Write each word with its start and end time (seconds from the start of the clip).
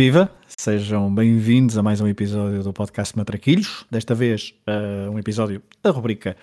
Viva! 0.00 0.32
Sejam 0.56 1.14
bem-vindos 1.14 1.76
a 1.76 1.82
mais 1.82 2.00
um 2.00 2.08
episódio 2.08 2.62
do 2.62 2.72
podcast 2.72 3.14
Matraquilhos. 3.18 3.84
Desta 3.90 4.14
vez, 4.14 4.54
uh, 4.66 5.10
um 5.10 5.18
episódio 5.18 5.62
da 5.82 5.90
rubrica 5.90 6.38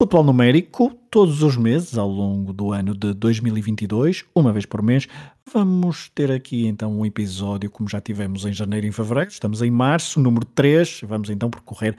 Futebol 0.00 0.24
Numérico. 0.24 0.98
Todos 1.10 1.42
os 1.42 1.58
meses, 1.58 1.98
ao 1.98 2.08
longo 2.08 2.54
do 2.54 2.72
ano 2.72 2.96
de 2.96 3.12
2022, 3.12 4.24
uma 4.34 4.50
vez 4.50 4.64
por 4.64 4.80
mês, 4.80 5.06
vamos 5.52 6.08
ter 6.14 6.32
aqui 6.32 6.66
então 6.66 7.00
um 7.00 7.04
episódio 7.04 7.70
como 7.70 7.86
já 7.86 8.00
tivemos 8.00 8.46
em 8.46 8.52
janeiro 8.54 8.86
e 8.86 8.88
em 8.88 8.92
fevereiro. 8.92 9.28
Estamos 9.28 9.60
em 9.60 9.70
março, 9.70 10.18
número 10.18 10.46
3. 10.46 11.02
Vamos 11.02 11.28
então 11.28 11.50
percorrer 11.50 11.94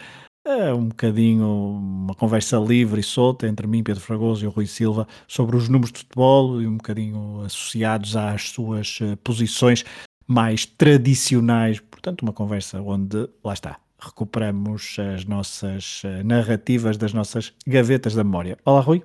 uh, 0.48 0.76
um 0.76 0.88
bocadinho 0.88 1.46
uma 1.46 2.16
conversa 2.16 2.58
livre 2.58 3.02
e 3.02 3.04
solta 3.04 3.48
entre 3.48 3.68
mim, 3.68 3.84
Pedro 3.84 4.02
Fragoso 4.02 4.46
e 4.46 4.48
o 4.48 4.50
Rui 4.50 4.66
Silva 4.66 5.08
sobre 5.28 5.56
os 5.56 5.70
números 5.70 5.92
de 5.92 6.00
futebol 6.00 6.60
e 6.60 6.66
um 6.66 6.78
bocadinho 6.78 7.42
associados 7.46 8.16
às 8.16 8.50
suas 8.50 9.00
uh, 9.00 9.16
posições 9.18 9.86
mais 10.28 10.66
tradicionais. 10.66 11.80
Portanto, 11.80 12.22
uma 12.24 12.34
conversa 12.34 12.82
onde, 12.82 13.30
lá 13.44 13.54
está, 13.54 13.80
recuperamos 14.00 14.98
as 15.16 15.26
nossas 15.26 16.02
eh, 16.04 16.24
narrativas 16.24 16.98
das 16.98 17.14
nossas 17.14 17.54
gavetas 17.66 18.14
da 18.14 18.24
memória. 18.24 18.58
Olá, 18.66 18.82
Rui. 18.82 19.04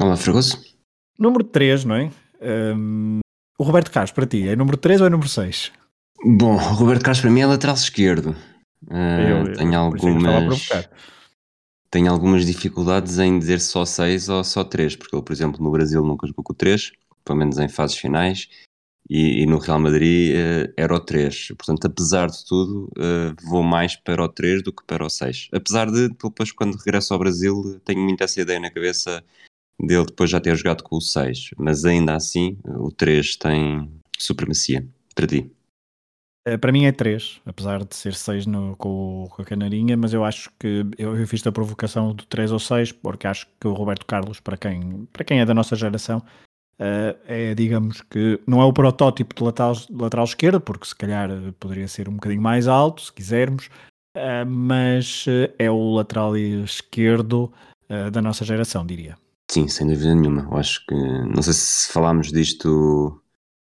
Olá, 0.00 0.16
Fragoso. 0.16 0.62
Número 1.18 1.44
3, 1.44 1.84
não 1.84 1.94
é? 1.96 2.10
Um, 2.40 3.20
o 3.58 3.62
Roberto 3.62 3.90
Carlos, 3.90 4.12
para 4.12 4.26
ti, 4.26 4.48
é 4.48 4.56
número 4.56 4.78
3 4.78 5.02
ou 5.02 5.06
é 5.06 5.10
número 5.10 5.28
6? 5.28 5.72
Bom, 6.24 6.54
o 6.54 6.74
Roberto 6.74 7.02
Carlos 7.02 7.20
para 7.20 7.30
mim 7.30 7.40
é 7.40 7.46
lateral 7.46 7.74
esquerdo. 7.74 8.34
Uh, 8.88 8.94
eu, 8.94 9.46
eu, 9.46 9.56
tenho 9.56 9.78
algumas. 9.78 10.68
Tenho 11.90 12.10
algumas 12.10 12.46
dificuldades 12.46 13.18
em 13.18 13.36
dizer 13.38 13.60
só 13.60 13.84
6 13.84 14.28
ou 14.28 14.44
só 14.44 14.62
3, 14.62 14.94
porque 14.94 15.14
ele, 15.14 15.24
por 15.24 15.32
exemplo, 15.32 15.62
no 15.62 15.72
Brasil 15.72 16.02
nunca 16.02 16.26
jogou 16.26 16.44
com 16.44 16.52
o 16.52 16.56
3, 16.56 16.92
pelo 17.24 17.38
menos 17.38 17.58
em 17.58 17.68
fases 17.68 17.96
finais, 17.96 18.48
e, 19.10 19.42
e, 19.42 19.46
no 19.46 19.58
Real 19.58 19.80
Madrid 19.80 20.36
uh, 20.36 20.72
era 20.76 20.94
o 20.94 21.00
3. 21.00 21.48
Portanto, 21.58 21.84
apesar 21.84 22.28
de 22.28 22.46
tudo, 22.46 22.84
uh, 22.96 23.34
vou 23.48 23.60
mais 23.60 23.96
para 23.96 24.22
o 24.22 24.28
3 24.28 24.62
do 24.62 24.72
que 24.72 24.84
para 24.86 25.04
o 25.04 25.10
6. 25.10 25.48
Apesar 25.52 25.90
de, 25.90 26.08
depois, 26.10 26.52
quando 26.52 26.76
regresso 26.76 27.12
ao 27.12 27.18
Brasil, 27.18 27.80
tenho 27.84 28.00
muito 28.00 28.22
essa 28.22 28.40
ideia 28.40 28.60
na 28.60 28.70
cabeça 28.70 29.24
dele 29.80 30.06
depois 30.06 30.30
já 30.30 30.40
ter 30.40 30.54
jogado 30.54 30.84
com 30.84 30.96
o 30.96 31.00
6. 31.00 31.50
Mas 31.58 31.84
ainda 31.84 32.14
assim, 32.14 32.56
o 32.64 32.92
3 32.92 33.34
tem 33.34 33.90
supremacia. 34.16 34.86
Para 35.12 35.26
ti? 35.26 35.50
Eh, 36.46 36.56
para 36.56 36.70
mim 36.70 36.84
é 36.84 36.92
3, 36.92 37.40
apesar 37.44 37.84
de 37.84 37.96
ser 37.96 38.14
6 38.14 38.46
no, 38.46 38.76
com, 38.76 39.26
com, 39.28 39.42
a 39.42 39.44
Canarinha, 39.44 39.96
mas 39.96 40.14
eu 40.14 40.24
acho 40.24 40.50
que 40.58 40.86
eu, 40.96 41.16
eu 41.16 41.26
fiz 41.26 41.44
a 41.46 41.52
provocação 41.52 42.14
do 42.14 42.24
3 42.26 42.52
ou 42.52 42.58
6, 42.58 42.92
porque 42.92 43.26
acho 43.26 43.46
que 43.60 43.66
o 43.66 43.72
Roberto 43.72 44.06
Carlos, 44.06 44.38
para 44.38 44.56
quem, 44.56 45.06
para 45.12 45.24
quem 45.24 45.40
é 45.40 45.44
da 45.44 45.52
nossa 45.52 45.74
geração, 45.74 46.22
Uh, 46.80 47.12
é, 47.26 47.54
digamos 47.54 48.00
que, 48.00 48.40
não 48.46 48.62
é 48.62 48.64
o 48.64 48.72
protótipo 48.72 49.34
de 49.34 49.42
lateral, 49.42 49.76
lateral 49.90 50.24
esquerdo, 50.24 50.60
porque 50.62 50.86
se 50.86 50.96
calhar 50.96 51.28
poderia 51.60 51.86
ser 51.86 52.08
um 52.08 52.14
bocadinho 52.14 52.40
mais 52.40 52.66
alto, 52.66 53.02
se 53.02 53.12
quisermos, 53.12 53.68
uh, 54.16 54.46
mas 54.48 55.26
uh, 55.26 55.52
é 55.58 55.70
o 55.70 55.94
lateral 55.94 56.36
esquerdo 56.36 57.52
da 58.12 58.22
nossa 58.22 58.44
geração, 58.44 58.86
diria. 58.86 59.18
Sim, 59.50 59.66
sem 59.66 59.84
dúvida 59.84 60.14
nenhuma. 60.14 60.46
Eu 60.48 60.56
acho 60.58 60.86
que, 60.86 60.94
não 60.94 61.42
sei 61.42 61.52
se 61.52 61.92
falámos 61.92 62.30
disto 62.30 63.20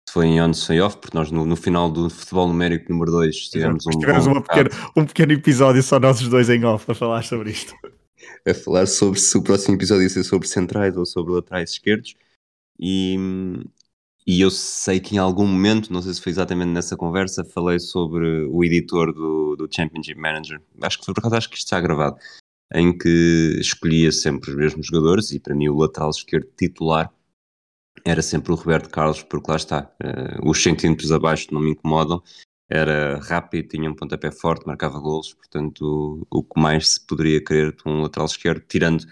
se 0.08 0.12
foi 0.12 0.26
em 0.26 0.40
on, 0.42 0.54
se 0.54 0.66
foi 0.66 0.80
off, 0.80 0.96
porque 0.96 1.16
nós 1.16 1.30
no, 1.30 1.44
no 1.44 1.54
final 1.54 1.90
do 1.90 2.08
futebol 2.08 2.48
numérico 2.48 2.90
número 2.90 3.10
2 3.10 3.36
tivemos 3.50 3.86
um. 3.86 3.98
Tivemos 3.98 4.26
pequeno, 4.46 4.70
um 4.96 5.04
pequeno 5.04 5.32
episódio 5.32 5.82
só 5.82 6.00
nós 6.00 6.20
dois 6.20 6.48
em 6.48 6.64
off 6.64 6.86
para 6.86 6.94
falar 6.94 7.22
sobre 7.24 7.50
isto. 7.50 7.74
A 8.46 8.52
falar 8.52 8.86
sobre 8.86 9.20
se 9.20 9.36
o 9.36 9.42
próximo 9.42 9.76
episódio 9.76 10.02
ia 10.02 10.08
ser 10.08 10.24
sobre 10.24 10.48
centrais 10.48 10.96
ou 10.96 11.06
sobre 11.06 11.32
laterais 11.32 11.70
esquerdos. 11.70 12.14
E, 12.78 13.16
e 14.26 14.40
eu 14.40 14.50
sei 14.50 15.00
que 15.00 15.16
em 15.16 15.18
algum 15.18 15.46
momento, 15.46 15.92
não 15.92 16.02
sei 16.02 16.14
se 16.14 16.20
foi 16.20 16.30
exatamente 16.30 16.70
nessa 16.70 16.96
conversa, 16.96 17.44
falei 17.44 17.78
sobre 17.78 18.44
o 18.46 18.64
editor 18.64 19.12
do, 19.12 19.56
do 19.56 19.68
Championship 19.74 20.20
Manager. 20.20 20.60
Acho 20.82 20.98
que 20.98 21.04
foi 21.04 21.14
por 21.14 21.20
acaso, 21.20 21.36
acho 21.36 21.50
que 21.50 21.56
isto 21.56 21.66
está 21.66 21.80
gravado. 21.80 22.16
Em 22.74 22.96
que 22.96 23.56
escolhia 23.58 24.12
sempre 24.12 24.50
os 24.50 24.56
mesmos 24.56 24.86
jogadores 24.86 25.32
e 25.32 25.40
para 25.40 25.54
mim 25.54 25.68
o 25.68 25.76
lateral 25.76 26.10
esquerdo 26.10 26.48
titular 26.56 27.10
era 28.04 28.22
sempre 28.22 28.52
o 28.52 28.54
Roberto 28.54 28.90
Carlos, 28.90 29.22
porque 29.22 29.50
lá 29.50 29.56
está, 29.56 29.90
uh, 30.02 30.48
os 30.48 30.62
centímetros 30.62 31.10
abaixo 31.10 31.52
não 31.52 31.60
me 31.60 31.70
incomodam, 31.70 32.22
era 32.68 33.18
rápido, 33.20 33.68
tinha 33.68 33.90
um 33.90 33.94
pontapé 33.94 34.30
forte, 34.30 34.66
marcava 34.66 35.00
golos, 35.00 35.32
portanto 35.32 36.26
o, 36.30 36.38
o 36.38 36.44
que 36.44 36.60
mais 36.60 36.94
se 36.94 37.06
poderia 37.06 37.42
querer 37.42 37.72
de 37.72 37.82
um 37.86 38.02
lateral 38.02 38.26
esquerdo, 38.26 38.62
tirando 38.68 39.06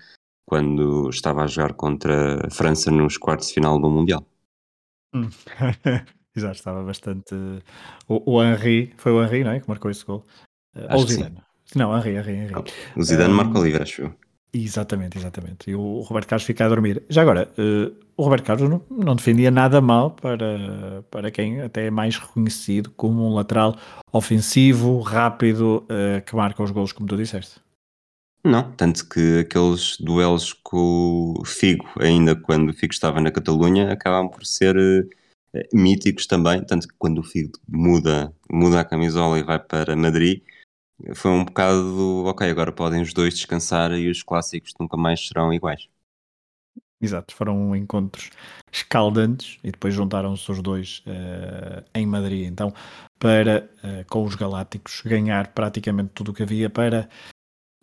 quando 0.46 1.10
estava 1.10 1.42
a 1.42 1.46
jogar 1.46 1.74
contra 1.74 2.46
a 2.46 2.50
França 2.50 2.90
nos 2.90 3.18
quartos 3.18 3.48
de 3.48 3.54
final 3.54 3.80
do 3.80 3.90
Mundial. 3.90 4.24
Hum. 5.14 5.28
Exato, 6.34 6.54
estava 6.54 6.82
bastante. 6.82 7.34
O, 8.06 8.34
o 8.34 8.42
Henry, 8.44 8.92
foi 8.96 9.12
o 9.12 9.22
Henry, 9.24 9.42
não 9.42 9.52
é? 9.52 9.60
Que 9.60 9.68
marcou 9.68 9.90
esse 9.90 10.04
gol. 10.04 10.24
Eh, 10.74 10.94
Ou 10.94 11.02
o 11.02 11.06
Zidane. 11.06 11.38
Não, 11.74 11.96
Henry, 11.96 12.16
Henry, 12.16 12.32
Henry. 12.32 12.54
O 12.94 13.02
Zidane 13.02 13.32
um, 13.32 13.36
marcou 13.36 13.64
livre, 13.64 13.82
acho 13.82 14.02
eu. 14.02 14.14
Exatamente, 14.52 15.18
exatamente. 15.18 15.70
E 15.70 15.74
o 15.74 16.00
Roberto 16.00 16.28
Carlos 16.28 16.46
fica 16.46 16.64
a 16.64 16.68
dormir. 16.68 17.02
Já 17.08 17.22
agora, 17.22 17.50
uh, 17.58 17.94
o 18.16 18.22
Roberto 18.22 18.44
Carlos 18.44 18.68
não, 18.68 18.82
não, 18.90 19.16
defendia 19.16 19.50
nada 19.50 19.80
mal 19.80 20.10
para, 20.10 21.02
para 21.10 21.30
quem 21.30 21.60
até 21.60 21.86
é 21.86 21.90
mais 21.90 22.16
reconhecido 22.18 22.90
como 22.90 23.26
um 23.26 23.34
lateral 23.34 23.76
ofensivo, 24.12 25.00
rápido, 25.00 25.84
uh, 25.84 26.22
que 26.24 26.36
marca 26.36 26.62
os 26.62 26.70
gols, 26.70 26.92
como 26.92 27.08
tu 27.08 27.16
disseste. 27.16 27.60
Não, 28.46 28.70
tanto 28.76 29.08
que 29.08 29.40
aqueles 29.40 29.96
duelos 29.98 30.52
com 30.52 31.34
o 31.36 31.44
Figo, 31.44 31.84
ainda 31.98 32.36
quando 32.36 32.70
o 32.70 32.72
Figo 32.72 32.92
estava 32.92 33.20
na 33.20 33.32
Catalunha, 33.32 33.92
acabam 33.92 34.30
por 34.30 34.46
ser 34.46 34.76
uh, 34.76 35.58
míticos 35.74 36.28
também, 36.28 36.64
tanto 36.64 36.86
que 36.86 36.94
quando 36.96 37.18
o 37.18 37.24
Figo 37.24 37.58
muda, 37.66 38.32
muda 38.48 38.78
a 38.80 38.84
camisola 38.84 39.36
e 39.36 39.42
vai 39.42 39.58
para 39.58 39.96
Madrid, 39.96 40.44
foi 41.16 41.32
um 41.32 41.44
bocado, 41.44 42.24
ok, 42.26 42.48
agora 42.48 42.70
podem 42.70 43.02
os 43.02 43.12
dois 43.12 43.34
descansar 43.34 43.90
e 43.98 44.08
os 44.08 44.22
clássicos 44.22 44.72
nunca 44.78 44.96
mais 44.96 45.26
serão 45.26 45.52
iguais. 45.52 45.88
Exato, 47.00 47.34
foram 47.34 47.74
encontros 47.74 48.30
escaldantes 48.72 49.58
e 49.64 49.72
depois 49.72 49.92
juntaram-se 49.92 50.48
os 50.52 50.62
dois 50.62 51.00
uh, 51.00 51.84
em 51.92 52.06
Madrid, 52.06 52.46
então, 52.46 52.72
para, 53.18 53.68
uh, 53.82 54.08
com 54.08 54.22
os 54.22 54.36
Galácticos, 54.36 55.02
ganhar 55.04 55.48
praticamente 55.48 56.12
tudo 56.14 56.30
o 56.30 56.34
que 56.34 56.44
havia 56.44 56.70
para 56.70 57.08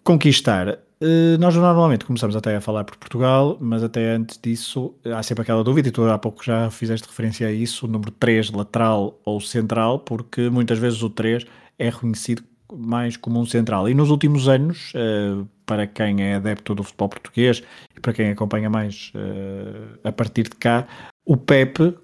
Conquistar. 0.04 0.80
Uh, 1.02 1.38
nós 1.40 1.56
normalmente 1.56 2.04
começamos 2.04 2.36
até 2.36 2.56
a 2.56 2.62
falar 2.62 2.84
por 2.84 2.98
Portugal, 2.98 3.58
mas 3.60 3.84
até 3.84 4.12
antes 4.12 4.38
disso 4.42 4.94
há 5.06 5.24
sempre 5.24 5.44
aquela 5.44 5.64
dúvida, 5.64 5.88
e 5.88 5.92
tu 5.92 6.04
há 6.04 6.18
pouco 6.18 6.44
já 6.44 6.70
fizeste 6.70 7.08
referência 7.08 7.48
a 7.48 7.52
isso, 7.52 7.86
o 7.86 7.90
número 7.90 8.12
3, 8.12 8.52
lateral 8.52 9.20
ou 9.24 9.40
central, 9.40 10.00
porque 10.00 10.50
muitas 10.50 10.78
vezes 10.78 11.02
o 11.02 11.10
3 11.10 11.46
é 11.80 11.90
reconhecido 11.90 12.44
mais 12.74 13.16
como 13.16 13.40
um 13.40 13.46
central. 13.46 13.88
E 13.88 13.94
nos 13.94 14.10
últimos 14.10 14.50
anos, 14.50 14.94
uh, 14.94 15.48
para 15.66 15.88
quem 15.88 16.22
é 16.22 16.36
adepto 16.36 16.76
do 16.76 16.84
futebol 16.84 17.08
português 17.08 17.64
e 17.96 18.00
para 18.02 18.14
quem 18.14 18.32
acompanha 18.32 18.70
mais 18.70 19.12
uh, 19.16 20.00
a 20.04 20.12
partir 20.12 20.44
de 20.44 20.56
cá, 20.58 20.86
o 21.26 21.38
Pepe, 21.38 21.98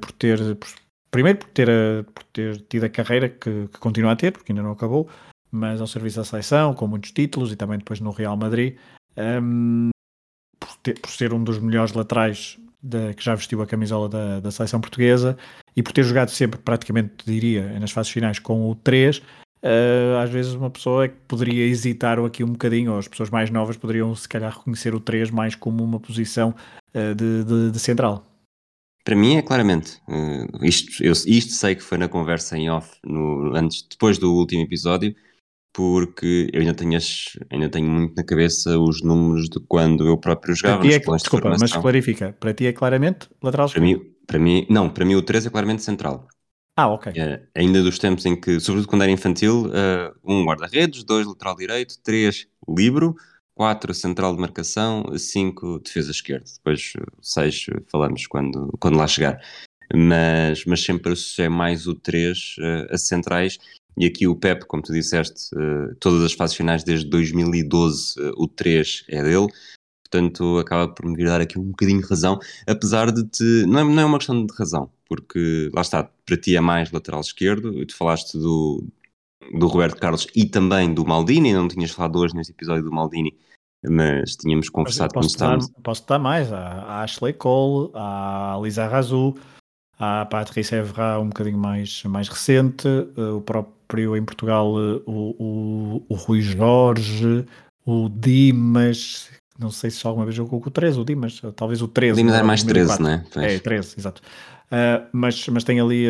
por 0.00 0.12
ter, 0.12 0.38
primeiro 1.10 1.38
por 1.38 1.48
ter, 1.50 1.68
por 2.14 2.24
ter 2.32 2.60
tido 2.62 2.84
a 2.84 2.88
carreira 2.88 3.28
que, 3.28 3.68
que 3.68 3.78
continua 3.78 4.12
a 4.12 4.16
ter, 4.16 4.32
porque 4.32 4.50
ainda 4.50 4.62
não 4.62 4.72
acabou, 4.72 5.08
mas 5.50 5.80
ao 5.80 5.86
serviço 5.86 6.16
da 6.16 6.24
seleção, 6.24 6.74
com 6.74 6.86
muitos 6.86 7.10
títulos 7.10 7.52
e 7.52 7.56
também 7.56 7.78
depois 7.78 8.00
no 8.00 8.10
Real 8.10 8.36
Madrid, 8.36 8.76
um, 9.16 9.90
por, 10.58 10.76
ter, 10.82 11.00
por, 11.00 11.10
ser 11.10 11.32
um 11.32 11.42
dos 11.42 11.58
melhores 11.58 11.92
laterais 11.92 12.58
de, 12.82 13.14
que 13.14 13.24
já 13.24 13.34
vestiu 13.34 13.60
a 13.62 13.66
camisola 13.66 14.08
da, 14.08 14.40
da, 14.40 14.50
seleção 14.50 14.80
portuguesa 14.80 15.36
e 15.76 15.82
por 15.82 15.92
ter 15.92 16.04
jogado 16.04 16.30
sempre, 16.30 16.58
praticamente 16.60 17.24
diria, 17.26 17.78
nas 17.78 17.90
fases 17.90 18.12
finais 18.12 18.38
com 18.38 18.70
o 18.70 18.74
3, 18.74 19.18
uh, 19.18 19.22
às 20.22 20.30
vezes 20.30 20.54
uma 20.54 20.70
pessoa 20.70 21.04
é 21.04 21.08
que 21.08 21.16
poderia 21.28 21.64
hesitar 21.66 22.18
aqui 22.18 22.44
um 22.44 22.52
bocadinho, 22.52 22.92
ou 22.92 22.98
as 22.98 23.08
pessoas 23.08 23.30
mais 23.30 23.50
novas 23.50 23.76
poderiam 23.76 24.14
se 24.14 24.28
calhar 24.28 24.56
reconhecer 24.56 24.94
o 24.94 25.00
3 25.00 25.30
mais 25.30 25.54
como 25.54 25.82
uma 25.82 26.00
posição 26.00 26.54
uh, 26.94 27.14
de, 27.14 27.44
de, 27.44 27.70
de 27.70 27.78
central. 27.78 28.26
Para 29.04 29.16
mim 29.16 29.36
é 29.36 29.42
claramente. 29.42 30.00
Uh, 30.06 30.64
isto, 30.64 31.02
eu, 31.02 31.12
isto 31.12 31.52
sei 31.52 31.74
que 31.74 31.82
foi 31.82 31.98
na 31.98 32.08
conversa 32.08 32.56
em 32.56 32.70
off, 32.70 32.98
no, 33.04 33.54
antes, 33.56 33.86
depois 33.88 34.18
do 34.18 34.32
último 34.32 34.62
episódio, 34.62 35.14
porque 35.72 36.48
eu 36.52 36.60
ainda 36.60 36.74
tenho, 36.74 36.96
as, 36.96 37.38
ainda 37.50 37.68
tenho 37.68 37.88
muito 37.88 38.14
na 38.16 38.24
cabeça 38.24 38.78
os 38.78 39.02
números 39.02 39.48
de 39.48 39.60
quando 39.68 40.06
eu 40.06 40.18
próprio 40.18 40.54
jogava. 40.54 40.80
Para 40.80 40.88
ti 40.88 40.94
é, 40.94 41.16
desculpa, 41.16 41.50
mas 41.58 41.72
clarifica. 41.72 42.36
Para 42.38 42.52
ti 42.52 42.66
é 42.66 42.72
claramente 42.72 43.28
lateral 43.42 43.70
para 43.70 43.80
mim, 43.80 44.00
para 44.26 44.38
mim 44.38 44.66
Não, 44.68 44.88
para 44.88 45.04
mim 45.04 45.14
o 45.14 45.22
3 45.22 45.46
é 45.46 45.50
claramente 45.50 45.82
central. 45.82 46.26
Ah, 46.76 46.88
ok. 46.88 47.12
É, 47.14 47.42
ainda 47.54 47.82
dos 47.82 47.98
tempos 47.98 48.24
em 48.24 48.40
que, 48.40 48.58
sobretudo 48.58 48.88
quando 48.88 49.02
era 49.02 49.12
infantil, 49.12 49.66
uh, 49.66 50.14
um 50.24 50.44
guarda-redes, 50.44 51.04
dois 51.04 51.26
lateral 51.26 51.54
direito, 51.56 52.00
três 52.02 52.46
livro, 52.68 53.14
quatro 53.54 53.92
central 53.92 54.34
de 54.34 54.40
marcação, 54.40 55.04
cinco 55.18 55.78
defesa 55.80 56.10
esquerda. 56.10 56.46
Depois 56.56 56.92
seis 57.20 57.66
falamos 57.90 58.26
quando, 58.26 58.74
quando 58.80 58.96
lá 58.96 59.06
chegar. 59.06 59.40
Mas, 59.92 60.64
mas 60.64 60.82
sempre 60.82 61.12
associei 61.12 61.48
mais 61.48 61.88
o 61.88 61.94
3 61.94 62.56
uh, 62.58 62.94
a 62.94 62.96
centrais 62.96 63.58
e 63.96 64.06
aqui 64.06 64.26
o 64.26 64.36
Pep, 64.36 64.64
como 64.66 64.82
tu 64.82 64.92
disseste, 64.92 65.54
uh, 65.54 65.94
todas 65.96 66.22
as 66.24 66.32
fases 66.32 66.56
finais 66.56 66.84
desde 66.84 67.08
2012, 67.08 68.20
uh, 68.20 68.28
eh, 68.28 68.32
o 68.36 68.48
3 68.48 69.04
é 69.08 69.22
dele. 69.22 69.48
portanto 70.02 70.58
acaba 70.58 70.92
por 70.92 71.06
me 71.06 71.16
vir 71.16 71.26
dar 71.26 71.40
aqui 71.40 71.58
um 71.58 71.70
bocadinho 71.70 72.00
de 72.00 72.08
razão, 72.08 72.38
apesar 72.66 73.10
de 73.12 73.24
te. 73.24 73.66
Não 73.66 73.80
é, 73.80 73.84
não 73.84 74.02
é 74.02 74.04
uma 74.04 74.18
questão 74.18 74.44
de 74.44 74.54
razão, 74.54 74.90
porque 75.08 75.70
lá 75.74 75.82
está, 75.82 76.04
para 76.24 76.36
ti 76.36 76.56
é 76.56 76.60
mais 76.60 76.90
lateral 76.90 77.20
esquerdo, 77.20 77.84
tu 77.86 77.96
falaste 77.96 78.38
do, 78.38 78.84
do 79.58 79.66
Roberto 79.66 80.00
Carlos 80.00 80.26
e 80.34 80.46
também 80.46 80.92
do 80.92 81.04
Maldini, 81.04 81.52
não 81.52 81.68
tinhas 81.68 81.90
falado 81.90 82.18
hoje 82.18 82.34
neste 82.34 82.52
episódio 82.52 82.84
do 82.84 82.92
Maldini, 82.92 83.36
mas 83.84 84.36
tínhamos 84.36 84.68
conversado 84.68 85.14
com 85.14 85.20
estávamos. 85.20 85.70
Posso 85.82 86.06
dar 86.06 86.18
mais, 86.18 86.52
há 86.52 87.02
Ashley 87.02 87.32
Cole, 87.32 87.90
há 87.94 88.58
Lisa 88.62 88.86
Razou, 88.86 89.36
a 89.98 90.24
Patrice 90.26 90.74
Evra 90.74 91.18
um 91.20 91.28
bocadinho 91.28 91.58
mais, 91.58 92.02
mais 92.04 92.28
recente, 92.28 92.88
uh, 92.88 93.36
o 93.36 93.40
próprio 93.40 93.79
em 93.98 94.24
Portugal 94.24 94.74
uh, 94.74 95.02
o, 95.06 95.34
o, 95.38 96.06
o, 96.08 96.14
Rui 96.14 96.40
Jorge, 96.40 97.44
o 97.84 98.08
Dimas, 98.08 99.30
não 99.58 99.70
sei 99.70 99.90
se 99.90 100.06
alguma 100.06 100.24
vez 100.24 100.36
jogou 100.36 100.60
com 100.60 100.68
o 100.68 100.72
13, 100.72 101.00
o 101.00 101.04
Dimas, 101.04 101.40
talvez 101.56 101.82
o 101.82 101.88
13. 101.88 102.12
O 102.12 102.16
Dimas 102.16 102.34
é 102.34 102.42
mais 102.42 102.62
13, 102.62 103.02
não 103.02 103.10
é? 103.10 103.24
É, 103.36 103.58
13, 103.58 103.94
exato. 103.98 104.22
Uh, 104.66 105.06
mas, 105.12 105.48
mas 105.48 105.64
tem 105.64 105.80
ali, 105.80 106.06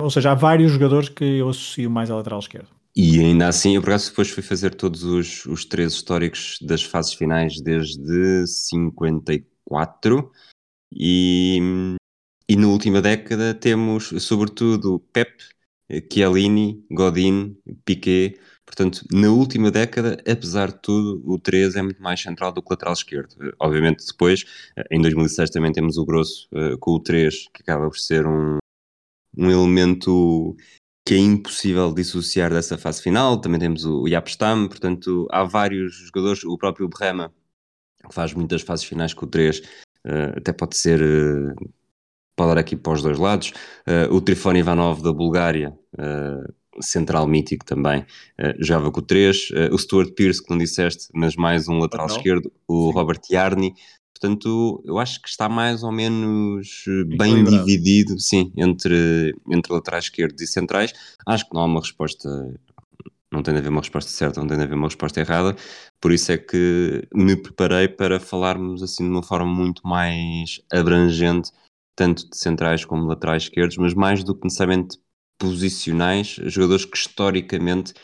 ou 0.00 0.10
seja, 0.10 0.30
há 0.30 0.34
vários 0.34 0.72
jogadores 0.72 1.08
que 1.10 1.24
eu 1.24 1.48
associo 1.50 1.90
mais 1.90 2.10
à 2.10 2.16
lateral 2.16 2.38
esquerda. 2.38 2.68
E 2.94 3.18
ainda 3.20 3.48
assim, 3.48 3.74
eu 3.74 3.82
por 3.82 3.88
acaso 3.90 4.10
depois 4.10 4.28
fui 4.28 4.42
fazer 4.42 4.74
todos 4.74 5.02
os, 5.02 5.46
os 5.46 5.64
três 5.64 5.94
históricos 5.94 6.58
das 6.60 6.82
fases 6.82 7.14
finais 7.14 7.58
desde 7.62 8.46
54 8.46 10.30
e, 10.94 11.96
e 12.46 12.56
na 12.56 12.66
última 12.66 13.00
década 13.00 13.54
temos 13.54 14.12
sobretudo 14.22 15.02
Pep, 15.10 15.42
Chiellini, 16.10 16.84
Godin, 16.90 17.56
Piquet. 17.84 18.38
Portanto, 18.64 19.04
na 19.12 19.28
última 19.28 19.70
década, 19.70 20.16
apesar 20.26 20.72
de 20.72 20.80
tudo, 20.80 21.22
o 21.26 21.38
3 21.38 21.76
é 21.76 21.82
muito 21.82 22.02
mais 22.02 22.20
central 22.20 22.52
do 22.52 22.62
que 22.62 22.68
o 22.68 22.72
lateral 22.72 22.94
esquerdo. 22.94 23.34
Obviamente, 23.58 24.06
depois, 24.06 24.44
em 24.90 25.00
2006 25.02 25.50
também 25.50 25.72
temos 25.72 25.98
o 25.98 26.04
grosso 26.06 26.48
uh, 26.52 26.78
com 26.78 26.92
o 26.92 27.00
3, 27.00 27.48
que 27.52 27.62
acaba 27.62 27.88
por 27.90 27.98
ser 27.98 28.26
um, 28.26 28.58
um 29.36 29.50
elemento 29.50 30.56
que 31.06 31.14
é 31.14 31.18
impossível 31.18 31.92
dissociar 31.92 32.50
dessa 32.50 32.78
fase 32.78 33.02
final. 33.02 33.40
Também 33.40 33.60
temos 33.60 33.84
o 33.84 34.06
Yapstam, 34.08 34.68
portanto, 34.68 35.26
há 35.30 35.44
vários 35.44 35.94
jogadores, 35.94 36.44
o 36.44 36.56
próprio 36.56 36.88
Brema, 36.88 37.32
que 38.08 38.14
faz 38.14 38.32
muitas 38.32 38.62
fases 38.62 38.86
finais 38.86 39.12
com 39.12 39.26
o 39.26 39.28
3, 39.28 39.58
uh, 39.58 39.62
eh, 40.06 40.34
até 40.38 40.52
pode 40.52 40.76
ser. 40.76 41.00
Pode 42.36 42.54
dar 42.54 42.58
aqui 42.58 42.76
para 42.76 42.92
os 42.92 43.02
dois 43.02 43.18
lados. 43.18 43.52
Uh, 43.86 44.14
o 44.14 44.20
Trifone 44.20 44.60
Ivanov 44.60 45.02
da 45.02 45.12
Bulgária, 45.12 45.76
central 46.80 47.26
mítico 47.26 47.66
também, 47.66 48.04
jogava 48.58 48.90
com 48.90 49.00
o 49.00 49.02
3. 49.02 49.50
o 49.70 49.78
Stuart 49.78 50.14
Pearce, 50.14 50.42
que 50.42 50.48
não 50.50 50.56
disseste, 50.56 51.08
mas 51.12 51.36
mais 51.36 51.68
um 51.68 51.78
lateral 51.78 52.06
esquerdo, 52.06 52.50
o 52.66 52.86
Sim. 52.86 52.92
Robert 52.94 53.20
Yarni. 53.30 53.74
Portanto, 54.22 54.80
eu 54.86 54.98
acho 54.98 55.20
que 55.20 55.28
está 55.28 55.48
mais 55.48 55.82
ou 55.82 55.90
menos 55.90 56.84
bem 57.18 57.42
dividido, 57.42 58.20
sim, 58.20 58.52
entre, 58.56 59.34
entre 59.50 59.72
laterais 59.72 60.04
esquerdos 60.04 60.40
e 60.40 60.46
centrais. 60.46 60.92
Acho 61.26 61.48
que 61.48 61.52
não 61.52 61.62
há 61.62 61.64
uma 61.64 61.80
resposta, 61.80 62.28
não 63.32 63.42
tem 63.42 63.52
de 63.52 63.58
haver 63.58 63.70
uma 63.70 63.80
resposta 63.80 64.08
certa, 64.12 64.38
não 64.38 64.46
tem 64.46 64.56
de 64.56 64.62
haver 64.62 64.76
uma 64.76 64.86
resposta 64.86 65.18
errada. 65.18 65.56
Por 66.00 66.12
isso 66.12 66.30
é 66.30 66.38
que 66.38 67.02
me 67.12 67.34
preparei 67.34 67.88
para 67.88 68.20
falarmos 68.20 68.80
assim 68.80 69.02
de 69.02 69.10
uma 69.10 69.24
forma 69.24 69.52
muito 69.52 69.82
mais 69.84 70.60
abrangente, 70.72 71.50
tanto 72.02 72.28
de 72.28 72.36
centrais 72.36 72.84
como 72.84 73.06
laterais 73.06 73.44
esquerdos, 73.44 73.76
mas 73.76 73.94
mais 73.94 74.24
do 74.24 74.34
que 74.34 74.42
necessariamente 74.42 74.98
posicionais, 75.38 76.36
jogadores 76.46 76.84
que 76.84 76.96
historicamente 76.96 77.94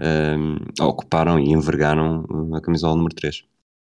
um, 0.00 0.58
ocuparam 0.80 1.40
e 1.40 1.50
envergaram 1.50 2.24
a 2.54 2.60
camisola 2.60 2.94
número 2.94 3.16
3. 3.16 3.44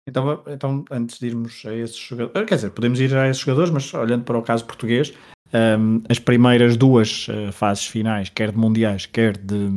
Então, 0.07 0.43
então, 0.47 0.85
antes 0.89 1.19
de 1.19 1.27
irmos 1.27 1.63
a 1.67 1.75
esses 1.75 1.97
jogadores, 1.97 2.49
quer 2.49 2.55
dizer, 2.55 2.71
podemos 2.71 2.99
ir 2.99 3.15
a 3.15 3.29
esses 3.29 3.43
jogadores, 3.43 3.69
mas 3.69 3.93
olhando 3.93 4.23
para 4.23 4.39
o 4.39 4.41
caso 4.41 4.65
português, 4.65 5.13
um, 5.53 6.01
as 6.09 6.17
primeiras 6.17 6.75
duas 6.75 7.27
uh, 7.27 7.51
fases 7.51 7.85
finais, 7.85 8.29
quer 8.29 8.51
de 8.51 8.57
mundiais, 8.57 9.05
quer 9.05 9.37
de, 9.37 9.69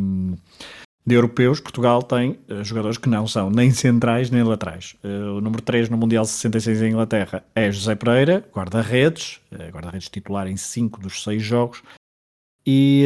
de 1.04 1.14
europeus, 1.14 1.60
Portugal 1.60 2.02
tem 2.02 2.38
uh, 2.48 2.62
jogadores 2.62 2.96
que 2.96 3.08
não 3.08 3.26
são 3.26 3.50
nem 3.50 3.70
centrais 3.72 4.30
nem 4.30 4.42
laterais. 4.42 4.96
Uh, 5.02 5.36
o 5.36 5.40
número 5.40 5.62
3 5.62 5.88
no 5.88 5.96
Mundial 5.96 6.24
66 6.24 6.82
em 6.82 6.90
Inglaterra 6.90 7.44
é 7.54 7.70
José 7.70 7.94
Pereira, 7.94 8.44
guarda-redes, 8.54 9.40
guarda-redes 9.70 10.08
titular 10.08 10.46
em 10.46 10.56
5 10.56 11.00
dos 11.00 11.22
6 11.22 11.42
jogos, 11.42 11.82
e 12.64 13.04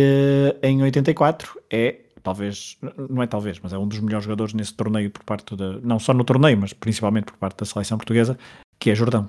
em 0.63 0.83
84 0.83 1.59
é 1.71 2.01
talvez, 2.23 2.77
não 3.09 3.23
é 3.23 3.27
talvez, 3.27 3.61
mas 3.61 3.73
é 3.73 3.79
um 3.79 3.87
dos 3.87 4.01
melhores 4.01 4.25
jogadores 4.25 4.53
nesse 4.53 4.75
torneio 4.75 5.11
por 5.11 5.23
parte 5.23 5.55
da, 5.55 5.79
não 5.81 5.99
só 6.01 6.13
no 6.13 6.25
torneio, 6.25 6.59
mas 6.59 6.73
principalmente 6.73 7.27
por 7.27 7.37
parte 7.37 7.59
da 7.59 7.65
seleção 7.65 7.97
portuguesa, 7.97 8.37
que 8.81 8.91
é 8.91 8.95
Jordão. 8.97 9.29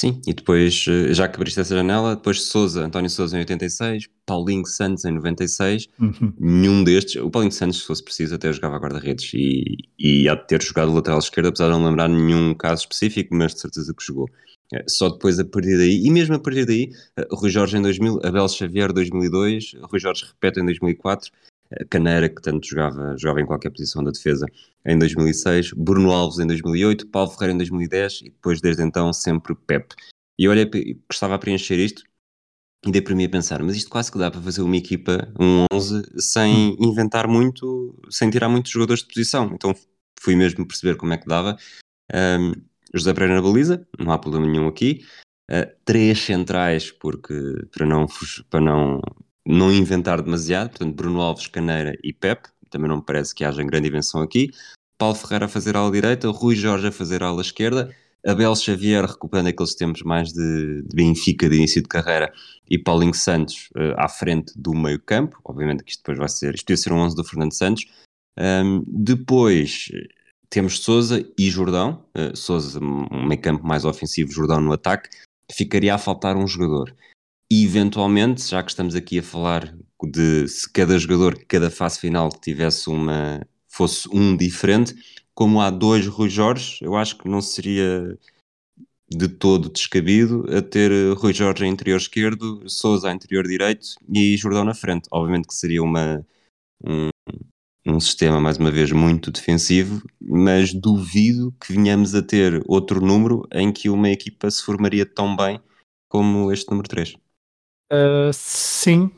Sim, 0.00 0.18
e 0.26 0.32
depois, 0.32 0.86
eh, 0.88 1.12
já 1.12 1.28
que 1.28 1.36
abriste 1.36 1.60
essa 1.60 1.76
janela, 1.76 2.16
depois 2.16 2.40
Souza, 2.44 2.86
António 2.86 3.10
Souza 3.10 3.36
em 3.36 3.40
86, 3.40 4.08
Paulinho 4.24 4.64
Santos 4.64 5.04
em 5.04 5.10
96, 5.10 5.88
uhum. 6.00 6.32
nenhum 6.40 6.82
destes, 6.82 7.16
o 7.16 7.30
Paulinho 7.30 7.52
Santos, 7.52 7.80
se 7.80 7.86
fosse 7.86 8.02
preciso, 8.02 8.34
até 8.34 8.50
jogava 8.50 8.78
guarda-redes 8.78 9.30
e, 9.34 9.76
e 9.98 10.26
há 10.26 10.36
de 10.36 10.46
ter 10.46 10.62
jogado 10.62 10.94
lateral 10.94 11.18
esquerdo, 11.18 11.48
apesar 11.48 11.66
de 11.66 11.72
não 11.72 11.84
lembrar 11.84 12.08
nenhum 12.08 12.54
caso 12.54 12.84
específico, 12.84 13.34
mas 13.34 13.52
de 13.52 13.60
certeza 13.60 13.92
que 13.92 14.02
jogou. 14.02 14.26
Eh, 14.72 14.84
só 14.88 15.10
depois 15.10 15.38
a 15.38 15.44
partir 15.44 15.76
daí, 15.76 16.02
e 16.02 16.10
mesmo 16.10 16.34
a 16.34 16.38
partir 16.38 16.64
daí, 16.64 16.88
eh, 17.18 17.28
Rui 17.30 17.50
Jorge 17.50 17.76
em 17.76 17.82
2000, 17.82 18.20
Abel 18.24 18.48
Xavier 18.48 18.94
2002, 18.94 19.74
Rui 19.82 20.00
Jorge 20.00 20.24
repete 20.24 20.60
em 20.60 20.64
2004, 20.64 21.30
Caneira, 21.88 22.28
que 22.28 22.42
tanto 22.42 22.66
jogava, 22.66 23.16
jogava 23.16 23.40
em 23.40 23.46
qualquer 23.46 23.70
posição 23.70 24.02
da 24.02 24.10
defesa 24.10 24.46
em 24.84 24.98
2006, 24.98 25.72
Bruno 25.72 26.10
Alves 26.10 26.38
em 26.38 26.46
2008, 26.46 27.06
Paulo 27.08 27.30
Ferreira 27.30 27.54
em 27.54 27.58
2010 27.58 28.20
e 28.22 28.24
depois 28.24 28.60
desde 28.60 28.82
então 28.82 29.12
sempre 29.12 29.54
Pep. 29.54 29.94
E 30.38 30.48
olha, 30.48 30.68
gostava 31.08 31.34
de 31.34 31.40
preencher 31.40 31.78
isto 31.78 32.02
e 32.86 32.90
dei 32.90 33.02
para 33.02 33.14
mim 33.14 33.24
a 33.24 33.28
pensar, 33.28 33.62
mas 33.62 33.76
isto 33.76 33.90
quase 33.90 34.10
que 34.10 34.18
dá 34.18 34.30
para 34.30 34.40
fazer 34.40 34.62
uma 34.62 34.76
equipa, 34.76 35.32
um 35.38 35.66
11, 35.72 36.02
sem 36.18 36.72
hum. 36.72 36.76
inventar 36.80 37.28
muito, 37.28 37.94
sem 38.08 38.30
tirar 38.30 38.48
muitos 38.48 38.72
jogadores 38.72 39.02
de 39.02 39.08
posição. 39.08 39.50
Então 39.52 39.74
fui 40.18 40.34
mesmo 40.34 40.66
perceber 40.66 40.96
como 40.96 41.12
é 41.12 41.18
que 41.18 41.26
dava. 41.26 41.56
Um, 42.12 42.52
José 42.94 43.12
Pereira 43.12 43.36
na 43.36 43.42
baliza, 43.42 43.86
não 43.98 44.10
há 44.10 44.18
problema 44.18 44.46
nenhum 44.46 44.66
aqui. 44.66 45.04
Uh, 45.50 45.70
três 45.84 46.20
centrais, 46.20 46.90
porque 46.90 47.34
para 47.70 47.84
não, 47.84 48.06
para 48.48 48.60
não 48.60 49.00
não 49.50 49.72
inventar 49.72 50.22
demasiado, 50.22 50.70
portanto, 50.70 50.94
Bruno 50.94 51.20
Alves, 51.20 51.46
Caneira 51.46 51.96
e 52.02 52.12
Pep, 52.12 52.48
também 52.70 52.88
não 52.88 52.96
me 52.96 53.04
parece 53.04 53.34
que 53.34 53.44
haja 53.44 53.62
grande 53.62 53.88
invenção 53.88 54.22
aqui. 54.22 54.50
Paulo 54.96 55.14
Ferreira 55.14 55.46
a 55.46 55.48
fazer 55.48 55.76
ala 55.76 55.90
direita, 55.90 56.28
Rui 56.28 56.54
Jorge 56.54 56.86
a 56.86 56.92
fazer 56.92 57.22
ala 57.22 57.40
esquerda, 57.40 57.94
Abel 58.24 58.54
Xavier 58.54 59.04
recuperando 59.04 59.48
aqueles 59.48 59.74
tempos 59.74 60.02
mais 60.02 60.32
de, 60.32 60.82
de 60.82 60.94
Benfica, 60.94 61.48
de 61.48 61.56
início 61.56 61.82
de 61.82 61.88
carreira, 61.88 62.32
e 62.68 62.78
Paulinho 62.78 63.14
Santos 63.14 63.70
uh, 63.76 63.94
à 63.96 64.08
frente 64.08 64.52
do 64.56 64.74
meio 64.74 65.00
campo, 65.00 65.40
obviamente 65.44 65.82
que 65.82 65.90
isto 65.90 66.00
depois 66.00 66.18
vai 66.18 66.28
ser, 66.28 66.54
isto 66.54 66.70
ia 66.70 66.76
ser 66.76 66.92
um 66.92 66.98
11 66.98 67.16
do 67.16 67.24
Fernando 67.24 67.52
Santos. 67.52 67.86
Um, 68.38 68.84
depois 68.86 69.88
temos 70.48 70.78
Souza 70.80 71.26
e 71.38 71.50
Jordão, 71.50 72.04
uh, 72.16 72.36
Souza 72.36 72.78
um 72.78 73.26
meio 73.26 73.40
campo 73.40 73.66
mais 73.66 73.84
ofensivo, 73.84 74.32
Jordão 74.32 74.60
no 74.60 74.72
ataque, 74.72 75.08
ficaria 75.50 75.94
a 75.94 75.98
faltar 75.98 76.36
um 76.36 76.46
jogador. 76.46 76.94
E 77.52 77.64
eventualmente, 77.64 78.48
já 78.48 78.62
que 78.62 78.70
estamos 78.70 78.94
aqui 78.94 79.18
a 79.18 79.22
falar 79.22 79.76
de 80.04 80.46
se 80.46 80.70
cada 80.70 80.96
jogador, 80.96 81.36
cada 81.46 81.68
fase 81.68 81.98
final 81.98 82.30
tivesse 82.30 82.88
uma 82.88 83.44
fosse 83.66 84.08
um 84.12 84.36
diferente, 84.36 84.94
como 85.34 85.60
há 85.60 85.70
dois 85.70 86.06
Rui 86.06 86.28
Jorge, 86.28 86.78
eu 86.82 86.94
acho 86.96 87.16
que 87.18 87.28
não 87.28 87.40
seria 87.40 88.16
de 89.08 89.28
todo 89.28 89.68
descabido 89.68 90.44
a 90.56 90.62
ter 90.62 90.92
Rui 91.14 91.32
Jorge 91.32 91.64
a 91.64 91.66
interior 91.66 91.96
esquerdo, 91.96 92.68
Souza 92.68 93.08
a 93.08 93.12
interior 93.14 93.46
direito 93.46 93.88
e 94.08 94.36
Jordão 94.36 94.64
na 94.64 94.74
frente. 94.74 95.08
Obviamente 95.10 95.48
que 95.48 95.54
seria 95.54 95.82
uma, 95.82 96.24
um, 96.84 97.08
um 97.86 97.98
sistema, 97.98 98.40
mais 98.40 98.58
uma 98.58 98.70
vez, 98.70 98.92
muito 98.92 99.32
defensivo, 99.32 100.02
mas 100.20 100.72
duvido 100.72 101.52
que 101.60 101.72
venhamos 101.72 102.14
a 102.14 102.22
ter 102.22 102.62
outro 102.66 103.04
número 103.04 103.48
em 103.52 103.72
que 103.72 103.88
uma 103.88 104.10
equipa 104.10 104.48
se 104.50 104.62
formaria 104.62 105.04
tão 105.04 105.34
bem 105.34 105.60
como 106.08 106.52
este 106.52 106.70
número 106.70 106.88
3. 106.88 107.16
Uh, 107.92 108.32
sim, 108.32 109.10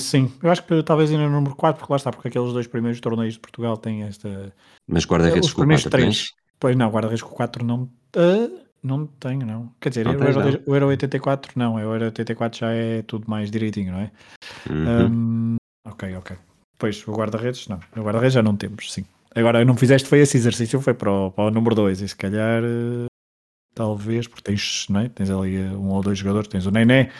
sim. 0.00 0.32
Eu 0.42 0.50
acho 0.50 0.64
que 0.64 0.82
talvez 0.82 1.10
ainda 1.10 1.24
no 1.24 1.30
número 1.30 1.54
4, 1.54 1.78
porque 1.78 1.92
lá 1.92 1.96
está, 1.96 2.10
porque 2.10 2.28
aqueles 2.28 2.52
dois 2.52 2.66
primeiros 2.66 3.00
torneios 3.00 3.34
de 3.34 3.40
Portugal 3.40 3.76
têm 3.76 4.02
esta. 4.02 4.52
Mas 4.86 5.04
guarda-redes 5.04 5.52
com 5.52 5.62
o 5.62 5.66
4 5.66 5.90
três. 5.90 6.32
Pois 6.58 6.76
não, 6.76 6.90
guarda-redes 6.90 7.22
com 7.22 7.32
o 7.32 7.36
4 7.36 7.64
não. 7.64 7.84
Uh, 8.16 8.60
não 8.82 9.06
tenho, 9.06 9.46
não. 9.46 9.72
Quer 9.80 9.90
dizer, 9.90 10.06
não 10.06 10.14
o, 10.14 10.24
Euro, 10.24 10.62
o 10.66 10.74
Euro 10.74 10.86
84 10.88 11.52
não, 11.54 11.74
o 11.74 11.80
Euro 11.80 12.06
84 12.06 12.58
já 12.58 12.72
é 12.72 13.02
tudo 13.02 13.28
mais 13.28 13.50
direitinho, 13.50 13.92
não 13.92 14.00
é? 14.00 14.10
Uhum. 14.68 15.06
Um, 15.06 15.56
ok, 15.86 16.16
ok. 16.16 16.36
Pois, 16.78 17.06
o 17.06 17.12
guarda-redes, 17.12 17.68
não. 17.68 17.78
O 17.96 18.00
guarda-redes 18.00 18.34
já 18.34 18.42
não 18.42 18.56
temos, 18.56 18.92
sim. 18.92 19.04
Agora, 19.34 19.64
não 19.64 19.76
fizeste 19.76 20.08
foi 20.08 20.20
esse 20.20 20.36
exercício, 20.36 20.80
foi 20.80 20.94
para 20.94 21.12
o, 21.12 21.30
para 21.30 21.44
o 21.44 21.50
número 21.50 21.74
2, 21.74 22.00
e 22.00 22.08
se 22.08 22.16
calhar, 22.16 22.62
uh, 22.64 23.06
talvez, 23.74 24.26
porque 24.26 24.42
tens, 24.42 24.86
não 24.88 25.00
é? 25.00 25.08
tens 25.08 25.30
ali 25.30 25.58
um 25.58 25.90
ou 25.90 26.02
dois 26.02 26.18
jogadores, 26.18 26.48
tens 26.48 26.66
o 26.66 26.70
Nené, 26.70 27.10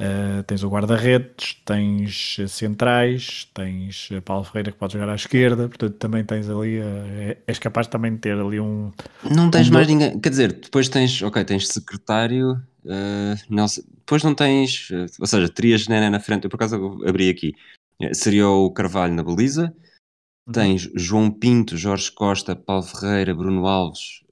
Uh, 0.00 0.42
tens 0.44 0.62
o 0.62 0.68
guarda-redes, 0.70 1.60
tens 1.62 2.38
centrais, 2.48 3.46
tens 3.52 4.08
Paulo 4.24 4.44
Ferreira 4.44 4.72
que 4.72 4.78
pode 4.78 4.94
jogar 4.94 5.10
à 5.10 5.14
esquerda, 5.14 5.68
portanto 5.68 5.92
também 5.96 6.24
tens 6.24 6.48
ali, 6.48 6.78
uh, 6.78 7.36
és 7.46 7.58
capaz 7.58 7.86
também 7.86 8.12
de 8.14 8.18
ter 8.18 8.32
ali 8.38 8.58
um. 8.58 8.90
Não 9.30 9.50
tens 9.50 9.68
um 9.68 9.74
mais 9.74 9.86
ninguém, 9.86 10.18
quer 10.18 10.30
dizer, 10.30 10.52
depois 10.54 10.88
tens, 10.88 11.20
ok, 11.22 11.44
tens 11.44 11.68
secretário, 11.68 12.52
uh, 12.86 13.36
Nelson- 13.54 13.82
depois 13.98 14.24
não 14.24 14.34
tens, 14.34 14.88
ou 15.20 15.26
seja, 15.26 15.48
terias 15.50 15.86
Nené 15.86 16.08
na 16.08 16.18
frente, 16.18 16.44
eu 16.44 16.50
por 16.50 16.56
acaso 16.56 17.02
abri 17.06 17.28
aqui, 17.28 17.52
Eh, 18.02 18.14
seria 18.14 18.48
o 18.48 18.70
Carvalho 18.70 19.12
na 19.12 19.22
baliza, 19.22 19.70
Uhum. 20.46 20.52
tens 20.54 20.90
João 20.96 21.30
Pinto, 21.30 21.76
Jorge 21.76 22.10
Costa, 22.10 22.56
Paulo 22.56 22.82
Ferreira, 22.82 23.34
Bruno 23.34 23.66
Alves, 23.66 24.22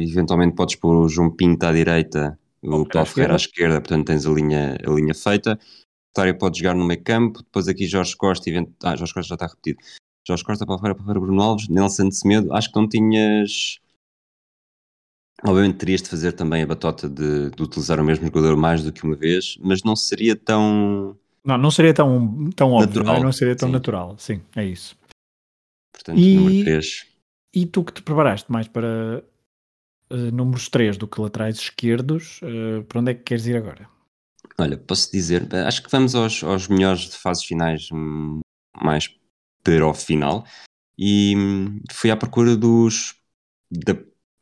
eventualmente 0.00 0.54
podes 0.54 0.76
pôr 0.76 0.94
o 0.94 1.08
João 1.08 1.28
Pinto 1.34 1.66
à 1.66 1.72
direita, 1.72 2.38
o 2.62 2.86
Paulo 2.86 3.06
Ferreira 3.06 3.34
à 3.34 3.36
esquerda, 3.36 3.80
portanto 3.80 4.06
tens 4.06 4.26
a 4.26 4.30
linha, 4.30 4.76
a 4.84 4.90
linha 4.90 5.14
feita. 5.14 5.58
Vitória 6.10 6.36
pode 6.36 6.58
jogar 6.58 6.74
no 6.74 6.84
meio 6.84 7.02
campo, 7.02 7.42
depois 7.42 7.68
aqui 7.68 7.86
Jorge 7.86 8.16
Costa, 8.16 8.48
event... 8.48 8.70
ah, 8.82 8.96
Jorge 8.96 9.14
Costa 9.14 9.28
já 9.28 9.34
está 9.34 9.46
repetido. 9.46 9.78
Jorge 10.26 10.44
Costa, 10.44 10.66
Paulo 10.66 10.80
Ferreira, 10.80 10.94
Paulo 10.96 11.06
Ferreira, 11.06 11.26
Bruno 11.26 11.42
Alves, 11.42 11.68
Nelson 11.68 12.08
de 12.08 12.16
Semedo, 12.16 12.52
acho 12.52 12.70
que 12.72 12.78
não 12.78 12.88
tinhas. 12.88 13.78
Obviamente 15.44 15.76
terias 15.76 16.02
de 16.02 16.08
fazer 16.08 16.32
também 16.32 16.62
a 16.62 16.66
batota 16.66 17.08
de, 17.08 17.50
de 17.50 17.62
utilizar 17.62 18.00
o 18.00 18.04
mesmo 18.04 18.26
jogador 18.26 18.56
mais 18.56 18.82
do 18.82 18.92
que 18.92 19.04
uma 19.04 19.14
vez, 19.14 19.56
mas 19.60 19.82
não 19.84 19.94
seria 19.94 20.34
tão. 20.34 21.16
Não, 21.44 21.56
não 21.56 21.70
seria 21.70 21.94
tão, 21.94 22.50
tão 22.50 22.72
óbvio, 22.72 22.96
não, 22.96 23.02
é? 23.02 23.04
Natural, 23.04 23.22
não 23.22 23.32
seria 23.32 23.56
tão 23.56 23.68
sim. 23.68 23.72
natural. 23.72 24.18
Sim, 24.18 24.42
é 24.56 24.64
isso. 24.64 24.98
Portanto, 25.92 26.18
E- 26.18 26.34
número 26.36 26.64
3. 26.64 27.06
E 27.54 27.66
tu 27.66 27.84
que 27.84 27.92
te 27.92 28.02
preparaste 28.02 28.50
mais 28.50 28.68
para 28.68 29.24
uh, 30.10 30.16
números 30.32 30.68
3 30.68 30.96
do 30.96 31.06
que 31.06 31.20
laterais 31.20 31.58
esquerdos, 31.58 32.40
uh, 32.42 32.84
para 32.84 33.00
onde 33.00 33.12
é 33.12 33.14
que 33.14 33.22
queres 33.22 33.46
ir 33.46 33.56
agora? 33.56 33.88
Olha, 34.58 34.76
posso 34.76 35.10
dizer, 35.12 35.46
acho 35.54 35.82
que 35.82 35.90
vamos 35.90 36.14
aos, 36.14 36.42
aos 36.42 36.68
melhores 36.68 37.02
de 37.10 37.16
fases 37.16 37.44
finais 37.44 37.88
hum, 37.92 38.40
mais 38.80 39.08
para 39.62 39.86
o 39.86 39.94
final 39.94 40.44
e 40.98 41.34
hum, 41.36 41.80
fui 41.92 42.10
à 42.10 42.16
procura 42.16 42.56
dos 42.56 43.14
da 43.70 43.94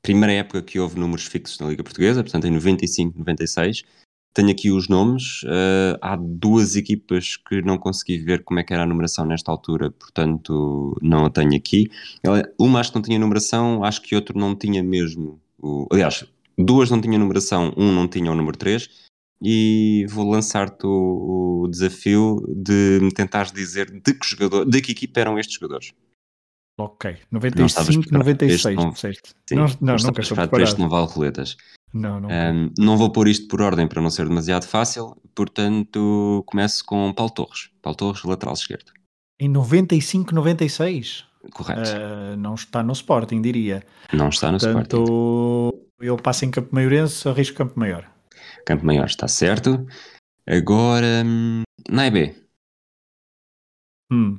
primeira 0.06 0.32
época 0.34 0.62
que 0.62 0.78
houve 0.78 0.98
números 0.98 1.26
fixos 1.26 1.58
na 1.58 1.66
Liga 1.66 1.82
Portuguesa, 1.82 2.22
portanto 2.22 2.46
em 2.46 2.52
95, 2.52 3.18
96. 3.18 3.82
Tenho 4.32 4.50
aqui 4.50 4.70
os 4.70 4.88
nomes. 4.88 5.40
eh, 5.46 5.98
há 6.00 6.14
duas 6.16 6.76
equipas 6.76 7.36
que 7.36 7.62
não 7.62 7.78
consegui 7.78 8.18
ver 8.18 8.44
como 8.44 8.60
é 8.60 8.62
que 8.62 8.72
era 8.72 8.82
a 8.84 8.86
numeração 8.86 9.24
nesta 9.24 9.50
altura, 9.50 9.90
portanto 9.90 10.96
não 11.02 11.24
a 11.24 11.30
tenho 11.30 11.56
aqui. 11.56 11.90
Uma 12.58 12.80
acho 12.80 12.90
que 12.92 12.96
não 12.96 13.02
tinha 13.02 13.18
numeração, 13.18 13.82
acho 13.82 14.02
que 14.02 14.14
outro 14.14 14.38
não 14.38 14.54
tinha 14.54 14.82
mesmo. 14.82 15.40
O, 15.60 15.86
aliás, 15.90 16.24
duas 16.58 16.90
não 16.90 17.00
tinham 17.00 17.18
numeração, 17.18 17.72
um 17.76 17.92
não 17.92 18.06
tinha 18.08 18.30
o 18.30 18.34
número 18.34 18.56
3 18.56 18.88
e 19.42 20.06
vou 20.08 20.28
lançar-te 20.30 20.86
o, 20.86 21.62
o 21.64 21.68
desafio 21.68 22.42
de 22.56 22.98
me 23.02 23.12
tentares 23.12 23.52
dizer 23.52 23.90
de 23.90 24.14
que 24.14 24.26
jogador, 24.26 24.64
de 24.64 24.80
que 24.80 24.92
equipa 24.92 25.20
eram 25.20 25.38
estes 25.38 25.54
jogadores. 25.58 25.92
Ok, 26.78 27.16
Não 27.30 27.40
estavas 27.40 27.96
95, 27.96 28.02
preparado. 28.02 28.26
96, 28.26 28.54
Este 28.54 28.74
não- 28.74 28.90
disseste. 28.92 29.30
Sim, 29.48 29.54
Não, 29.54 29.64
não, 29.64 29.96
não 29.96 29.96
nunca 29.96 30.62
este 30.62 30.78
não 30.78 30.88
vale 30.90 31.06
roletas. 31.06 31.56
Não, 31.92 32.20
não. 32.20 32.28
Um, 32.28 32.70
não 32.78 32.96
vou 32.98 33.10
pôr 33.10 33.28
isto 33.28 33.48
por 33.48 33.62
ordem 33.62 33.88
para 33.88 34.02
não 34.02 34.10
ser 34.10 34.28
demasiado 34.28 34.66
fácil, 34.66 35.16
portanto 35.34 36.42
começo 36.46 36.84
com 36.84 37.12
Paulo 37.14 37.32
Torres. 37.32 37.70
Paulo 37.80 37.96
Torres, 37.96 38.22
lateral 38.24 38.54
esquerdo. 38.54 38.92
Em 39.40 39.48
95, 39.48 40.34
96, 40.34 41.24
Correto. 41.52 41.80
uh, 41.80 42.36
não 42.36 42.54
está 42.54 42.82
no 42.82 42.92
Sporting, 42.92 43.40
diria. 43.40 43.82
não 44.12 44.28
está 44.28 44.50
no 44.50 44.58
Sporting. 44.58 44.88
Portanto, 44.88 45.88
ele 46.00 46.22
passa 46.22 46.44
em 46.44 46.50
Campo 46.50 46.74
Maiorense, 46.74 47.28
arrisco 47.28 47.56
Campo 47.56 47.78
Maior. 47.78 48.10
Campo 48.66 48.84
Maior 48.84 49.06
está 49.06 49.28
certo. 49.28 49.86
Agora, 50.46 51.22
hum, 51.24 51.62
Naibé. 51.88 52.34
Hum. 54.10 54.38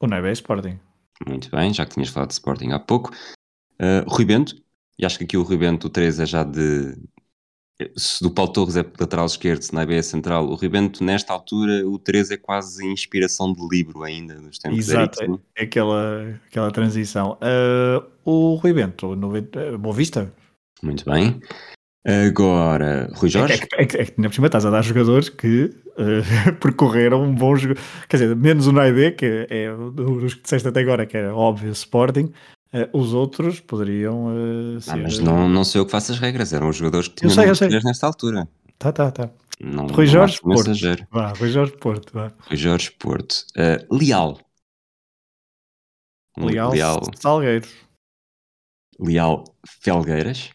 O 0.00 0.06
Neve 0.06 0.28
é 0.28 0.32
Sporting. 0.32 0.78
Muito 1.26 1.50
bem, 1.50 1.72
já 1.72 1.86
que 1.86 1.94
tinhas 1.94 2.08
falado 2.08 2.28
de 2.28 2.34
Sporting 2.34 2.70
há 2.70 2.78
pouco. 2.78 3.10
Uh, 3.80 4.08
Rui 4.08 4.24
Bento. 4.24 4.54
E 4.98 5.06
acho 5.06 5.18
que 5.18 5.24
aqui 5.24 5.36
o 5.36 5.42
Rui 5.42 5.56
Bento, 5.56 5.86
o 5.86 5.90
3 5.90 6.20
é 6.20 6.26
já 6.26 6.44
de... 6.44 6.96
Se 7.96 8.22
do 8.22 8.30
Paulo 8.30 8.52
Torres 8.52 8.76
é 8.76 8.84
lateral 9.00 9.26
esquerdo, 9.26 9.62
se 9.62 9.74
Naibé 9.74 9.96
é 9.96 10.02
central. 10.02 10.46
O 10.46 10.54
Rui 10.54 10.68
Bento, 10.68 11.02
nesta 11.02 11.32
altura, 11.32 11.86
o 11.88 11.98
3 11.98 12.30
é 12.32 12.36
quase 12.36 12.86
inspiração 12.86 13.52
de 13.52 13.60
livro 13.68 14.02
ainda, 14.04 14.34
dos 14.34 14.58
tempos 14.58 14.84
de 14.84 14.92
Exato, 14.92 15.22
Eriksen. 15.22 15.40
é 15.56 15.64
aquela, 15.64 16.40
aquela 16.46 16.70
transição. 16.70 17.38
Uh, 17.42 18.04
o 18.24 18.54
Rui 18.56 18.72
Bento, 18.72 19.16
90, 19.16 19.74
uh, 19.74 19.78
Boa 19.78 19.94
Vista? 19.94 20.32
Muito 20.82 21.04
bem. 21.04 21.40
Agora, 22.06 23.08
Rui 23.14 23.28
É 23.28 23.32
Jorge. 23.32 23.54
é, 23.54 23.86
que, 23.86 23.96
é 23.96 24.04
que 24.04 24.14
ainda 24.16 24.28
por 24.28 24.34
cima 24.34 24.46
estás 24.48 24.66
a 24.66 24.70
dar 24.70 24.82
jogadores 24.82 25.28
que 25.28 25.64
uh, 25.96 26.52
percorreram 26.60 27.22
um 27.22 27.34
bom 27.34 27.54
jogo. 27.56 27.74
Quer 28.08 28.16
dizer, 28.18 28.36
menos 28.36 28.66
o 28.66 28.72
Naide, 28.72 29.12
que 29.12 29.46
é 29.48 29.72
dos 29.74 30.34
que 30.34 30.42
disseste 30.42 30.66
até 30.68 30.80
agora, 30.80 31.06
que 31.06 31.16
é 31.16 31.28
óbvio 31.28 31.70
Sporting. 31.70 32.32
Uh, 32.72 32.88
os 32.98 33.12
outros 33.12 33.60
poderiam 33.60 34.26
uh, 34.76 34.80
ser. 34.80 34.90
Ah, 34.92 34.96
mas 34.96 35.18
não, 35.18 35.48
não 35.48 35.62
sei 35.62 35.80
eu 35.80 35.84
que 35.84 35.90
faço 35.90 36.12
as 36.12 36.18
regras, 36.18 36.52
eram 36.52 36.68
os 36.70 36.76
jogadores 36.76 37.08
que 37.08 37.14
Eu 37.14 37.30
tinham 37.30 37.34
sei, 37.34 37.50
eu 37.50 37.54
sei. 37.54 37.68
3 37.68 37.84
nesta 37.84 38.06
altura. 38.06 38.48
Tá, 38.78 38.90
tá, 38.90 39.10
tá. 39.10 39.30
Não, 39.60 39.86
Rui 39.86 40.06
não 40.06 40.12
Jorge 40.12 40.40
Porto. 40.40 40.70
Vá, 41.10 41.32
Rui 41.34 41.50
Jorge 41.50 41.76
Porto. 41.76 42.12
Vá. 42.14 42.32
Rui 42.48 42.56
Jorge 42.56 42.90
Porto. 42.92 43.44
Uh, 43.56 43.94
Leal. 43.94 44.40
Leal, 46.38 46.70
Leal. 46.72 47.02
Salgueiros. 47.20 47.70
Leal 48.98 49.44
Felgueiras. 49.82 50.50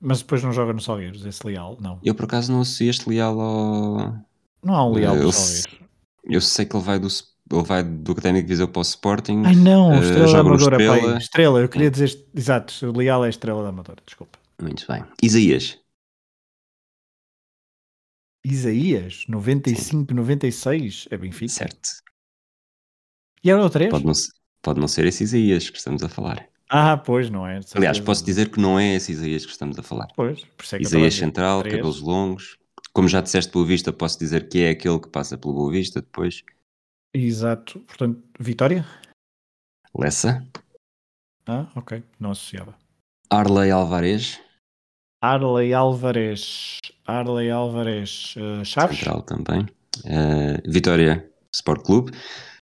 Mas 0.00 0.20
depois 0.20 0.42
não 0.44 0.52
joga 0.52 0.72
no 0.72 0.80
Salgueiros, 0.80 1.26
esse 1.26 1.44
Leal, 1.44 1.76
não. 1.80 1.98
Eu 2.04 2.14
por 2.14 2.26
acaso 2.26 2.52
não 2.52 2.60
associo 2.60 2.88
este 2.88 3.08
Leal 3.08 3.40
ao. 3.40 4.14
Não 4.62 4.74
há 4.74 4.86
um 4.86 4.92
Leal 4.94 5.16
Eh, 5.16 5.20
ele- 5.22 5.32
Salgueiros. 5.32 5.78
Eu 6.24 6.40
sei 6.40 6.64
que 6.66 6.76
ele 6.76 6.84
vai 6.84 6.98
do, 6.98 7.08
ele 7.50 7.62
vai 7.64 7.82
do 7.82 8.12
Académico 8.12 8.46
de 8.46 8.48
Viseu 8.52 8.68
para 8.68 8.80
o 8.80 8.82
Sporting. 8.82 9.42
Ai 9.44 9.54
não, 9.54 9.92
Eh, 9.94 10.00
Estrela 10.00 10.32
da 10.32 10.40
Amadora, 10.40 10.76
pai. 10.76 10.86
Estrela. 10.96 11.18
Estrela, 11.18 11.60
eu 11.60 11.68
queria 11.68 11.90
dizer, 11.90 12.26
exato, 12.34 12.86
o 12.86 12.96
Leal 12.96 13.24
é 13.24 13.28
Estrela 13.28 13.62
da 13.62 13.68
Amadora, 13.70 14.02
desculpa. 14.06 14.38
Muito 14.60 14.86
bem. 14.88 15.04
Isaías. 15.22 15.78
Isaías, 18.44 19.24
95, 19.28 20.14
96, 20.14 21.08
é 21.10 21.16
Benfica. 21.16 21.52
Certo. 21.52 21.88
E 23.44 23.50
era 23.50 23.62
o 23.64 23.68
3? 23.70 23.90
Pode 23.90 24.04
não, 24.06 24.14
ser- 24.14 24.32
pode 24.62 24.80
não 24.80 24.88
ser 24.88 25.06
esse 25.06 25.22
Isaías 25.24 25.68
que 25.70 25.76
estamos 25.78 26.02
a 26.02 26.08
falar. 26.08 26.48
Ah, 26.70 26.96
pois, 26.96 27.30
não 27.30 27.46
é. 27.46 27.60
Aliás, 27.74 27.98
posso 28.00 28.24
dizer 28.24 28.50
que 28.50 28.60
não 28.60 28.78
é 28.78 28.94
esse 28.96 29.12
Isaías 29.12 29.44
que 29.44 29.52
estamos 29.52 29.78
a 29.78 29.82
falar. 29.82 30.06
Pois, 30.14 30.40
por 30.56 30.64
isso 30.64 30.74
é 30.76 30.78
que 30.78 30.84
Isaías 30.84 31.14
Central, 31.14 31.60
três. 31.62 31.76
cabelos 31.76 32.00
longos. 32.00 32.58
Como 32.92 33.08
já 33.08 33.20
disseste 33.20 33.52
Boa 33.52 33.64
Vista, 33.66 33.92
posso 33.92 34.18
dizer 34.18 34.48
que 34.48 34.58
é 34.60 34.70
aquele 34.70 34.98
que 34.98 35.08
passa 35.08 35.36
pelo 35.38 35.54
Boa 35.54 35.70
Vista 35.72 36.00
depois. 36.00 36.42
Exato, 37.14 37.80
portanto, 37.80 38.22
Vitória? 38.38 38.84
Lessa. 39.96 40.46
Ah, 41.46 41.70
ok, 41.74 42.02
não 42.20 42.30
associava. 42.32 42.76
Arley 43.30 43.70
Alvarez, 43.70 44.40
Arley 45.22 45.72
Álvarez, 45.74 46.78
Arley 47.06 47.50
Álvarez, 47.50 48.34
eh, 48.36 48.64
Chaves? 48.64 48.98
central 48.98 49.22
também. 49.22 49.66
Eh, 50.04 50.60
Vitória 50.70 51.30
Sport 51.54 51.84
Clube. 51.84 52.12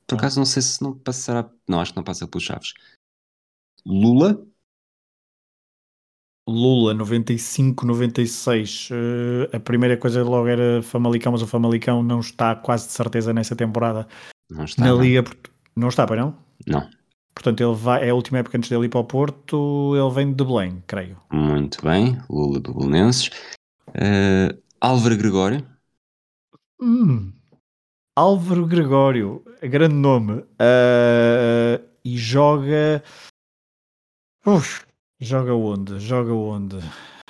Por 0.06 0.14
Ah. 0.16 0.18
acaso 0.18 0.38
não 0.40 0.46
sei 0.46 0.62
se 0.62 0.82
não 0.82 0.98
passará. 0.98 1.48
Não, 1.68 1.80
acho 1.80 1.92
que 1.92 1.96
não 1.96 2.04
passa 2.04 2.26
pelos 2.26 2.44
Chaves. 2.44 2.72
Lula. 3.86 4.44
Lula, 6.50 6.92
95, 6.94 7.86
96. 7.86 8.88
eh, 8.92 9.56
a 9.56 9.60
primeira 9.60 9.96
coisa 9.96 10.22
logo 10.22 10.46
era 10.48 10.82
Famalicão, 10.82 11.32
mas 11.32 11.42
o 11.42 11.46
Famalicão 11.46 12.02
não 12.02 12.20
está 12.20 12.54
quase 12.54 12.86
de 12.88 12.92
certeza 12.92 13.32
nessa 13.32 13.56
temporada 13.56 14.06
Não 14.50 14.64
está. 14.64 14.84
na 14.84 14.90
não. 14.90 15.00
Liga. 15.00 15.24
Não 15.76 15.88
está, 15.88 16.06
para 16.06 16.20
não? 16.22 16.36
Não. 16.66 16.88
Portanto, 17.34 17.60
ele 17.62 17.74
vai, 17.74 18.06
é 18.06 18.10
a 18.10 18.14
última 18.14 18.38
época 18.38 18.58
antes 18.58 18.68
dele 18.68 18.86
ir 18.86 18.88
para 18.88 19.00
o 19.00 19.04
Porto, 19.04 19.94
ele 19.96 20.14
vem 20.14 20.32
de 20.32 20.44
Belém, 20.44 20.82
creio. 20.86 21.16
Muito 21.32 21.82
bem. 21.82 22.20
Lula 22.28 22.60
do 22.60 22.74
Belenenses. 22.74 23.30
Eh, 23.94 24.54
Álvaro 24.80 25.16
Gregório. 25.16 25.64
Hum. 26.80 27.32
Álvaro 28.16 28.66
Gregório, 28.66 29.42
grande 29.62 29.94
nome. 29.94 30.44
Ah, 30.58 31.80
e 32.04 32.16
joga. 32.18 33.02
Uf, 34.46 34.84
joga 35.20 35.54
onde? 35.54 36.00
Joga 36.00 36.32
onde? 36.32 36.78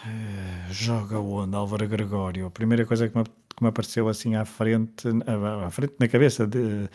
Ah, 0.02 0.68
joga 0.70 1.18
onde? 1.18 1.56
Álvaro 1.56 1.88
Gregório. 1.88 2.46
A 2.46 2.50
primeira 2.50 2.86
coisa 2.86 3.08
que 3.08 3.16
me, 3.16 3.24
que 3.24 3.62
me 3.62 3.68
apareceu 3.68 4.08
assim 4.08 4.34
à 4.34 4.44
frente, 4.44 5.08
à, 5.26 5.66
à 5.66 5.70
frente 5.70 5.94
na 5.98 6.08
cabeça 6.08 6.46
de 6.46 6.88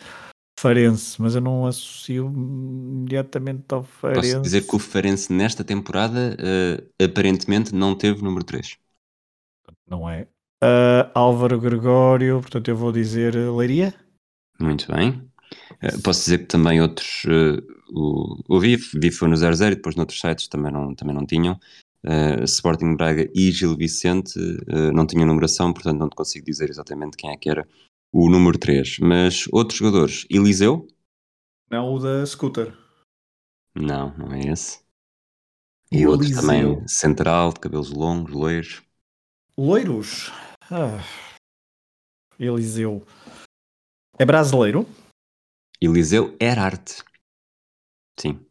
Farense, 0.58 1.20
mas 1.20 1.34
eu 1.34 1.40
não 1.40 1.66
associo 1.66 2.26
imediatamente 2.26 3.64
ao 3.72 3.82
Farense. 3.82 4.32
Posso 4.32 4.42
dizer 4.42 4.66
que 4.66 4.74
o 4.74 4.78
Farense 4.78 5.32
nesta 5.32 5.62
temporada 5.62 6.36
eh, 6.38 7.04
aparentemente 7.04 7.74
não 7.74 7.94
teve 7.94 8.22
número 8.22 8.44
3. 8.44 8.78
Não 9.86 10.08
é? 10.08 10.26
Ah, 10.62 11.10
Álvaro 11.14 11.60
Gregório, 11.60 12.40
portanto 12.40 12.68
eu 12.68 12.76
vou 12.76 12.90
dizer 12.90 13.36
eh, 13.36 13.50
Leiria. 13.50 13.94
Muito 14.58 14.90
bem. 14.90 15.25
Eh, 15.82 15.96
posso 16.02 16.20
dizer 16.24 16.38
que 16.38 16.46
também 16.46 16.80
outros. 16.80 17.24
eh, 17.26 17.62
o, 17.90 18.36
o 18.48 18.60
VIF, 18.60 18.98
VIF 18.98 19.16
foi 19.18 19.28
no 19.28 19.36
00 19.36 19.72
e 19.72 19.76
depois 19.76 19.94
noutros 19.96 20.20
sites 20.20 20.48
também 20.48 20.72
não, 20.72 20.94
também 20.94 21.14
não 21.14 21.24
tinham. 21.26 21.58
uh, 22.04 22.44
Sporting 22.44 22.96
Braga 22.96 23.28
e 23.34 23.50
Gil 23.50 23.76
Vicente, 23.76 24.38
uh, 24.38 24.92
não 24.92 25.06
tinha 25.06 25.24
numeração, 25.26 25.72
portanto 25.72 25.98
não 25.98 26.08
te 26.08 26.16
consigo 26.16 26.44
dizer 26.46 26.68
exatamente 26.70 27.16
quem 27.16 27.30
é 27.30 27.36
que 27.36 27.48
era 27.50 27.66
o 28.12 28.28
número 28.30 28.58
3. 28.58 28.98
Mas 29.00 29.46
outros 29.52 29.78
jogadores, 29.78 30.26
Eliseu? 30.30 30.86
Não, 31.70 31.94
o 31.94 31.98
da 31.98 32.24
Scooter. 32.24 32.76
Não, 33.74 34.16
não 34.16 34.32
é 34.32 34.40
esse. 34.40 34.80
E 35.92 36.02
Eliseu. 36.02 36.10
outro 36.10 36.34
também 36.34 36.88
central, 36.88 37.52
de 37.52 37.60
cabelos 37.60 37.90
longos, 37.90 38.32
loiros. 38.32 38.82
Loiros? 39.56 40.30
Ah. 40.70 41.02
Eliseu. 42.38 43.06
É 44.18 44.24
brasileiro? 44.24 44.86
Eliseu 45.80 46.36
Erarte. 46.40 47.02
Sim. 48.18 48.46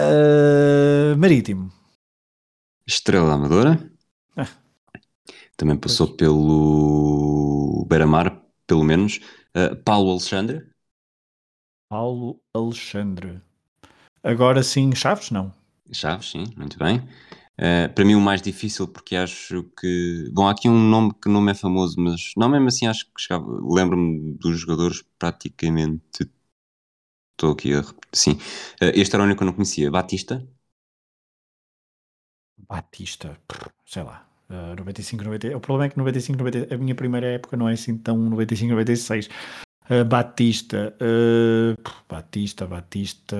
Uh, 0.00 1.16
marítimo. 1.18 1.70
Estrela 2.86 3.34
Amadora. 3.34 3.90
Ah. 4.36 4.48
Também 5.56 5.76
passou 5.76 6.06
pois. 6.08 6.16
pelo 6.16 7.86
Beira-Mar, 7.88 8.42
pelo 8.66 8.84
menos. 8.84 9.18
Uh, 9.56 9.76
Paulo 9.84 10.10
Alexandre. 10.12 10.70
Paulo 11.88 12.40
Alexandre. 12.54 13.42
Agora 14.22 14.62
sim, 14.62 14.94
Chaves, 14.94 15.30
não? 15.30 15.52
Chaves, 15.92 16.30
sim, 16.30 16.44
muito 16.56 16.78
bem. 16.78 17.06
Uh, 17.62 17.88
para 17.94 18.04
mim 18.04 18.16
o 18.16 18.20
mais 18.20 18.42
difícil 18.42 18.88
porque 18.88 19.14
acho 19.14 19.62
que 19.80 20.28
bom 20.32 20.48
há 20.48 20.50
aqui 20.50 20.68
um 20.68 20.80
nome 20.80 21.14
que 21.14 21.28
não 21.28 21.48
é 21.48 21.54
famoso 21.54 21.94
mas 22.00 22.32
não 22.36 22.48
mesmo 22.48 22.66
assim 22.66 22.88
acho 22.88 23.06
que 23.06 23.12
lembro-me 23.72 24.34
dos 24.34 24.58
jogadores 24.58 25.04
praticamente 25.16 26.28
estou 27.30 27.52
aqui 27.52 27.72
a 27.72 27.84
sim. 28.12 28.32
Uh, 28.82 28.90
este 28.94 29.14
era 29.14 29.22
o 29.22 29.26
único 29.26 29.38
que 29.38 29.42
eu 29.44 29.46
não 29.46 29.52
conhecia 29.52 29.92
Batista? 29.92 30.44
Batista 32.68 33.38
sei 33.86 34.02
lá 34.02 34.28
uh, 34.50 34.74
95 34.76 35.22
90 35.22 35.56
o 35.56 35.60
problema 35.60 35.86
é 35.86 35.90
que 35.90 35.98
95 35.98 36.38
90 36.38 36.74
a 36.74 36.78
minha 36.78 36.96
primeira 36.96 37.28
época 37.28 37.56
não 37.56 37.68
é 37.68 37.74
assim 37.74 37.96
tão 37.96 38.16
95 38.18 38.72
96 38.72 39.26
uh, 39.88 40.04
Batista 40.04 40.96
Batista 42.08 42.66
Batista 42.66 43.36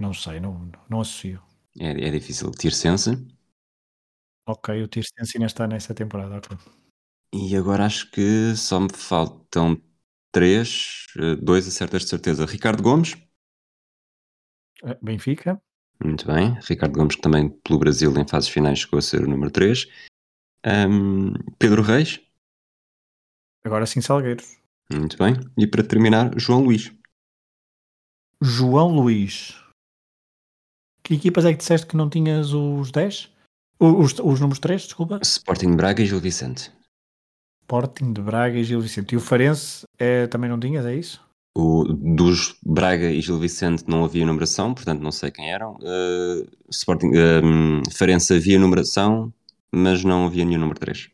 não 0.00 0.14
sei 0.14 0.40
não, 0.40 0.70
não 0.88 1.02
associo 1.02 1.46
é, 1.80 2.08
é 2.08 2.10
difícil. 2.10 2.50
Tirsense. 2.50 3.10
Ok, 4.46 4.82
o 4.82 4.88
Tirsense 4.88 5.36
ainda 5.36 5.46
está 5.46 5.66
nessa 5.66 5.94
temporada. 5.94 6.38
Okay. 6.38 6.56
E 7.34 7.56
agora 7.56 7.84
acho 7.84 8.10
que 8.10 8.56
só 8.56 8.80
me 8.80 8.88
faltam 8.92 9.80
três, 10.32 11.04
eh, 11.18 11.36
dois 11.36 11.68
acertas 11.68 12.02
de 12.02 12.08
certeza. 12.08 12.46
Ricardo 12.46 12.82
Gomes. 12.82 13.14
Eh, 14.82 14.98
Benfica. 15.02 15.60
Muito 16.02 16.26
bem. 16.26 16.56
Ricardo 16.62 16.94
Gomes, 16.94 17.16
que 17.16 17.22
também 17.22 17.50
pelo 17.50 17.78
Brasil 17.78 18.16
em 18.16 18.26
fases 18.26 18.48
finais 18.48 18.78
chegou 18.78 18.98
a 18.98 19.02
ser 19.02 19.22
o 19.22 19.28
número 19.28 19.50
3. 19.50 19.86
Um, 20.64 21.32
Pedro 21.58 21.82
Reis. 21.82 22.20
Agora 23.64 23.84
sim, 23.84 24.00
Salgueiros. 24.00 24.56
Muito 24.90 25.18
bem. 25.18 25.34
E 25.58 25.66
para 25.66 25.82
terminar, 25.82 26.32
João 26.38 26.62
Luís. 26.62 26.92
João 28.40 28.94
Luís. 28.94 29.54
Que 31.08 31.14
equipas 31.14 31.46
é 31.46 31.52
que 31.52 31.58
disseste 31.60 31.86
que 31.86 31.96
não 31.96 32.10
tinhas 32.10 32.52
os 32.52 32.90
10? 32.90 33.32
Os, 33.80 34.12
os 34.18 34.40
números 34.40 34.58
3, 34.58 34.82
desculpa? 34.82 35.18
Sporting 35.22 35.70
de 35.70 35.76
Braga 35.76 36.02
e 36.02 36.06
Gil 36.06 36.20
Vicente. 36.20 36.70
Sporting 37.62 38.12
de 38.12 38.20
Braga 38.20 38.58
e 38.58 38.62
Gil 38.62 38.78
Vicente. 38.78 39.14
E 39.14 39.16
o 39.16 39.20
Farense 39.20 39.86
é, 39.98 40.26
também 40.26 40.50
não 40.50 40.60
tinhas, 40.60 40.84
é 40.84 40.94
isso? 40.94 41.26
O, 41.56 41.84
dos 41.84 42.58
Braga 42.62 43.10
e 43.10 43.22
Gil 43.22 43.38
Vicente 43.38 43.84
não 43.88 44.04
havia 44.04 44.26
numeração, 44.26 44.74
portanto 44.74 45.00
não 45.00 45.10
sei 45.10 45.30
quem 45.30 45.50
eram. 45.50 45.76
Uh, 45.76 46.46
Sporting, 46.68 47.08
uh, 47.08 47.90
Farense 47.90 48.34
havia 48.34 48.58
numeração, 48.58 49.32
mas 49.72 50.04
não 50.04 50.26
havia 50.26 50.44
nenhum 50.44 50.60
número 50.60 50.78
3. 50.78 51.08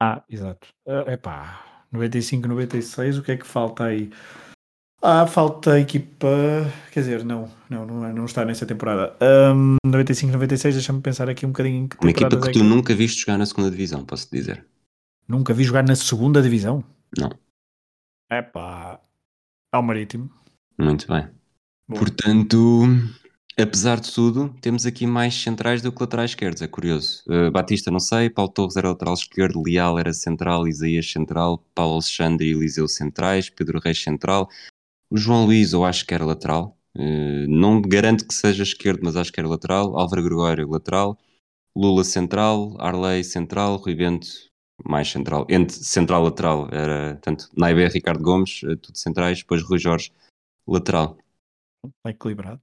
Ah, 0.00 0.22
exato. 0.28 0.68
Uh, 0.86 1.10
epá, 1.10 1.84
95, 1.90 2.46
96, 2.46 3.18
o 3.18 3.22
que 3.24 3.32
é 3.32 3.36
que 3.36 3.46
falta 3.48 3.82
aí? 3.82 4.12
Ah, 5.00 5.26
falta 5.26 5.78
equipa. 5.78 6.28
Quer 6.90 7.00
dizer, 7.00 7.24
não, 7.24 7.48
não, 7.70 7.86
não, 7.86 8.12
não 8.12 8.24
está 8.24 8.44
nessa 8.44 8.66
temporada. 8.66 9.16
Um, 9.54 9.76
95, 9.84 10.32
96, 10.32 10.74
deixa-me 10.74 11.00
pensar 11.00 11.28
aqui 11.28 11.46
um 11.46 11.50
bocadinho. 11.50 11.88
Uma 12.00 12.10
equipa 12.10 12.40
que 12.40 12.48
é 12.48 12.52
tu 12.52 12.64
nunca 12.64 12.94
viste 12.94 13.20
jogar 13.20 13.38
na 13.38 13.46
segunda 13.46 13.70
divisão, 13.70 14.04
posso 14.04 14.28
dizer. 14.30 14.66
Nunca 15.26 15.54
vi 15.54 15.62
jogar 15.62 15.84
na 15.84 15.94
segunda 15.94 16.42
divisão? 16.42 16.82
Não. 17.16 17.30
É 18.30 18.42
pá. 18.42 19.00
Ao 19.72 19.82
Marítimo. 19.82 20.30
Muito 20.78 21.06
bem. 21.06 21.28
Portanto, 21.88 22.84
apesar 23.58 24.00
de 24.00 24.12
tudo, 24.12 24.54
temos 24.60 24.84
aqui 24.84 25.06
mais 25.06 25.34
centrais 25.34 25.80
do 25.80 25.92
que 25.92 26.00
laterais 26.00 26.32
esquerdos, 26.32 26.60
é 26.60 26.66
curioso. 26.66 27.22
Uh, 27.26 27.50
Batista, 27.50 27.90
não 27.90 28.00
sei, 28.00 28.28
Paulo 28.28 28.50
Torres 28.50 28.76
era 28.76 28.88
lateral 28.88 29.14
esquerdo, 29.14 29.62
Leal 29.64 29.98
era 29.98 30.12
central, 30.12 30.66
Isaías 30.66 31.10
central, 31.10 31.64
Paulo 31.74 31.94
Alexandre 31.94 32.46
e 32.46 32.52
Eliseu 32.52 32.88
centrais, 32.88 33.48
Pedro 33.48 33.80
Reis 33.80 34.02
central, 34.02 34.48
o 35.10 35.16
João 35.16 35.46
Luís, 35.46 35.72
eu 35.72 35.84
acho 35.84 36.06
que 36.06 36.14
era 36.14 36.24
lateral. 36.24 36.76
Uh, 36.96 37.46
não 37.48 37.80
garanto 37.80 38.26
que 38.26 38.34
seja 38.34 38.62
esquerdo, 38.62 39.00
mas 39.02 39.16
acho 39.16 39.32
que 39.32 39.40
era 39.40 39.48
lateral. 39.48 39.96
Álvaro 39.98 40.22
Gregório, 40.22 40.68
lateral. 40.68 41.18
Lula, 41.76 42.04
central. 42.04 42.76
Arley, 42.78 43.24
central. 43.24 43.76
Rui 43.76 43.94
Bento, 43.94 44.28
mais 44.84 45.10
central. 45.10 45.46
Entre 45.48 45.76
central 45.76 46.22
lateral 46.22 46.68
era, 46.72 47.16
tanto 47.16 47.48
Naibé, 47.56 47.88
Ricardo 47.88 48.22
Gomes, 48.22 48.62
uh, 48.62 48.76
tudo 48.76 48.98
centrais. 48.98 49.38
Depois 49.38 49.62
Rui 49.62 49.78
Jorge, 49.78 50.12
lateral. 50.66 51.16
Está 51.84 52.10
equilibrado. 52.10 52.60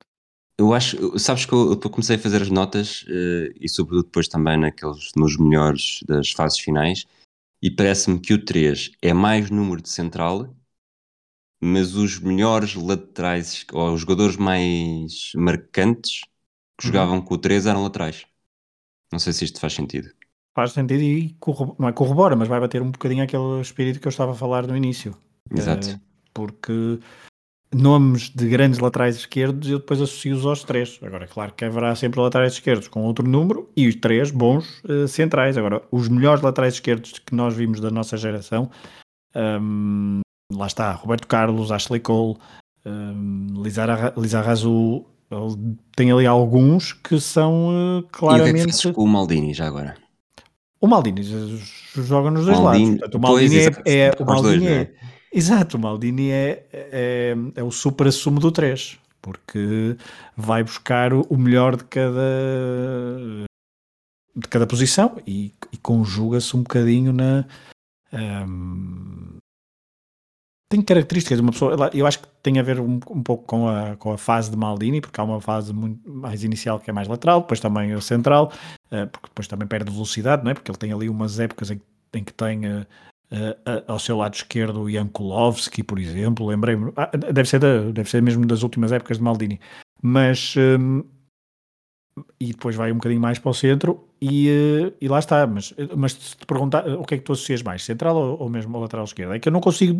Eu 0.57 0.73
acho, 0.73 1.19
sabes 1.19 1.45
que 1.45 1.53
eu, 1.53 1.71
eu 1.71 1.89
comecei 1.89 2.15
a 2.15 2.19
fazer 2.19 2.41
as 2.41 2.49
notas 2.49 3.03
uh, 3.03 3.51
e 3.59 3.67
sobretudo 3.67 4.05
depois 4.05 4.27
também 4.27 4.57
naqueles, 4.57 5.11
nos 5.15 5.37
melhores 5.37 5.99
das 6.07 6.31
fases 6.31 6.59
finais 6.59 7.05
e 7.61 7.69
parece-me 7.69 8.19
que 8.19 8.33
o 8.33 8.43
3 8.43 8.91
é 9.01 9.13
mais 9.13 9.49
número 9.49 9.81
de 9.81 9.89
central 9.89 10.55
mas 11.65 11.95
os 11.95 12.19
melhores 12.19 12.75
laterais, 12.75 13.65
ou 13.73 13.93
os 13.93 14.01
jogadores 14.01 14.37
mais 14.37 15.31
marcantes 15.35 16.21
que 16.77 16.85
uhum. 16.85 16.93
jogavam 16.93 17.21
com 17.21 17.33
o 17.33 17.37
3 17.37 17.65
eram 17.65 17.83
laterais. 17.83 18.25
Não 19.11 19.19
sei 19.19 19.33
se 19.33 19.45
isto 19.45 19.59
faz 19.59 19.73
sentido. 19.73 20.09
Faz 20.53 20.71
sentido 20.71 21.01
e 21.01 21.35
não 21.77 21.89
é 21.89 21.91
corrobora, 21.91 22.35
mas 22.35 22.47
vai 22.47 22.59
bater 22.59 22.81
um 22.81 22.91
bocadinho 22.91 23.23
aquele 23.23 23.59
espírito 23.61 23.99
que 23.99 24.07
eu 24.07 24.09
estava 24.09 24.31
a 24.31 24.35
falar 24.35 24.65
no 24.65 24.75
início. 24.75 25.15
Exato. 25.51 25.89
Uh, 25.89 25.99
porque 26.33 26.99
nomes 27.73 28.29
de 28.29 28.47
grandes 28.47 28.79
laterais 28.79 29.17
esquerdos 29.17 29.69
eu 29.69 29.79
depois 29.79 30.01
associo-os 30.01 30.45
aos 30.45 30.63
três. 30.63 30.99
Agora, 31.01 31.27
claro 31.27 31.53
que 31.53 31.65
haverá 31.65 31.93
sempre 31.95 32.21
laterais 32.21 32.53
esquerdos 32.53 32.87
com 32.87 33.03
outro 33.03 33.27
número 33.27 33.69
e 33.75 33.87
os 33.87 33.95
três 33.95 34.31
bons 34.31 34.81
uh, 34.85 35.07
centrais. 35.07 35.57
Agora, 35.57 35.83
os 35.91 36.07
melhores 36.07 36.41
laterais 36.41 36.75
esquerdos 36.75 37.19
que 37.19 37.35
nós 37.35 37.53
vimos 37.53 37.79
da 37.79 37.91
nossa 37.91 38.15
geração 38.15 38.71
um, 39.35 40.21
lá 40.51 40.67
está, 40.67 40.91
Roberto 40.91 41.27
Carlos, 41.27 41.71
Ashley 41.71 41.99
Cole, 41.99 42.37
um, 42.85 43.63
Lizar 43.63 44.45
Razul, 44.45 45.07
tem 45.95 46.11
ali 46.11 46.25
alguns 46.25 46.93
que 46.93 47.19
são 47.19 47.69
uh, 47.99 48.03
claramente. 48.11 48.47
E 48.47 48.61
o 48.61 48.65
que 48.65 48.87
é 48.87 48.91
que 48.91 48.93
com 48.93 49.03
o 49.03 49.07
Maldini 49.07 49.53
já 49.53 49.67
agora? 49.67 49.97
O 50.79 50.87
Maldini 50.87 51.23
joga 51.23 52.29
nos 52.29 52.45
dois 52.45 52.59
Maldini, 52.59 52.85
lados. 52.85 52.99
Portanto, 52.99 53.15
o 53.15 53.21
Maldini 53.21 53.71
pois, 53.71 53.85
é, 53.85 53.99
é, 53.99 54.11
o 54.19 54.25
Maldini 54.25 54.57
dois, 54.59 54.71
é, 54.71 54.81
é, 54.81 54.93
exato, 55.33 55.77
o 55.77 55.79
Maldini 55.79 56.29
é, 56.29 56.67
é, 56.71 57.35
é 57.55 57.63
o 57.63 57.71
super 57.71 58.07
assumo 58.07 58.39
do 58.39 58.51
3, 58.51 58.99
porque 59.21 59.97
vai 60.37 60.63
buscar 60.63 61.11
o 61.13 61.37
melhor 61.37 61.75
de 61.75 61.85
cada 61.85 62.21
de 64.35 64.47
cada 64.49 64.67
posição 64.67 65.17
e, 65.25 65.53
e 65.71 65.77
conjuga-se 65.77 66.57
um 66.57 66.61
bocadinho 66.61 67.13
na 67.13 67.45
um, 68.13 69.14
tem 70.67 70.81
características 70.81 71.37
de 71.37 71.41
uma 71.41 71.51
pessoa. 71.51 71.89
Eu 71.93 72.07
acho 72.07 72.19
que 72.19 72.27
tem 72.41 72.59
a 72.59 72.63
ver 72.63 72.79
um, 72.79 72.99
um, 73.09 73.23
pouco 73.23 73.43
com 73.45 73.67
a, 73.67 73.95
com 73.97 74.11
a 74.11 74.17
fase 74.17 74.49
de 74.49 74.57
Maldini, 74.57 74.99
porque 74.99 75.19
há 75.19 75.23
uma 75.23 75.39
fase 75.39 75.73
muito 75.73 76.09
mais 76.09 76.43
inicial 76.43 76.79
que 76.79 76.89
é 76.89 76.93
mais 76.93 77.07
lateral, 77.07 77.41
depois 77.41 77.59
também 77.59 77.93
o 77.93 78.01
central, 78.01 78.51
uh, 78.91 79.07
porque 79.07 79.27
depois 79.27 79.47
também 79.47 79.67
perde 79.67 79.91
velocidade, 79.91 80.43
não 80.43 80.51
é? 80.51 80.53
Porque 80.53 80.71
ele 80.71 80.77
tem 80.77 80.91
ali 80.91 81.07
umas 81.07 81.39
épocas 81.39 81.71
em, 81.71 81.79
em 82.13 82.23
que 82.23 82.33
tem 82.33 82.65
uh, 82.65 82.85
uh, 83.31 83.83
ao 83.87 83.99
seu 83.99 84.17
lado 84.17 84.33
esquerdo 84.33 84.81
o 84.81 84.91
Jan 84.91 85.07
Kulowski, 85.07 85.83
por 85.83 85.99
exemplo. 85.99 86.47
Lembrei-me, 86.47 86.91
ah, 86.95 87.11
deve, 87.15 87.47
ser 87.47 87.59
da, 87.59 87.91
deve 87.91 88.09
ser 88.09 88.21
mesmo 88.21 88.45
das 88.45 88.63
últimas 88.63 88.91
épocas 88.91 89.17
de 89.17 89.23
Maldini, 89.23 89.59
mas 90.01 90.55
um, 90.57 91.03
e 92.39 92.47
depois 92.47 92.75
vai 92.75 92.91
um 92.91 92.95
bocadinho 92.95 93.21
mais 93.21 93.39
para 93.39 93.51
o 93.51 93.53
centro 93.53 94.07
e, 94.21 94.49
eh, 94.49 94.93
e 95.01 95.07
lá 95.07 95.19
está. 95.19 95.45
Mas, 95.45 95.73
mas 95.95 96.13
se 96.13 96.37
te 96.37 96.45
perguntar 96.45 96.87
o 96.87 97.03
que 97.03 97.15
é 97.15 97.17
que 97.17 97.23
tu 97.23 97.33
associas 97.33 97.61
mais, 97.61 97.83
central 97.83 98.15
ou, 98.15 98.39
ou 98.41 98.49
mesmo 98.49 98.79
lateral 98.79 99.05
esquerda? 99.05 99.35
É 99.35 99.39
que 99.39 99.47
eu 99.47 99.53
não 99.53 99.61
consigo. 99.61 99.97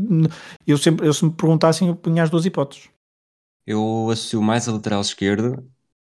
Eu 0.66 0.78
sempre, 0.78 1.06
eu, 1.08 1.14
se 1.14 1.26
me 1.26 1.32
perguntassem, 1.32 1.88
eu 1.88 1.96
punha 1.96 2.24
as 2.24 2.30
duas 2.30 2.46
hipóteses. 2.46 2.90
Eu 3.68 4.10
associo 4.12 4.42
mais 4.42 4.68
a 4.68 4.72
lateral 4.72 5.02
esquerda, 5.02 5.64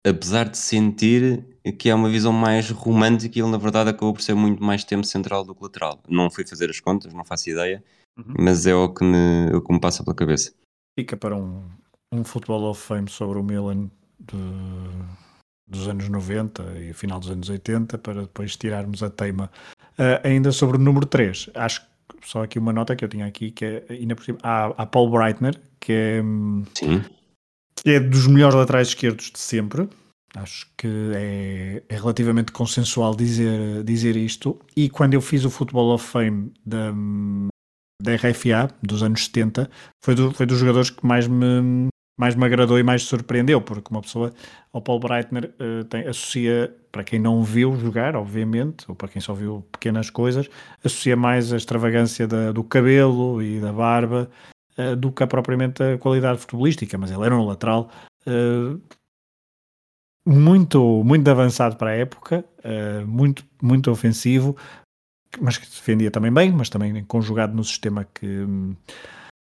apesar 0.05 0.49
de 0.49 0.57
sentir 0.57 1.45
que 1.79 1.89
é 1.89 1.95
uma 1.95 2.09
visão 2.09 2.31
mais 2.31 2.69
romântica 2.69 3.37
e 3.37 3.41
ele, 3.41 3.51
na 3.51 3.57
verdade, 3.57 3.89
acabou 3.89 4.13
por 4.13 4.21
ser 4.21 4.35
muito 4.35 4.63
mais 4.63 4.83
tempo 4.83 5.05
central 5.05 5.43
do 5.43 5.55
que 5.55 5.63
lateral. 5.63 6.01
Não 6.07 6.29
fui 6.29 6.45
fazer 6.45 6.69
as 6.69 6.79
contas, 6.79 7.13
não 7.13 7.25
faço 7.25 7.49
ideia, 7.49 7.83
uhum. 8.17 8.33
mas 8.39 8.65
é 8.67 8.75
o 8.75 8.93
que, 8.93 9.03
me, 9.03 9.49
o 9.53 9.61
que 9.61 9.73
me 9.73 9.79
passa 9.79 10.03
pela 10.03 10.15
cabeça. 10.15 10.53
Fica 10.97 11.17
para 11.17 11.35
um, 11.35 11.63
um 12.13 12.23
Football 12.23 12.69
of 12.69 12.81
Fame 12.81 13.09
sobre 13.09 13.39
o 13.39 13.43
Milan 13.43 13.89
de 14.19 14.37
dos 15.67 15.87
anos 15.87 16.07
90 16.07 16.63
e 16.79 16.93
final 16.93 17.19
dos 17.19 17.29
anos 17.29 17.49
80, 17.49 17.97
para 17.97 18.21
depois 18.21 18.55
tirarmos 18.55 19.03
a 19.03 19.09
teima. 19.09 19.51
Uh, 19.93 20.21
ainda 20.23 20.51
sobre 20.51 20.77
o 20.77 20.79
número 20.79 21.05
3, 21.05 21.49
acho 21.55 21.81
que 21.81 21.87
só 22.23 22.43
aqui 22.43 22.59
uma 22.59 22.73
nota 22.73 22.95
que 22.95 23.03
eu 23.03 23.09
tinha 23.09 23.25
aqui, 23.25 23.51
que 23.51 23.65
é, 23.65 23.85
ainda 23.89 24.15
por 24.15 24.23
cima, 24.23 24.37
há, 24.43 24.67
há 24.77 24.85
Paul 24.85 25.09
Breitner, 25.09 25.59
que 25.79 25.91
é, 25.91 26.21
Sim. 26.73 27.03
que 27.75 27.91
é 27.91 27.99
dos 27.99 28.27
melhores 28.27 28.55
laterais 28.55 28.89
esquerdos 28.89 29.31
de 29.31 29.39
sempre. 29.39 29.89
Acho 30.35 30.67
que 30.77 30.87
é, 31.15 31.83
é, 31.87 31.95
relativamente 31.95 32.51
consensual 32.51 33.15
dizer, 33.15 33.83
dizer 33.83 34.15
isto. 34.15 34.59
E 34.75 34.89
quando 34.89 35.13
eu 35.13 35.21
fiz 35.21 35.45
o 35.45 35.49
Football 35.49 35.93
of 35.93 36.05
Fame 36.05 36.51
da, 36.65 36.93
da 38.01 38.15
RFA, 38.15 38.69
dos 38.83 39.01
anos 39.01 39.25
70, 39.25 39.69
foi, 40.03 40.15
do, 40.15 40.31
foi 40.31 40.45
dos 40.45 40.59
jogadores 40.59 40.89
que 40.89 41.05
mais 41.05 41.27
me, 41.27 41.89
mais 42.17 42.35
me 42.35 42.43
agradou 42.43 42.79
e 42.79 42.83
mais 42.83 43.03
surpreendeu, 43.03 43.61
porque 43.61 43.91
uma 43.91 44.01
pessoa, 44.01 44.33
ao 44.73 44.81
Paul 44.81 44.99
Breitner, 44.99 45.53
uh, 45.59 45.83
tem, 45.85 46.07
associa, 46.07 46.75
para 46.91 47.03
quem 47.03 47.19
não 47.19 47.43
viu 47.43 47.77
jogar, 47.77 48.15
obviamente, 48.15 48.85
ou 48.89 48.95
para 48.95 49.07
quem 49.07 49.21
só 49.21 49.33
viu 49.33 49.63
pequenas 49.71 50.09
coisas, 50.09 50.49
associa 50.83 51.15
mais 51.15 51.53
a 51.53 51.57
extravagância 51.57 52.27
da, 52.27 52.51
do 52.51 52.63
cabelo 52.63 53.41
e 53.41 53.59
da 53.59 53.71
barba 53.71 54.29
uh, 54.79 54.95
do 54.95 55.11
que 55.11 55.21
a, 55.21 55.27
propriamente 55.27 55.83
a 55.83 55.97
qualidade 55.99 56.39
futebolística, 56.39 56.97
mas 56.97 57.11
ele 57.11 57.23
era 57.23 57.37
um 57.37 57.45
lateral 57.45 57.91
uh, 58.25 58.81
muito, 60.25 61.03
muito 61.05 61.29
avançado 61.29 61.77
para 61.77 61.91
a 61.91 61.95
época, 61.95 62.43
muito, 63.05 63.45
muito 63.61 63.89
ofensivo, 63.89 64.57
mas 65.39 65.57
que 65.57 65.65
defendia 65.65 66.11
também 66.11 66.33
bem, 66.33 66.51
mas 66.51 66.69
também 66.69 67.01
conjugado 67.05 67.55
no 67.55 67.63
sistema 67.63 68.05
que 68.13 68.45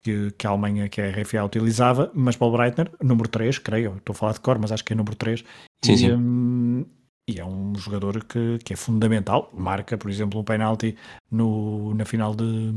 que, 0.03 0.31
que, 0.33 0.47
a 0.47 0.51
Alemanha, 0.51 0.89
que 0.89 1.01
a 1.01 1.11
RFA 1.11 1.45
utilizava, 1.45 2.11
mas 2.15 2.37
Paul 2.37 2.53
Breitner, 2.53 2.91
número 3.03 3.29
3, 3.29 3.59
creio, 3.59 3.97
estou 3.97 4.13
a 4.13 4.17
falar 4.17 4.33
de 4.33 4.41
cor, 4.41 4.59
mas 4.59 4.73
acho 4.73 4.85
que 4.85 4.93
é 4.93 4.97
número 4.97 5.17
3. 5.17 5.45
Sim, 5.85 5.93
e, 5.93 5.99
sim. 5.99 6.13
Um, 6.13 6.87
e 7.29 7.39
é 7.39 7.45
um 7.45 7.75
jogador 7.77 8.25
que, 8.25 8.59
que 8.65 8.73
é 8.73 8.77
fundamental. 8.77 9.51
Marca, 9.55 9.97
por 9.97 10.11
exemplo, 10.11 10.41
um 10.41 10.45
penalti 10.45 10.97
no, 11.31 11.95
na 11.95 12.05
final 12.05 12.35
de, 12.35 12.73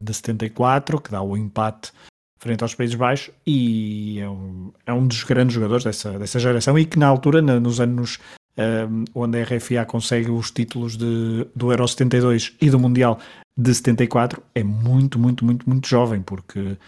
de 0.00 0.14
74, 0.14 1.00
que 1.00 1.10
dá 1.10 1.20
o 1.20 1.36
empate 1.36 1.92
frente 2.38 2.62
aos 2.62 2.74
Países 2.74 2.94
Baixos, 2.94 3.34
e 3.46 4.18
é 4.18 4.28
um, 4.28 4.72
é 4.86 4.92
um 4.94 5.06
dos 5.06 5.22
grandes 5.24 5.54
jogadores 5.54 5.84
dessa, 5.84 6.18
dessa 6.18 6.38
geração 6.38 6.78
e 6.78 6.86
que 6.86 6.98
na 6.98 7.06
altura, 7.06 7.42
na, 7.42 7.60
nos 7.60 7.80
anos 7.80 8.18
um, 8.58 9.04
onde 9.14 9.40
a 9.40 9.44
RFA 9.44 9.84
consegue 9.86 10.30
os 10.30 10.50
títulos 10.50 10.96
de, 10.96 11.46
do 11.54 11.70
Euro 11.70 11.86
72 11.86 12.54
e 12.60 12.70
do 12.70 12.78
Mundial 12.78 13.18
de 13.56 13.74
74 13.74 14.42
é 14.54 14.62
muito, 14.62 15.18
muito, 15.18 15.44
muito, 15.44 15.68
muito 15.68 15.88
jovem, 15.88 16.22
porque 16.22 16.58
uh, 16.60 16.78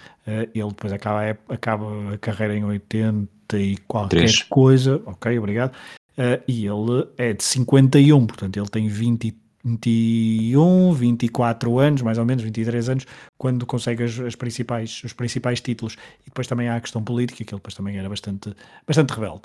ele 0.54 0.68
depois 0.68 0.92
acaba, 0.92 1.38
acaba 1.48 2.14
a 2.14 2.18
carreira 2.18 2.56
em 2.56 2.64
80 2.64 3.58
e 3.58 3.76
qualquer 3.86 4.16
Três. 4.16 4.42
coisa, 4.44 5.02
ok, 5.04 5.38
obrigado, 5.38 5.72
uh, 5.72 6.42
e 6.48 6.66
ele 6.66 7.08
é 7.18 7.32
de 7.32 7.44
51, 7.44 8.26
portanto 8.26 8.56
ele 8.56 8.68
tem 8.68 8.88
20, 8.88 9.36
21, 9.64 10.92
24 10.92 11.78
anos, 11.78 12.02
mais 12.02 12.18
ou 12.18 12.24
menos, 12.24 12.42
23 12.42 12.88
anos, 12.88 13.06
quando 13.38 13.64
consegue 13.66 14.04
as, 14.04 14.18
as, 14.18 14.34
principais, 14.34 15.02
os 15.04 15.12
principais 15.12 15.60
títulos. 15.60 15.96
E 16.22 16.26
depois 16.26 16.46
também 16.46 16.68
há 16.68 16.76
a 16.76 16.80
questão 16.80 17.02
política, 17.02 17.44
que 17.44 17.54
ele 17.54 17.58
depois 17.58 17.74
também 17.74 17.96
era 17.96 18.08
bastante, 18.08 18.54
bastante 18.86 19.10
rebelde. 19.10 19.42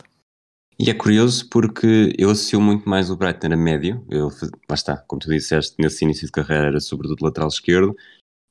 E 0.79 0.91
é 0.91 0.93
curioso 0.93 1.49
porque 1.49 2.13
eu 2.19 2.29
associo 2.29 2.61
muito 2.61 2.87
mais 2.87 3.09
o 3.09 3.17
Brighton 3.17 3.53
a 3.53 3.57
médio. 3.57 4.05
Eu, 4.09 4.29
lá 4.69 4.75
está, 4.75 4.97
como 4.97 5.19
tu 5.19 5.29
disseste, 5.29 5.75
nesse 5.79 6.05
início 6.05 6.27
de 6.27 6.31
carreira 6.31 6.67
era 6.67 6.79
sobretudo 6.79 7.25
lateral 7.25 7.47
esquerdo, 7.47 7.95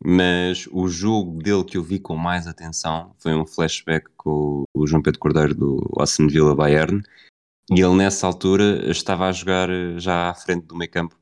mas 0.03 0.67
o 0.73 0.89
jogo 0.89 1.41
dele 1.41 1.65
que 1.65 1.77
eu 1.77 1.85
vi 1.85 2.01
com 2.01 2.17
mais 2.17 2.49
atenção 2.49 3.15
foi 3.19 3.33
um 3.35 3.47
flashback 3.47 4.09
com 4.17 4.65
o 4.75 4.87
João 4.87 5.03
Pedro 5.03 5.21
Cordeiro 5.21 5.55
do 5.55 5.93
Aston 5.99 6.27
Villa 6.27 6.55
Bayern. 6.55 7.01
E 7.71 7.81
ele 7.81 7.95
nessa 7.95 8.27
altura 8.27 8.91
estava 8.91 9.29
a 9.29 9.33
jogar 9.33 9.69
já 9.99 10.31
à 10.31 10.35
frente 10.35 10.67
do 10.67 10.77
meio 10.77 10.91
campo 10.91 11.17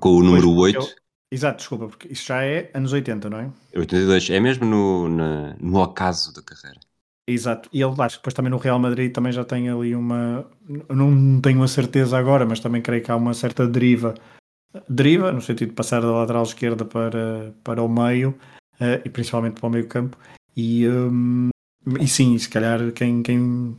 com 0.00 0.10
o 0.10 0.22
número 0.22 0.46
pois, 0.46 0.76
8. 0.76 0.78
Eu... 0.78 1.06
Exato, 1.32 1.58
desculpa, 1.58 1.88
porque 1.88 2.12
isso 2.12 2.26
já 2.26 2.42
é 2.42 2.70
anos 2.72 2.92
80, 2.92 3.28
não 3.28 3.38
é? 3.38 3.52
82, 3.74 4.30
é 4.30 4.40
mesmo 4.40 4.64
no, 4.64 5.08
na, 5.08 5.56
no 5.60 5.82
ocaso 5.82 6.32
da 6.32 6.42
carreira. 6.42 6.80
Exato, 7.28 7.68
e 7.72 7.82
ele 7.82 7.94
acho 7.98 8.16
que 8.16 8.20
depois 8.20 8.34
também 8.34 8.50
no 8.50 8.56
Real 8.56 8.78
Madrid 8.78 9.12
também 9.12 9.32
já 9.32 9.44
tem 9.44 9.68
ali 9.68 9.96
uma. 9.96 10.46
Não 10.88 11.40
tenho 11.40 11.60
a 11.62 11.68
certeza 11.68 12.16
agora, 12.16 12.46
mas 12.46 12.60
também 12.60 12.80
creio 12.80 13.02
que 13.02 13.10
há 13.10 13.16
uma 13.16 13.34
certa 13.34 13.66
deriva. 13.66 14.14
Deriva, 14.88 15.32
no 15.32 15.40
sentido 15.40 15.70
de 15.70 15.74
passar 15.74 16.00
da 16.02 16.10
lateral 16.10 16.44
esquerda 16.44 16.84
para, 16.84 17.52
para 17.64 17.82
o 17.82 17.88
meio 17.88 18.30
uh, 18.74 19.02
e 19.04 19.10
principalmente 19.10 19.58
para 19.58 19.66
o 19.66 19.70
meio 19.70 19.88
campo. 19.88 20.16
E, 20.56 20.86
um, 20.86 21.48
e 22.00 22.06
sim, 22.06 22.38
se 22.38 22.48
calhar 22.48 22.92
quem, 22.92 23.22
quem, 23.22 23.76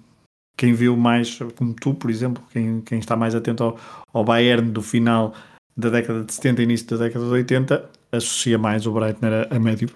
quem 0.57 0.73
viu 0.73 0.97
mais, 0.97 1.39
como 1.55 1.73
tu, 1.73 1.93
por 1.93 2.11
exemplo, 2.11 2.43
quem, 2.51 2.81
quem 2.81 2.99
está 2.99 3.15
mais 3.15 3.33
atento 3.33 3.63
ao, 3.63 3.79
ao 4.11 4.25
Bayern 4.25 4.71
do 4.71 4.81
final 4.81 5.33
da 5.75 5.89
década 5.89 6.23
de 6.23 6.33
70 6.33 6.61
e 6.61 6.63
início 6.65 6.87
da 6.87 7.05
década 7.05 7.25
de 7.25 7.31
80, 7.31 7.89
associa 8.11 8.57
mais 8.57 8.85
o 8.85 8.91
Breitner 8.91 9.47
a, 9.49 9.55
a 9.55 9.59
médio, 9.59 9.89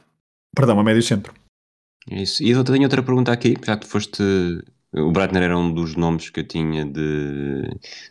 perdão, 0.55 0.79
a 0.79 0.83
médio 0.83 1.01
centro. 1.01 1.40
Isso. 2.09 2.43
E 2.43 2.49
eu 2.49 2.63
tenho 2.63 2.83
outra 2.83 3.03
pergunta 3.03 3.31
aqui, 3.31 3.55
já 3.63 3.77
que 3.77 3.87
foste. 3.87 4.23
O 4.93 5.11
Breitner 5.11 5.43
era 5.43 5.57
um 5.57 5.73
dos 5.73 5.95
nomes 5.95 6.29
que 6.29 6.41
eu 6.41 6.47
tinha 6.47 6.85
de, 6.85 7.61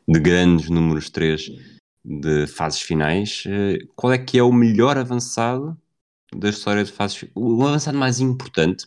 de 0.09 0.21
grandes 0.21 0.71
números 0.71 1.11
3 1.11 1.51
de 2.05 2.47
fases 2.47 2.81
finais. 2.81 3.45
Eh, 3.47 3.79
qual 3.95 4.13
é 4.13 4.19
que 4.19 4.39
é 4.39 4.43
o 4.43 4.53
melhor 4.53 4.97
avançado 4.97 5.77
da 6.35 6.49
história 6.49 6.85
de 6.85 6.93
fases 6.93 7.27
O 7.35 7.67
avançado 7.67 7.99
mais 7.99 8.21
importante, 8.21 8.87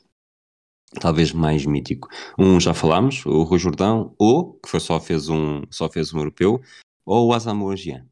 talvez 0.99 1.31
mais 1.33 1.65
mítico. 1.65 2.07
Um 2.39 2.59
já 2.59 2.73
falámos, 2.73 3.25
o 3.25 3.43
Rui 3.43 3.59
Jordão, 3.59 4.15
ou, 4.17 4.53
que 4.59 4.69
foi 4.69 4.79
só 4.79 4.99
fez 4.99 5.29
um, 5.29 5.61
só 5.69 5.89
fez 5.89 6.13
um 6.13 6.19
europeu, 6.19 6.61
ou 7.05 7.27
o 7.27 7.33
Asamoah 7.33 7.75
Gyan. 7.75 8.07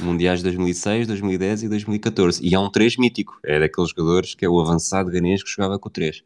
Mundiais 0.00 0.40
de 0.40 0.44
2006, 0.44 1.06
2010 1.06 1.64
e 1.64 1.68
2014. 1.68 2.46
E 2.46 2.54
é 2.54 2.58
um 2.58 2.70
3 2.70 2.96
mítico. 2.96 3.38
É 3.44 3.58
daqueles 3.58 3.90
jogadores 3.90 4.34
que 4.34 4.44
é 4.44 4.48
o 4.48 4.60
avançado 4.60 5.10
ganês 5.10 5.42
que 5.42 5.50
jogava 5.50 5.78
com 5.78 5.88
o 5.88 5.92
3. 5.92 6.22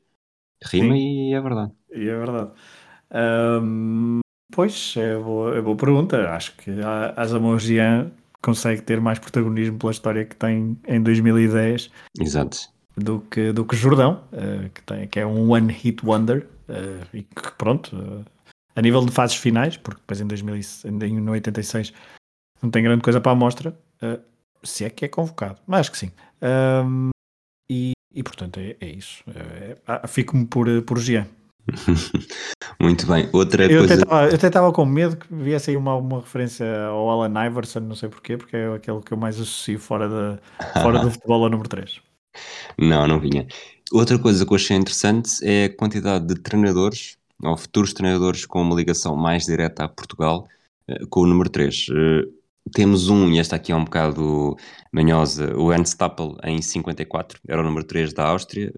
Rima 0.62 0.94
Sim. 0.94 1.01
e 1.01 1.35
é 1.35 1.40
verdade. 1.40 1.73
E 1.92 2.09
é 2.09 2.16
verdade. 2.16 2.51
Um, 3.62 4.20
pois, 4.53 4.94
é 4.96 5.16
boa, 5.16 5.57
é 5.57 5.61
boa 5.61 5.77
pergunta. 5.77 6.31
Acho 6.31 6.55
que 6.57 6.70
a 6.70 7.59
Gyan 7.59 8.11
consegue 8.42 8.83
ter 8.83 9.01
mais 9.01 9.18
protagonismo 9.18 9.79
pela 9.79 9.92
história 9.92 10.25
que 10.25 10.37
tem 10.37 10.79
em 10.87 11.03
2010 11.03 11.90
Exato. 12.20 12.59
do 12.96 13.20
que, 13.20 13.53
do 13.53 13.64
que 13.64 13.77
Jordão, 13.77 14.23
uh, 14.33 14.68
que, 14.70 14.83
tem, 14.83 15.09
que 15.09 15.20
é 15.20 15.27
um 15.27 15.51
one 15.51 15.73
hit 15.73 16.05
wonder 16.05 16.46
uh, 16.68 17.07
e 17.12 17.23
que 17.23 17.53
pronto, 17.59 17.94
uh, 17.96 18.25
a 18.75 18.83
nível 18.83 19.05
de 19.05 19.12
fases 19.12 19.37
finais, 19.37 19.77
porque 19.77 20.01
depois 20.01 20.20
em, 20.20 20.27
2000, 20.27 20.57
em 20.85 21.29
86 21.29 21.92
não 22.62 22.70
tem 22.70 22.83
grande 22.83 23.03
coisa 23.03 23.20
para 23.20 23.33
a 23.33 23.35
amostra, 23.35 23.79
uh, 24.03 24.20
se 24.62 24.85
é 24.85 24.90
que 24.90 25.05
é 25.05 25.09
convocado, 25.09 25.59
mas 25.66 25.81
acho 25.81 25.92
que 25.92 25.99
sim. 25.99 26.11
Um, 26.42 27.11
e, 27.70 27.92
e, 28.12 28.23
portanto 28.23 28.59
é, 28.59 28.77
é 28.81 28.88
isso. 28.88 29.23
É, 29.29 29.77
é, 29.87 30.07
Fico-me 30.07 30.46
por, 30.46 30.66
por 30.83 30.99
Jean. 30.99 31.27
Muito 32.81 33.07
bem. 33.07 33.29
Outra 33.33 33.70
eu 33.70 33.87
coisa. 33.87 34.03
Até 34.03 34.31
eu 34.31 34.35
até 34.35 34.46
estava 34.46 34.73
com 34.73 34.85
medo 34.85 35.16
que 35.16 35.27
viesse 35.33 35.70
aí 35.70 35.77
uma, 35.77 35.94
uma 35.94 36.20
referência 36.20 36.85
ao 36.87 37.09
Alan 37.09 37.46
Iverson, 37.46 37.81
não 37.81 37.94
sei 37.94 38.09
porquê, 38.09 38.37
porque 38.37 38.57
é 38.57 38.75
aquele 38.75 39.01
que 39.01 39.12
eu 39.12 39.16
mais 39.16 39.37
associo 39.37 39.79
fora, 39.79 40.09
de, 40.09 40.40
fora 40.83 40.99
do 41.01 41.11
futebol 41.11 41.46
a 41.46 41.49
número 41.49 41.68
3. 41.68 42.01
Não, 42.79 43.07
não 43.07 43.20
vinha. 43.20 43.46
Outra 43.92 44.18
coisa 44.18 44.44
que 44.46 44.53
eu 44.53 44.57
achei 44.57 44.77
interessante 44.77 45.31
é 45.42 45.64
a 45.64 45.77
quantidade 45.77 46.27
de 46.27 46.37
treinadores, 46.37 47.16
ou 47.42 47.57
futuros 47.57 47.92
treinadores 47.92 48.46
com 48.46 48.62
uma 48.62 48.75
ligação 48.75 49.16
mais 49.16 49.44
direta 49.44 49.85
a 49.85 49.88
Portugal, 49.88 50.49
eh, 50.88 51.01
com 51.09 51.20
o 51.20 51.27
número 51.27 51.51
3. 51.51 51.87
Temos 52.73 53.09
um, 53.09 53.31
e 53.31 53.38
esta 53.38 53.57
aqui 53.57 53.73
é 53.73 53.77
um 53.77 53.85
bocado 53.85 54.57
manhosa, 54.92 55.57
o 55.57 55.73
Ernst 55.73 55.96
Tappel 55.96 56.37
em 56.44 56.61
54, 56.61 57.40
era 57.49 57.61
o 57.61 57.64
número 57.64 57.85
3 57.87 58.12
da 58.12 58.29
Áustria, 58.29 58.73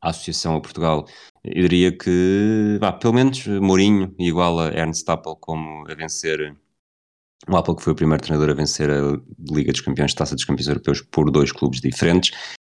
a 0.00 0.10
Associação 0.10 0.56
a 0.56 0.60
Portugal. 0.60 1.06
Eu 1.44 1.68
diria 1.68 1.96
que, 1.96 2.78
vá, 2.80 2.92
pelo 2.92 3.14
menos 3.14 3.46
Mourinho 3.46 4.14
igual 4.18 4.60
a 4.60 4.68
Ernst 4.68 5.04
Tappel 5.04 5.36
como 5.36 5.84
a 5.90 5.94
vencer 5.94 6.56
o 7.48 7.56
Apple 7.56 7.76
que 7.76 7.82
foi 7.82 7.92
o 7.92 7.96
primeiro 7.96 8.22
treinador 8.22 8.50
a 8.50 8.54
vencer 8.54 8.90
a 8.90 9.20
Liga 9.52 9.72
dos 9.72 9.80
Campeões, 9.80 10.14
Taça 10.14 10.34
dos 10.34 10.44
Campeões 10.44 10.68
Europeus 10.68 11.00
por 11.02 11.30
dois 11.30 11.52
clubes 11.52 11.80
diferentes. 11.80 12.30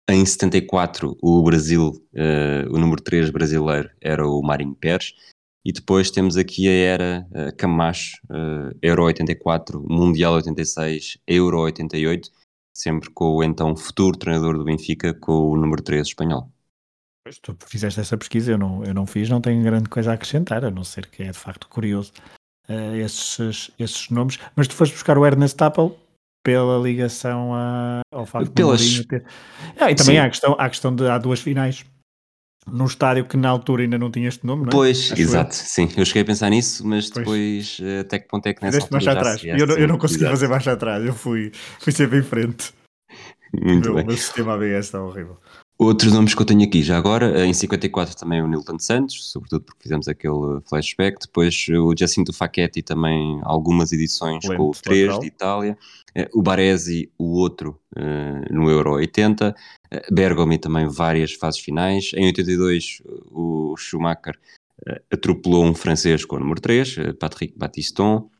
Em 0.08 0.24
74, 0.24 1.16
o 1.22 1.42
Brasil, 1.42 1.92
uh, 2.14 2.74
o 2.74 2.78
número 2.78 3.00
3 3.02 3.30
brasileiro 3.30 3.90
era 4.00 4.26
o 4.26 4.42
Marinho 4.42 4.74
Pérez. 4.74 5.14
E 5.64 5.72
depois 5.72 6.10
temos 6.10 6.36
aqui 6.36 6.68
a 6.68 6.72
era 6.72 7.26
uh, 7.30 7.56
Camacho, 7.56 8.16
uh, 8.24 8.76
Euro 8.82 9.04
84, 9.04 9.84
Mundial 9.88 10.34
86, 10.34 11.18
Euro 11.26 11.60
88, 11.60 12.30
sempre 12.76 13.10
com 13.10 13.36
o 13.36 13.44
então 13.44 13.76
futuro 13.76 14.16
treinador 14.16 14.58
do 14.58 14.64
Benfica, 14.64 15.14
com 15.14 15.50
o 15.50 15.56
número 15.56 15.82
3 15.82 16.06
espanhol. 16.06 16.50
Pois, 17.24 17.38
tu 17.38 17.56
fizeste 17.64 18.00
essa 18.00 18.18
pesquisa, 18.18 18.52
eu 18.52 18.58
não, 18.58 18.82
eu 18.84 18.92
não 18.92 19.06
fiz, 19.06 19.28
não 19.28 19.40
tenho 19.40 19.62
grande 19.62 19.88
coisa 19.88 20.10
a 20.10 20.14
acrescentar, 20.14 20.64
a 20.64 20.70
não 20.70 20.82
ser 20.82 21.06
que 21.06 21.22
é 21.22 21.30
de 21.30 21.38
facto 21.38 21.68
curioso 21.68 22.12
uh, 22.68 22.96
esses, 22.96 23.70
esses 23.78 24.10
nomes. 24.10 24.38
Mas 24.56 24.66
tu 24.66 24.74
foste 24.74 24.92
buscar 24.92 25.16
o 25.16 25.24
Ernest 25.24 25.56
Tappel 25.56 25.96
pela 26.44 26.76
ligação 26.78 27.54
a, 27.54 28.00
ao 28.12 28.26
facto 28.26 28.50
Pelas... 28.50 28.80
de 28.80 29.06
ter... 29.06 29.24
ah, 29.78 29.92
E 29.92 29.94
também 29.94 30.18
há 30.18 30.24
a, 30.24 30.28
questão, 30.28 30.56
há 30.58 30.64
a 30.64 30.68
questão 30.68 30.94
de 30.94 31.06
há 31.06 31.16
duas 31.18 31.40
finais 31.40 31.84
num 32.66 32.86
estádio 32.86 33.24
que 33.24 33.36
na 33.36 33.48
altura 33.48 33.82
ainda 33.82 33.98
não 33.98 34.10
tinha 34.10 34.28
este 34.28 34.46
nome, 34.46 34.62
não 34.62 34.68
é? 34.68 34.72
Pois, 34.72 35.12
Acho 35.12 35.20
exato, 35.20 35.50
eu. 35.50 35.54
sim. 35.54 35.88
Eu 35.96 36.04
cheguei 36.04 36.22
a 36.22 36.24
pensar 36.24 36.50
nisso, 36.50 36.86
mas 36.86 37.10
pois. 37.10 37.24
depois 37.24 37.80
eh, 37.82 38.00
até 38.00 38.18
que 38.18 38.28
ponto 38.28 38.46
é 38.46 38.54
que 38.54 38.62
nessa 38.62 38.76
Fizeste 38.76 38.94
altura 38.94 39.14
marcha 39.14 39.30
atrás. 39.30 39.60
Eu, 39.60 39.66
não, 39.66 39.76
eu 39.76 39.88
não 39.88 39.98
consegui 39.98 40.20
exato. 40.24 40.36
fazer 40.36 40.48
marcha 40.48 40.72
atrás, 40.72 41.04
eu 41.04 41.14
fui, 41.14 41.50
fui 41.80 41.92
sempre 41.92 42.18
em 42.18 42.22
frente. 42.22 42.72
Muito 43.52 43.90
o 43.90 43.94
meu, 43.94 44.04
bem. 44.04 44.14
O 44.14 44.18
sistema 44.18 44.54
ABS 44.54 44.86
está 44.86 45.02
horrível. 45.02 45.38
Outros 45.82 46.12
nomes 46.12 46.32
que 46.32 46.40
eu 46.40 46.46
tenho 46.46 46.62
aqui 46.62 46.80
já 46.80 46.96
agora, 46.96 47.40
eh, 47.40 47.44
em 47.44 47.52
54 47.52 48.14
também 48.14 48.40
o 48.40 48.46
Nilton 48.46 48.78
Santos, 48.78 49.32
sobretudo 49.32 49.64
porque 49.64 49.82
fizemos 49.82 50.06
aquele 50.06 50.60
flashback, 50.64 51.18
depois 51.20 51.66
o 51.70 51.92
Jacinto 51.98 52.32
Facchetti 52.32 52.82
também 52.82 53.40
algumas 53.42 53.90
edições 53.90 54.44
Lento, 54.44 54.58
com 54.58 54.68
o 54.68 54.70
3 54.70 55.00
lateral. 55.00 55.20
de 55.20 55.26
Itália, 55.26 55.78
eh, 56.14 56.28
o 56.32 56.40
Baresi, 56.40 57.10
o 57.18 57.36
outro 57.36 57.80
no 58.48 58.70
Euro 58.70 58.92
80, 58.92 59.54
Bergomi 60.12 60.56
também 60.56 60.86
várias 60.86 61.32
fases 61.32 61.60
finais, 61.60 62.12
em 62.14 62.26
82 62.26 63.02
o 63.30 63.74
Schumacher 63.76 64.38
atropelou 65.12 65.64
um 65.64 65.74
francês 65.74 66.24
com 66.24 66.36
o 66.36 66.38
número 66.38 66.60
3, 66.60 66.94
Patrick 67.18 67.54
Battiston, 67.58 68.30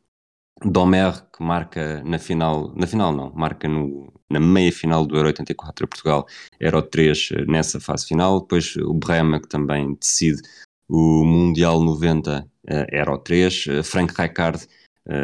Domer, 0.65 1.13
que 1.33 1.43
marca 1.43 2.03
na 2.05 2.19
final, 2.19 2.73
na 2.77 2.87
final 2.87 3.13
não, 3.13 3.33
marca 3.35 3.69
no, 3.69 4.13
na 4.31 4.39
meia 4.39 4.73
final 4.73 5.05
do 5.05 5.17
Euro 5.17 5.29
84 5.29 5.85
a 5.85 5.89
Portugal, 5.89 6.27
era 6.61 6.79
o 6.79 6.83
3 6.83 7.31
eh, 7.33 7.45
nessa 7.47 7.81
fase 7.81 8.07
final. 8.07 8.41
Depois 8.41 8.77
o 8.77 8.95
Brema, 8.95 9.41
que 9.41 9.49
também 9.49 9.95
decide 9.95 10.41
o 10.89 11.25
Mundial 11.25 11.83
90, 11.83 12.47
eh, 12.69 12.87
era 12.91 13.13
o 13.13 13.19
3. 13.19 13.65
Eh, 13.69 13.83
Frank 13.83 14.15
Rijkaard 14.17 14.67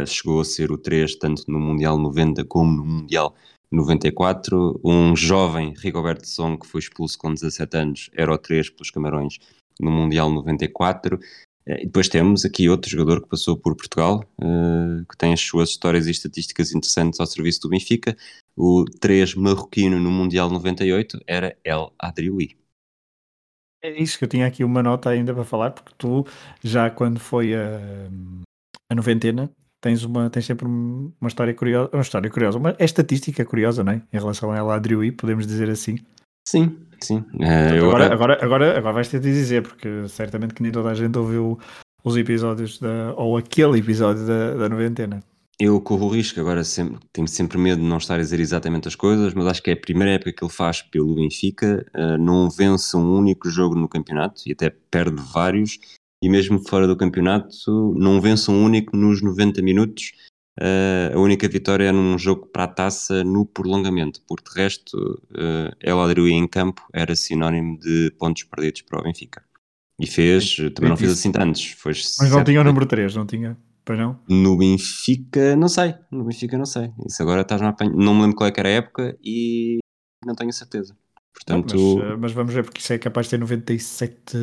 chegou 0.09 0.41
a 0.41 0.45
ser 0.45 0.73
o 0.73 0.77
3, 0.77 1.15
tanto 1.21 1.45
no 1.47 1.61
Mundial 1.61 1.97
90 1.99 2.45
como 2.47 2.73
no 2.73 2.85
Mundial 2.85 3.35
94. 3.71 4.81
Um 4.85 5.15
jovem 5.15 5.73
Rigoberto 5.79 6.27
Song, 6.27 6.59
que 6.59 6.67
foi 6.67 6.81
expulso 6.81 7.17
com 7.17 7.33
17 7.33 7.77
anos, 7.77 8.11
era 8.13 8.33
o 8.33 8.39
3 8.39 8.71
pelos 8.71 8.91
Camarões 8.91 9.39
no 9.81 9.91
Mundial 9.91 10.31
94. 10.31 11.21
Eh, 11.69 11.83
e 11.83 11.87
depois 11.87 12.09
temos 12.09 12.45
aqui 12.45 12.69
outro 12.69 12.91
jogador 12.91 13.23
que 13.23 13.29
passou 13.29 13.57
por 13.57 13.77
Portugal, 13.77 14.25
uh, 14.41 15.05
que 15.09 15.17
tem 15.17 15.33
as 15.35 15.41
suas 15.41 15.69
histórias 15.71 16.07
e 16.07 16.11
estatísticas 16.11 16.73
interessantes 16.73 17.21
ao 17.21 17.27
serviço 17.27 17.61
do 17.61 17.69
Benfica. 17.69 18.17
O 18.57 18.85
3 19.01 19.35
marroquino 19.35 20.01
no 20.01 20.11
Mundial 20.11 20.51
98 20.51 21.21
era 21.27 21.57
El 21.63 21.93
Adrioui. 21.99 22.57
É 23.83 24.03
isso 24.03 24.19
que 24.19 24.25
eu 24.25 24.29
tinha 24.29 24.47
aqui 24.47 24.65
uma 24.65 24.83
nota 24.83 25.11
ainda 25.11 25.33
para 25.33 25.45
falar, 25.45 25.71
porque 25.71 25.93
tu, 25.97 26.27
já 26.65 26.91
quando 26.91 27.21
foi 27.21 27.55
a, 27.55 27.79
a 28.91 28.95
noventena, 28.95 29.49
tens, 29.81 30.03
uma, 30.03 30.29
tens 30.29 30.47
sempre 30.47 30.67
uma 30.67 31.29
história 31.29 31.55
curiosa, 31.55 31.91
uma 31.93 32.03
história 32.03 32.29
curiosa, 32.29 32.59
uma 32.59 32.75
é 32.77 32.85
estatística 32.85 33.45
curiosa, 33.45 33.85
não 33.85 33.93
é? 33.93 34.03
Em 34.13 34.19
relação 34.19 34.51
a 34.51 34.57
El 34.57 34.71
Adrioui, 34.71 35.13
podemos 35.13 35.47
dizer 35.47 35.71
assim. 35.71 35.99
Sim, 36.51 36.79
sim. 36.99 37.19
Uh, 37.35 37.85
agora, 37.85 38.07
eu... 38.07 38.13
agora, 38.13 38.39
agora, 38.43 38.79
agora 38.79 38.93
vais 38.95 39.09
ter 39.09 39.21
de 39.21 39.31
dizer, 39.31 39.63
porque 39.63 40.09
certamente 40.09 40.55
que 40.55 40.63
nem 40.63 40.73
toda 40.73 40.89
a 40.89 40.95
gente 40.95 41.19
ouviu 41.19 41.59
os 42.03 42.17
episódios 42.17 42.79
da, 42.79 43.13
ou 43.19 43.37
aquele 43.37 43.79
episódio 43.79 44.27
da, 44.27 44.55
da 44.55 44.67
noventena. 44.67 45.23
Eu 45.61 45.79
corro 45.79 46.07
o 46.07 46.09
risco, 46.09 46.41
agora 46.41 46.65
sempre, 46.65 47.01
tenho 47.13 47.29
sempre 47.29 47.59
medo 47.59 47.83
de 47.83 47.87
não 47.87 47.99
estar 47.99 48.15
a 48.15 48.19
dizer 48.19 48.41
exatamente 48.41 48.89
as 48.89 48.95
coisas, 48.95 49.35
mas 49.35 49.47
acho 49.47 49.63
que 49.63 49.71
é 49.71 49.75
a 49.75 49.81
primeira 49.81 50.13
época 50.13 50.33
que 50.33 50.43
ele 50.43 50.51
faz 50.51 50.81
pelo 50.81 51.17
Benfica, 51.17 51.85
uh, 51.95 52.17
não 52.17 52.49
vence 52.49 52.97
um 52.97 53.15
único 53.19 53.51
jogo 53.51 53.75
no 53.75 53.89
campeonato 53.89 54.41
e 54.47 54.53
até 54.53 54.71
perde 54.71 55.21
vários, 55.35 55.79
e 56.23 56.31
mesmo 56.31 56.67
fora 56.67 56.87
do 56.87 56.97
campeonato 56.97 57.55
não 57.95 58.23
vence 58.23 58.51
um 58.51 58.65
único 58.65 58.97
nos 58.97 59.21
90 59.21 59.61
minutos, 59.61 60.13
Uh, 60.61 61.17
a 61.17 61.21
única 61.21 61.49
vitória 61.49 61.85
é 61.85 61.93
num 61.93 62.19
jogo 62.19 62.47
para 62.47 62.65
a 62.65 62.69
taça 62.69 63.23
no 63.23 63.47
prolongamento, 63.47 64.21
porque 64.27 64.51
de 64.51 64.61
resto, 64.61 64.97
uh, 65.31 65.77
El 65.81 66.01
Adrui 66.01 66.33
em 66.33 66.49
campo 66.49 66.83
era 66.93 67.15
sinónimo 67.15 67.79
de 67.79 68.13
pontos 68.19 68.43
perdidos 68.43 68.83
para 68.83 68.99
o 68.99 69.03
Benfica. 69.05 69.45
E 70.01 70.07
fez, 70.07 70.57
Sim, 70.57 70.71
também 70.71 70.91
não 70.91 70.97
fez 70.97 71.13
assim 71.13 71.31
tantos. 71.31 71.73
Foi 71.73 71.93
Mas 71.93 72.31
não 72.31 72.43
tinha 72.43 72.61
o 72.61 72.65
número 72.65 72.87
3, 72.87 73.15
não 73.15 73.27
tinha? 73.27 73.57
Pois 73.85 73.99
não? 73.99 74.21
No 74.29 74.57
Benfica, 74.57 75.57
não 75.57 75.69
sei. 75.69 75.95
No 76.11 76.25
Benfica, 76.25 76.59
não 76.59 76.67
sei. 76.67 76.93
Isso 77.07 77.23
agora 77.23 77.43
estás 77.43 77.61
na 77.61 77.69
apanha. 77.69 77.91
Não 77.91 78.15
me 78.15 78.23
lembro 78.23 78.37
qual 78.37 78.49
é 78.49 78.53
que 78.53 78.61
era 78.61 78.69
a 78.69 78.73
época 78.73 79.17
e 79.25 79.79
não 80.25 80.35
tenho 80.35 80.53
certeza. 80.53 80.97
Portanto... 81.33 81.77
Não, 81.77 82.11
mas, 82.11 82.19
mas, 82.19 82.33
vamos 82.33 82.53
ver, 82.53 82.65
porque 82.65 82.81
isso 82.81 82.93
é 82.93 82.99
capaz 82.99 83.27
de 83.27 83.31
ter 83.31 83.39
97. 83.39 84.37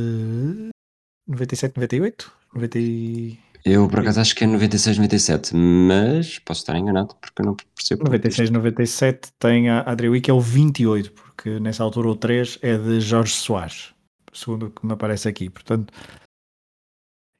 97, 1.28 1.76
98? 1.76 2.32
90. 2.54 3.45
Eu 3.66 3.88
por 3.90 4.02
acaso 4.02 4.20
acho 4.20 4.36
que 4.36 4.44
é 4.44 4.48
96, 4.48 4.98
97, 4.98 5.56
mas 5.56 6.38
posso 6.38 6.62
estar 6.62 6.78
enganado 6.78 7.16
porque 7.16 7.42
eu 7.42 7.46
não 7.48 7.56
percebo. 7.76 8.04
96, 8.04 8.52
97 8.52 9.32
tem 9.40 9.70
a 9.70 9.82
Adriui 9.82 10.22
que 10.22 10.30
é 10.30 10.34
o 10.34 10.40
28, 10.40 11.12
porque 11.12 11.60
nessa 11.60 11.84
altura 11.84 12.10
o 12.10 12.16
3 12.16 12.60
é 12.62 12.78
de 12.78 13.00
Jorge 13.02 13.34
Soares, 13.34 13.96
segundo 14.32 14.68
o 14.68 14.70
que 14.70 14.86
me 14.86 14.94
aparece 14.94 15.28
aqui. 15.28 15.50
Portanto, 15.50 15.92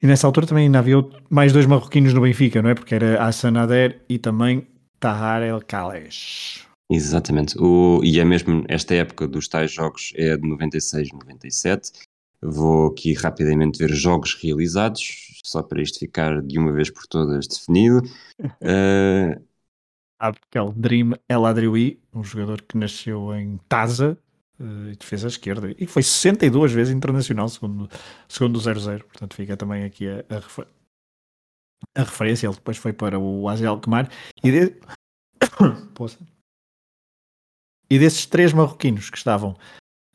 e 0.02 0.06
nessa 0.08 0.26
altura 0.26 0.48
também 0.48 0.64
ainda 0.64 0.80
havia 0.80 0.96
mais 1.30 1.52
dois 1.52 1.64
marroquinos 1.64 2.12
no 2.12 2.20
Benfica, 2.20 2.60
não 2.60 2.70
é? 2.70 2.74
Porque 2.74 2.96
era 2.96 3.24
Hassan 3.24 3.56
Ader 3.56 4.04
e 4.08 4.18
também 4.18 4.66
Tahar 4.98 5.42
El 5.42 5.62
Kales. 5.62 6.66
Exatamente, 6.90 7.56
o, 7.58 8.00
e 8.02 8.18
é 8.18 8.24
mesmo 8.24 8.64
esta 8.68 8.94
época 8.94 9.26
dos 9.26 9.48
tais 9.48 9.72
jogos 9.72 10.12
é 10.16 10.36
de 10.36 10.48
96, 10.48 11.08
97 11.12 11.92
Vou 12.40 12.88
aqui 12.88 13.12
rapidamente 13.14 13.78
ver 13.78 13.90
jogos 13.90 14.34
realizados, 14.34 15.40
só 15.42 15.62
para 15.62 15.82
isto 15.82 15.98
ficar 15.98 16.42
de 16.42 16.58
uma 16.58 16.72
vez 16.72 16.90
por 16.90 17.06
todas 17.06 17.46
definido. 17.46 18.02
Uh... 18.60 19.42
Abkel 20.18 20.72
Dream 20.72 21.12
El 21.28 21.46
Adrioui, 21.46 22.00
um 22.12 22.22
jogador 22.22 22.62
que 22.62 22.76
nasceu 22.76 23.34
em 23.34 23.58
Taza, 23.68 24.18
uh, 24.58 24.90
e 24.90 24.96
defesa 24.96 25.28
esquerda, 25.28 25.74
e 25.78 25.86
foi 25.86 26.02
62 26.02 26.72
vezes 26.72 26.94
internacional, 26.94 27.48
segundo, 27.48 27.88
segundo 28.28 28.56
o 28.56 28.60
00. 28.60 29.04
Portanto, 29.04 29.34
fica 29.34 29.56
também 29.56 29.84
aqui 29.84 30.06
a, 30.08 30.24
a, 30.28 30.38
refer... 30.38 30.66
a 31.94 32.02
referência. 32.02 32.46
Ele 32.46 32.54
depois 32.54 32.76
foi 32.76 32.92
para 32.92 33.18
o 33.18 33.48
Azel 33.48 33.70
Alkmaar. 33.70 34.10
E, 34.42 34.50
de... 34.50 34.80
e 37.90 37.98
desses 37.98 38.26
três 38.26 38.52
marroquinos 38.52 39.10
que 39.10 39.18
estavam 39.18 39.56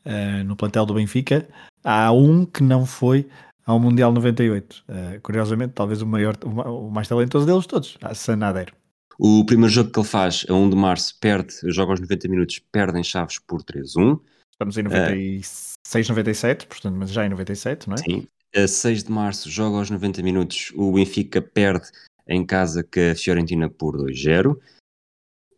uh, 0.06 0.44
no 0.44 0.56
plantel 0.56 0.86
do 0.86 0.94
Benfica, 0.94 1.48
há 1.82 2.12
um 2.12 2.44
que 2.44 2.62
não 2.62 2.86
foi 2.86 3.28
ao 3.64 3.78
Mundial 3.78 4.12
98. 4.12 4.84
Uh, 4.88 4.92
eh, 4.92 5.20
curiosamente, 5.20 5.72
talvez 5.74 6.02
o 6.02 6.06
maior, 6.06 6.36
o 6.44 6.90
mais 6.90 7.08
talentoso 7.08 7.46
deles 7.46 7.66
todos, 7.66 7.96
a 8.02 8.14
Sanadeiro. 8.14 8.72
O 9.18 9.44
primeiro 9.44 9.72
jogo 9.72 9.90
que 9.90 9.98
ele 9.98 10.08
faz, 10.08 10.44
a 10.48 10.54
1 10.54 10.70
de 10.70 10.76
março, 10.76 11.18
perde, 11.20 11.54
joga 11.66 11.92
aos 11.92 12.00
90 12.00 12.28
minutos, 12.28 12.58
perdem 12.58 13.04
Chaves 13.04 13.38
por 13.38 13.62
3-1. 13.62 14.18
Estamos 14.50 14.78
em 14.78 14.82
96, 14.82 16.08
uh, 16.08 16.10
97, 16.10 16.66
portanto, 16.66 16.96
mas 16.96 17.10
já 17.10 17.24
em 17.24 17.28
97, 17.28 17.88
não 17.88 17.94
é? 17.94 17.98
Sim. 17.98 18.26
A 18.54 18.66
6 18.66 19.04
de 19.04 19.12
março, 19.12 19.48
joga 19.48 19.78
aos 19.78 19.90
90 19.90 20.22
minutos, 20.22 20.72
o 20.74 20.92
Benfica 20.92 21.40
perde 21.40 21.86
em 22.28 22.44
casa 22.44 22.82
com 22.82 23.10
a 23.12 23.14
Fiorentina 23.14 23.68
por 23.68 23.96
2-0 23.96 24.56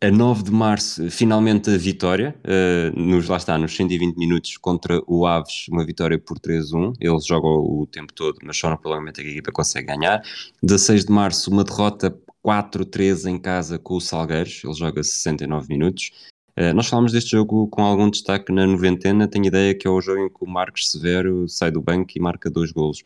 a 0.05 0.11
9 0.11 0.43
de 0.43 0.51
março, 0.51 1.09
finalmente 1.09 1.71
a 1.71 1.77
vitória, 1.77 2.35
uh, 2.43 2.99
nos, 2.99 3.27
lá 3.27 3.37
está, 3.37 3.57
nos 3.57 3.75
120 3.75 4.15
minutos 4.15 4.55
contra 4.57 5.01
o 5.07 5.25
Aves, 5.25 5.67
uma 5.67 5.83
vitória 5.83 6.19
por 6.19 6.37
3-1. 6.39 6.93
Eles 6.99 7.25
jogam 7.25 7.51
o 7.51 7.87
tempo 7.87 8.13
todo, 8.13 8.37
mas 8.43 8.55
só 8.55 8.69
no 8.69 8.77
prolongamento 8.77 9.19
que 9.19 9.27
a 9.27 9.31
equipa 9.31 9.51
consegue 9.51 9.87
ganhar. 9.87 10.21
16 10.61 11.05
de 11.05 11.11
março, 11.11 11.49
uma 11.49 11.63
derrota 11.63 12.15
4-3 12.45 13.27
em 13.27 13.39
casa 13.39 13.79
com 13.79 13.95
o 13.95 14.01
Salgueiros, 14.01 14.61
ele 14.63 14.73
joga 14.75 15.03
69 15.03 15.67
minutos. 15.69 16.11
Uh, 16.55 16.73
nós 16.75 16.87
falamos 16.87 17.11
deste 17.11 17.31
jogo 17.31 17.67
com 17.67 17.81
algum 17.81 18.07
destaque 18.07 18.51
na 18.51 18.67
noventena, 18.67 19.27
tenho 19.27 19.45
ideia 19.45 19.73
que 19.73 19.87
é 19.87 19.89
o 19.89 19.99
jogo 20.01 20.19
em 20.19 20.29
que 20.29 20.37
o 20.39 20.47
Marcos 20.47 20.91
Severo 20.91 21.49
sai 21.49 21.71
do 21.71 21.81
banco 21.81 22.11
e 22.15 22.19
marca 22.19 22.47
dois 22.47 22.71
golos. 22.71 23.01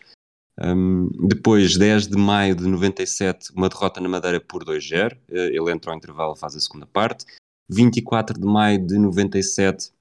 Um, 0.61 1.09
depois, 1.27 1.77
10 1.77 2.07
de 2.07 2.17
maio 2.17 2.55
de 2.55 2.67
97, 2.67 3.51
uma 3.55 3.69
derrota 3.69 4.01
na 4.01 4.09
Madeira 4.09 4.41
por 4.41 4.65
2-0. 4.65 5.17
Eh, 5.29 5.55
ele 5.55 5.71
entra 5.71 5.91
ao 5.91 5.97
intervalo, 5.97 6.35
faz 6.35 6.55
a 6.55 6.59
segunda 6.59 6.85
parte. 6.85 7.25
24 7.69 8.39
de 8.39 8.45
maio 8.45 8.85
de 8.85 8.97
97, 8.97 9.91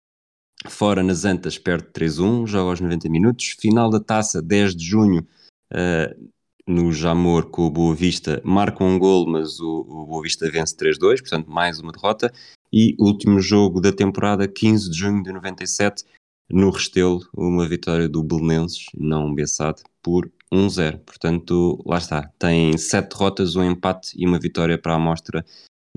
fora 0.66 1.02
nas 1.02 1.24
Antas, 1.24 1.58
perde 1.58 1.88
3-1, 1.92 2.46
joga 2.46 2.70
aos 2.70 2.80
90 2.80 3.08
minutos. 3.08 3.56
Final 3.60 3.90
da 3.90 4.00
taça, 4.00 4.42
10 4.42 4.74
de 4.74 4.84
junho, 4.84 5.26
uh, 5.72 6.30
no 6.66 6.92
Jamor 6.92 7.46
com 7.50 7.66
o 7.66 7.70
Boa 7.70 7.94
Vista, 7.94 8.40
marca 8.44 8.82
um 8.82 8.98
gol, 8.98 9.26
mas 9.28 9.60
o, 9.60 9.86
o 9.88 10.06
Boa 10.06 10.22
Vista 10.22 10.50
vence 10.50 10.76
3-2, 10.76 11.20
portanto, 11.20 11.50
mais 11.50 11.78
uma 11.78 11.92
derrota. 11.92 12.32
E 12.72 12.96
último 12.98 13.40
jogo 13.40 13.80
da 13.80 13.92
temporada, 13.92 14.48
15 14.48 14.90
de 14.90 14.98
junho 14.98 15.22
de 15.22 15.32
97, 15.32 16.04
no 16.50 16.70
Restelo, 16.70 17.20
uma 17.34 17.68
vitória 17.68 18.08
do 18.08 18.22
Belenenses, 18.22 18.86
não 18.94 19.34
Bessade, 19.34 19.82
por 20.02 20.30
1-0. 20.52 21.00
Portanto, 21.04 21.82
lá 21.86 21.98
está. 21.98 22.30
Tem 22.38 22.76
7 22.76 23.08
derrotas, 23.08 23.56
um 23.56 23.64
empate 23.64 24.12
e 24.16 24.26
uma 24.26 24.38
vitória 24.38 24.78
para 24.78 24.92
a 24.92 24.96
amostra 24.96 25.44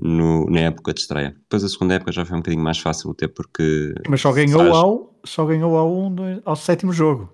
no, 0.00 0.46
na 0.50 0.60
época 0.60 0.92
de 0.92 1.00
estreia. 1.00 1.30
Depois 1.30 1.64
a 1.64 1.68
segunda 1.68 1.94
época 1.94 2.12
já 2.12 2.24
foi 2.24 2.36
um 2.36 2.40
bocadinho 2.40 2.62
mais 2.62 2.78
fácil, 2.78 3.10
até 3.10 3.28
porque. 3.28 3.94
Mas 4.08 4.20
só 4.20 4.32
ganhou 4.32 4.60
faz... 4.60 4.74
ao, 4.74 5.20
só 5.24 5.44
ganhou 5.44 5.76
ao, 5.76 5.92
um, 5.92 6.16
ao 6.44 6.56
sétimo 6.56 6.92
jogo. 6.92 7.32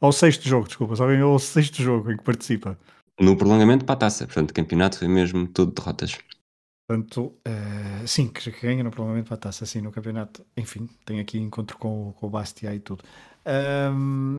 Ao 0.00 0.12
sexto 0.12 0.46
jogo, 0.46 0.66
desculpa, 0.66 0.96
só 0.96 1.06
ganhou 1.06 1.32
ao 1.32 1.38
sexto 1.38 1.82
jogo 1.82 2.10
em 2.10 2.16
que 2.16 2.24
participa. 2.24 2.78
No 3.18 3.36
prolongamento 3.36 3.84
para 3.84 3.94
a 3.94 3.98
taça, 3.98 4.26
portanto, 4.26 4.50
o 4.50 4.54
campeonato 4.54 4.98
foi 4.98 5.08
mesmo 5.08 5.46
todo 5.46 5.72
derrotas. 5.72 6.18
Portanto, 6.86 7.32
uh, 7.48 8.06
sim, 8.06 8.28
que 8.28 8.50
ganha 8.60 8.84
provavelmente 8.90 9.26
para 9.26 9.36
a 9.36 9.38
taça, 9.38 9.64
assim, 9.64 9.80
no 9.80 9.90
campeonato. 9.90 10.44
Enfim, 10.56 10.88
tem 11.06 11.20
aqui 11.20 11.38
encontro 11.38 11.78
com, 11.78 12.12
com 12.12 12.26
o 12.26 12.30
Bastia 12.30 12.74
e 12.74 12.80
tudo. 12.80 13.02
Um, 13.46 14.34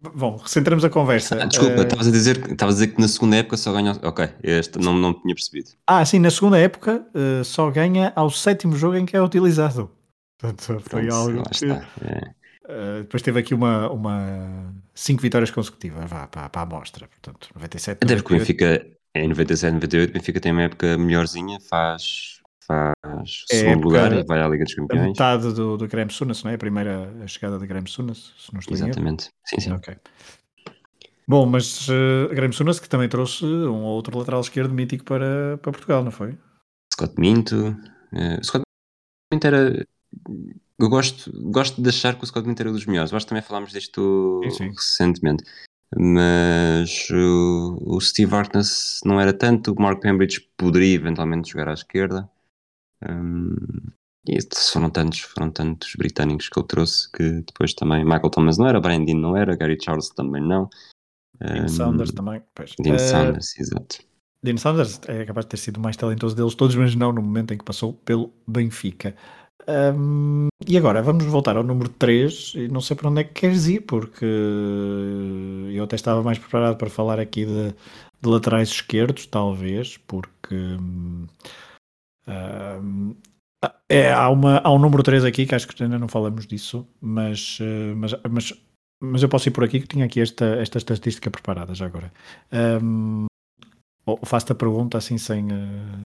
bom, 0.00 0.36
recentramos 0.36 0.84
a 0.84 0.90
conversa. 0.90 1.42
Ah, 1.42 1.46
desculpa, 1.46 1.82
estavas 1.82 2.06
uh, 2.06 2.10
a, 2.10 2.12
dizer, 2.12 2.40
a 2.58 2.66
dizer 2.66 2.88
que 2.88 3.00
na 3.00 3.08
segunda 3.08 3.36
época 3.36 3.56
só 3.56 3.72
ganha. 3.72 3.92
Ok, 4.02 4.28
este 4.42 4.78
não, 4.78 4.96
não 4.96 5.14
tinha 5.14 5.34
percebido. 5.34 5.70
Ah, 5.86 6.04
sim, 6.04 6.18
na 6.18 6.30
segunda 6.30 6.58
época 6.58 7.06
uh, 7.14 7.44
só 7.44 7.70
ganha 7.70 8.12
ao 8.14 8.30
sétimo 8.30 8.76
jogo 8.76 8.96
em 8.96 9.06
que 9.06 9.16
é 9.16 9.22
utilizado. 9.22 9.90
Portanto, 10.38 10.80
foi 10.80 11.06
Pronto, 11.06 11.14
algo. 11.14 11.42
Que, 11.50 11.66
é. 11.66 12.34
Uh, 12.64 13.02
depois 13.02 13.22
teve 13.22 13.38
aqui 13.38 13.54
uma, 13.54 13.90
uma 13.90 14.74
cinco 14.94 15.20
vitórias 15.20 15.50
consecutivas 15.50 16.08
vá, 16.08 16.26
para, 16.26 16.48
para 16.48 16.62
a 16.62 16.64
amostra, 16.64 17.06
portanto 17.06 17.50
97 17.54 17.98
Até 18.02 18.16
porque 18.16 18.34
o 18.34 18.38
Benfica 18.38 18.86
em 19.14 19.28
97, 19.28 19.74
98 19.74 20.10
o 20.10 20.12
Benfica 20.14 20.40
tem 20.40 20.52
uma 20.52 20.62
época 20.62 20.96
melhorzinha 20.96 21.60
faz, 21.60 22.33
faz 22.66 23.44
é 23.50 23.56
segundo 23.60 23.84
lugar 23.84 24.12
e 24.12 24.24
vai 24.24 24.40
à 24.40 24.48
Liga 24.48 24.64
dos 24.64 24.74
Campeões 24.74 25.04
a 25.04 25.08
metade 25.08 25.52
do, 25.54 25.76
do 25.76 25.88
Graham 25.88 26.10
Sunas, 26.10 26.42
não 26.42 26.50
é? 26.50 26.54
a 26.54 26.58
primeira 26.58 27.12
a 27.22 27.26
chegada 27.26 27.58
de 27.58 27.66
Graham 27.66 27.86
Sunas 27.86 28.32
se 28.38 28.52
não 28.52 28.60
estou 28.60 28.74
exatamente, 28.74 29.28
sim 29.46 29.60
sim 29.60 29.72
ok 29.72 29.96
Bom, 31.26 31.46
mas 31.46 31.88
uh, 31.88 32.28
Graham 32.34 32.52
Sunas 32.52 32.78
que 32.78 32.88
também 32.88 33.08
trouxe 33.08 33.44
um 33.46 33.82
outro 33.84 34.18
lateral 34.18 34.40
esquerdo 34.40 34.74
mítico 34.74 35.04
para, 35.04 35.58
para 35.62 35.72
Portugal, 35.72 36.04
não 36.04 36.10
foi? 36.10 36.36
Scott 36.92 37.14
Minto 37.18 37.70
uh, 38.12 38.44
Scott 38.44 38.62
Minto 39.32 39.46
era 39.46 39.86
eu 40.78 40.88
gosto, 40.88 41.30
gosto 41.50 41.80
de 41.80 41.88
achar 41.88 42.16
que 42.16 42.24
o 42.24 42.26
Scott 42.26 42.46
Minto 42.46 42.60
era 42.60 42.72
dos 42.72 42.84
melhores. 42.86 43.12
Eu 43.12 43.16
acho 43.16 43.26
que 43.26 43.30
também 43.30 43.42
falámos 43.42 43.72
disto 43.72 44.40
sim, 44.44 44.50
sim. 44.50 44.68
recentemente. 44.70 45.44
Mas 45.96 47.08
o, 47.10 47.78
o 47.80 48.00
Steve 48.00 48.34
Harkness 48.34 49.00
não 49.04 49.20
era 49.20 49.32
tanto. 49.32 49.72
O 49.72 49.80
Mark 49.80 50.02
Cambridge 50.02 50.40
poderia 50.56 50.96
eventualmente 50.96 51.50
jogar 51.50 51.68
à 51.68 51.74
esquerda. 51.74 52.28
Um, 53.08 53.54
e 54.26 54.38
foram 54.72 54.88
tantos, 54.88 55.20
foram 55.20 55.50
tantos 55.50 55.94
britânicos 55.96 56.48
que 56.48 56.58
eu 56.58 56.62
trouxe 56.62 57.10
que 57.12 57.42
depois 57.42 57.74
também 57.74 58.04
Michael 58.04 58.30
Thomas 58.30 58.56
não 58.56 58.66
era, 58.66 58.80
Brian 58.80 59.04
Dean 59.04 59.16
não 59.16 59.36
era, 59.36 59.56
Gary 59.56 59.78
Charles 59.82 60.08
também 60.10 60.42
não. 60.42 60.68
Dean 61.38 61.64
um, 61.64 61.68
Saunders 61.68 62.12
também. 62.12 62.42
Pois. 62.54 62.74
Dean 62.78 62.94
uh, 62.94 62.98
Saunders, 62.98 63.58
exato. 63.58 63.98
Dean 64.42 64.56
Saunders 64.56 65.00
é 65.08 65.24
capaz 65.24 65.46
de 65.46 65.50
ter 65.50 65.56
sido 65.58 65.76
o 65.76 65.80
mais 65.80 65.96
talentoso 65.96 66.34
deles 66.36 66.54
todos, 66.54 66.74
mas 66.76 66.94
não 66.94 67.12
no 67.12 67.22
momento 67.22 67.52
em 67.52 67.58
que 67.58 67.64
passou 67.64 67.92
pelo 67.92 68.32
Benfica. 68.46 69.14
Um, 69.66 70.48
e 70.66 70.76
agora 70.76 71.02
vamos 71.02 71.24
voltar 71.24 71.56
ao 71.56 71.62
número 71.62 71.88
3 71.88 72.52
e 72.54 72.68
não 72.68 72.82
sei 72.82 72.96
para 72.96 73.08
onde 73.08 73.22
é 73.22 73.24
que 73.24 73.32
queres 73.32 73.66
ir, 73.66 73.80
porque 73.80 74.26
eu 75.72 75.84
até 75.84 75.96
estava 75.96 76.22
mais 76.22 76.38
preparado 76.38 76.76
para 76.76 76.90
falar 76.90 77.18
aqui 77.18 77.46
de, 77.46 77.70
de 77.70 78.28
laterais 78.28 78.68
esquerdos, 78.68 79.26
talvez, 79.26 79.96
porque 80.06 80.54
um, 80.54 81.26
é, 83.88 84.12
há, 84.12 84.28
uma, 84.30 84.58
há 84.58 84.72
um 84.72 84.78
número 84.78 85.02
3 85.02 85.24
aqui 85.24 85.46
que 85.46 85.54
acho 85.54 85.68
que 85.68 85.82
ainda 85.82 85.98
não 85.98 86.08
falamos 86.08 86.46
disso, 86.46 86.86
mas, 87.00 87.58
mas, 87.96 88.12
mas, 88.30 88.52
mas 89.02 89.22
eu 89.22 89.28
posso 89.28 89.48
ir 89.48 89.52
por 89.52 89.64
aqui 89.64 89.80
que 89.80 89.86
tinha 89.86 90.04
aqui 90.04 90.20
esta, 90.20 90.44
esta 90.56 90.78
estatística 90.78 91.30
preparada 91.30 91.74
já 91.74 91.86
agora. 91.86 92.12
Um, 92.82 93.26
faço-te 94.24 94.52
a 94.52 94.54
pergunta 94.54 94.98
assim 94.98 95.16
sem, 95.16 95.46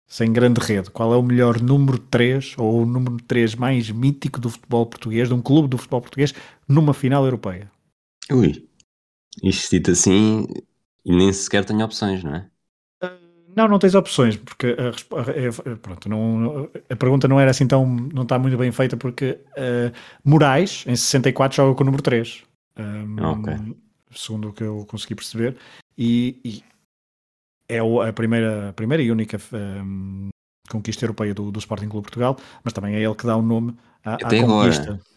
sem 0.08 0.34
grande 0.34 0.60
rede, 0.60 0.90
qual 0.90 1.14
é 1.14 1.18
o 1.18 1.24
melhor 1.24 1.62
número 1.62 1.98
3 1.98 2.56
ou 2.58 2.82
o 2.82 2.86
número 2.86 3.18
3 3.24 3.56
mais 3.56 3.90
mítico 3.90 4.40
do 4.40 4.50
futebol 4.50 4.86
português, 4.86 5.28
de 5.28 5.34
um 5.34 5.42
clube 5.42 5.68
do 5.68 5.78
futebol 5.78 6.02
português, 6.02 6.34
numa 6.68 6.94
final 6.94 7.24
europeia? 7.26 7.72
Ui, 8.32 8.68
isto 9.42 9.72
dito 9.72 9.92
assim, 9.92 10.46
e 11.06 11.16
nem 11.16 11.32
sequer 11.32 11.66
tenho 11.66 11.84
opções, 11.84 12.24
não 12.24 12.36
é? 12.36 12.50
Ah, 13.56 13.62
não, 13.62 13.68
não 13.68 13.80
tens 13.80 13.96
opções, 13.96 14.38
porque 14.38 14.76
a, 14.78 15.72
a, 15.72 15.76
pronto, 15.78 16.10
não, 16.10 16.70
a 16.90 16.96
pergunta 16.96 17.28
não 17.28 17.40
era 17.40 17.52
assim 17.52 17.68
tão. 17.68 17.86
não 17.86 18.24
está 18.24 18.38
muito 18.40 18.58
bem 18.58 18.72
feita, 18.72 18.98
porque 18.98 19.40
uh, 19.52 19.92
Moraes, 20.24 20.84
em 20.88 20.96
64, 20.96 21.56
joga 21.56 21.76
com 21.76 21.84
o 21.84 21.86
número 21.86 22.04
3. 22.04 22.44
Um, 22.78 23.40
okay. 23.40 23.76
Segundo 24.12 24.50
o 24.50 24.54
que 24.54 24.64
eu 24.64 24.86
consegui 24.88 25.16
perceber, 25.16 25.58
e, 25.98 26.40
e 26.44 26.64
é 27.68 27.80
a 27.80 28.14
primeira, 28.14 28.70
a 28.70 28.74
primeira 28.74 29.02
e 29.02 29.12
única 29.12 29.40
um, 29.54 30.30
conquista 30.70 31.06
europeia 31.06 31.34
do, 31.34 31.52
do, 31.52 31.60
Sporting 31.60 31.90
Clube 31.90 32.06
Portugal, 32.06 32.38
mas 32.64 32.74
também 32.74 32.96
é 32.96 33.02
ele 33.02 33.16
que 33.16 33.26
dá 33.26 33.36
o 33.36 33.42
nome 33.42 33.76
à, 34.04 34.16
à 34.16 34.18
conquista. 34.20 34.84
Agora. 34.84 35.13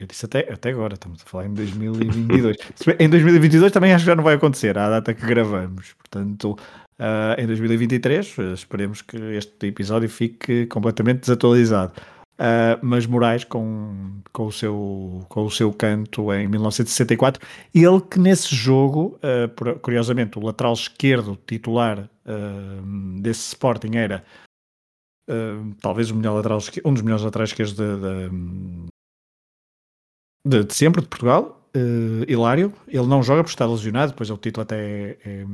Eu 0.00 0.06
disse 0.06 0.24
até, 0.24 0.50
até 0.50 0.70
agora, 0.70 0.94
estamos 0.94 1.20
a 1.20 1.26
falar 1.26 1.44
em 1.44 1.52
2022. 1.52 2.56
em 2.98 3.08
2022 3.08 3.70
também 3.70 3.92
acho 3.92 4.04
que 4.04 4.10
já 4.10 4.16
não 4.16 4.24
vai 4.24 4.34
acontecer, 4.34 4.78
à 4.78 4.88
data 4.88 5.12
que 5.12 5.26
gravamos. 5.26 5.92
Portanto, 5.92 6.52
uh, 6.98 7.38
em 7.38 7.46
2023, 7.46 8.36
esperemos 8.54 9.02
que 9.02 9.18
este 9.34 9.66
episódio 9.66 10.08
fique 10.08 10.64
completamente 10.66 11.20
desatualizado. 11.20 11.92
Uh, 12.40 12.80
mas 12.80 13.04
Moraes 13.04 13.44
com, 13.44 14.22
com, 14.32 14.46
o 14.46 14.52
seu, 14.52 15.26
com 15.28 15.44
o 15.44 15.50
seu 15.50 15.70
canto 15.74 16.32
em 16.32 16.48
1964. 16.48 17.46
Ele 17.74 18.00
que 18.00 18.18
nesse 18.18 18.56
jogo, 18.56 19.18
uh, 19.18 19.78
curiosamente, 19.80 20.38
o 20.38 20.42
lateral 20.42 20.72
esquerdo 20.72 21.38
titular 21.46 22.08
uh, 22.24 23.20
desse 23.20 23.48
Sporting 23.48 23.96
era 23.96 24.24
talvez 25.80 26.10
o 26.10 26.16
melhor 26.16 26.34
lateral, 26.34 26.58
um 26.84 26.92
dos 26.92 27.02
melhores 27.02 27.22
laterais 27.24 27.50
esquerdos 27.50 27.76
de, 27.76 27.84
de, 30.44 30.64
de 30.64 30.74
sempre, 30.74 31.02
de 31.02 31.08
Portugal. 31.08 31.56
Hilário, 32.26 32.72
ele 32.88 33.06
não 33.06 33.22
joga 33.22 33.44
por 33.44 33.50
estar 33.50 33.66
lesionado, 33.66 34.10
depois 34.10 34.28
o 34.28 34.36
título 34.36 34.62
até 34.62 34.76
é, 34.76 35.18
é 35.24 35.46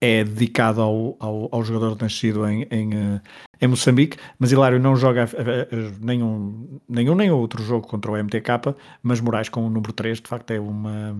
é 0.00 0.22
dedicado 0.22 0.80
ao, 0.80 1.16
ao, 1.18 1.48
ao, 1.52 1.64
jogador 1.64 2.00
nascido 2.00 2.46
em, 2.46 2.62
em, 2.70 2.94
eh, 2.94 3.20
em, 3.60 3.66
Moçambique, 3.66 4.16
mas 4.38 4.52
Hilário 4.52 4.78
não 4.78 4.94
joga 4.94 5.24
eh, 5.24 5.68
nenhum, 6.00 6.80
nenhum 6.88 7.14
nem 7.16 7.30
outro 7.30 7.62
jogo 7.62 7.86
contra 7.86 8.12
o 8.12 8.16
MTK, 8.16 8.76
mas 9.02 9.20
Moraes 9.20 9.48
com 9.48 9.66
o 9.66 9.70
número 9.70 9.92
3 9.92 10.20
de 10.20 10.28
facto 10.28 10.52
é 10.52 10.60
uma 10.60 11.16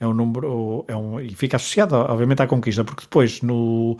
é 0.00 0.06
um 0.06 0.12
número 0.12 0.84
é 0.88 0.96
um, 0.96 1.20
e 1.20 1.34
fica 1.36 1.56
associado 1.56 1.94
obviamente 1.94 2.42
à 2.42 2.46
conquista, 2.48 2.84
porque 2.84 3.02
depois 3.02 3.40
no 3.42 3.96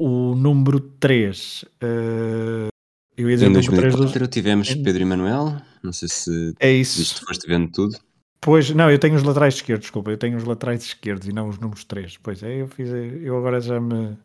o 0.00 0.34
número 0.36 0.80
3 0.80 1.64
uh, 1.64 2.71
eu 3.16 3.28
ia 3.28 3.36
dizer 3.36 3.48
em 3.48 3.52
2004 3.52 4.20
dos... 4.20 4.28
tivemos 4.28 4.74
Pedro 4.74 5.02
Emanuel, 5.02 5.56
não 5.82 5.92
sei 5.92 6.08
se 6.08 6.54
é 6.58 6.72
isso. 6.72 7.04
se 7.04 7.24
foste 7.24 7.46
vendo 7.46 7.70
tudo 7.70 7.98
Pois, 8.44 8.70
não, 8.70 8.90
eu 8.90 8.98
tenho 8.98 9.14
os 9.14 9.22
laterais 9.22 9.54
esquerdos, 9.54 9.84
desculpa, 9.84 10.10
eu 10.10 10.18
tenho 10.18 10.36
os 10.36 10.42
laterais 10.42 10.82
esquerdos 10.82 11.28
e 11.28 11.32
não 11.32 11.48
os 11.48 11.60
números 11.60 11.84
3. 11.84 12.18
Pois 12.20 12.42
é, 12.42 12.60
eu 12.60 12.66
fiz, 12.66 12.88
eu 12.90 13.38
agora 13.38 13.60
já 13.60 13.80
me, 13.80 14.18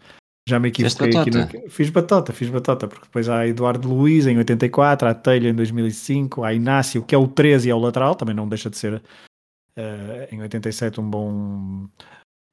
já 0.49 0.59
me 0.59 0.69
equivoquei 0.69 1.15
aqui 1.15 1.29
no... 1.29 1.69
Fiz 1.69 1.91
batota, 1.91 2.33
fiz 2.33 2.49
batota, 2.49 2.87
porque 2.87 3.05
depois 3.05 3.29
há 3.29 3.45
Eduardo 3.45 3.87
Luiz 3.87 4.25
em 4.25 4.35
84, 4.35 5.07
há 5.07 5.13
Telha 5.13 5.49
em 5.49 5.53
2005, 5.53 6.43
há 6.43 6.51
Inácio, 6.51 7.03
que 7.03 7.13
é 7.13 7.17
o 7.17 7.27
13 7.27 7.67
e 7.67 7.71
é 7.71 7.75
o 7.75 7.77
lateral, 7.77 8.15
também 8.15 8.33
não 8.33 8.49
deixa 8.49 8.71
de 8.71 8.77
ser 8.77 8.95
uh, 8.95 9.01
em 10.31 10.41
87 10.41 10.99
um 10.99 11.07
bom, 11.07 11.87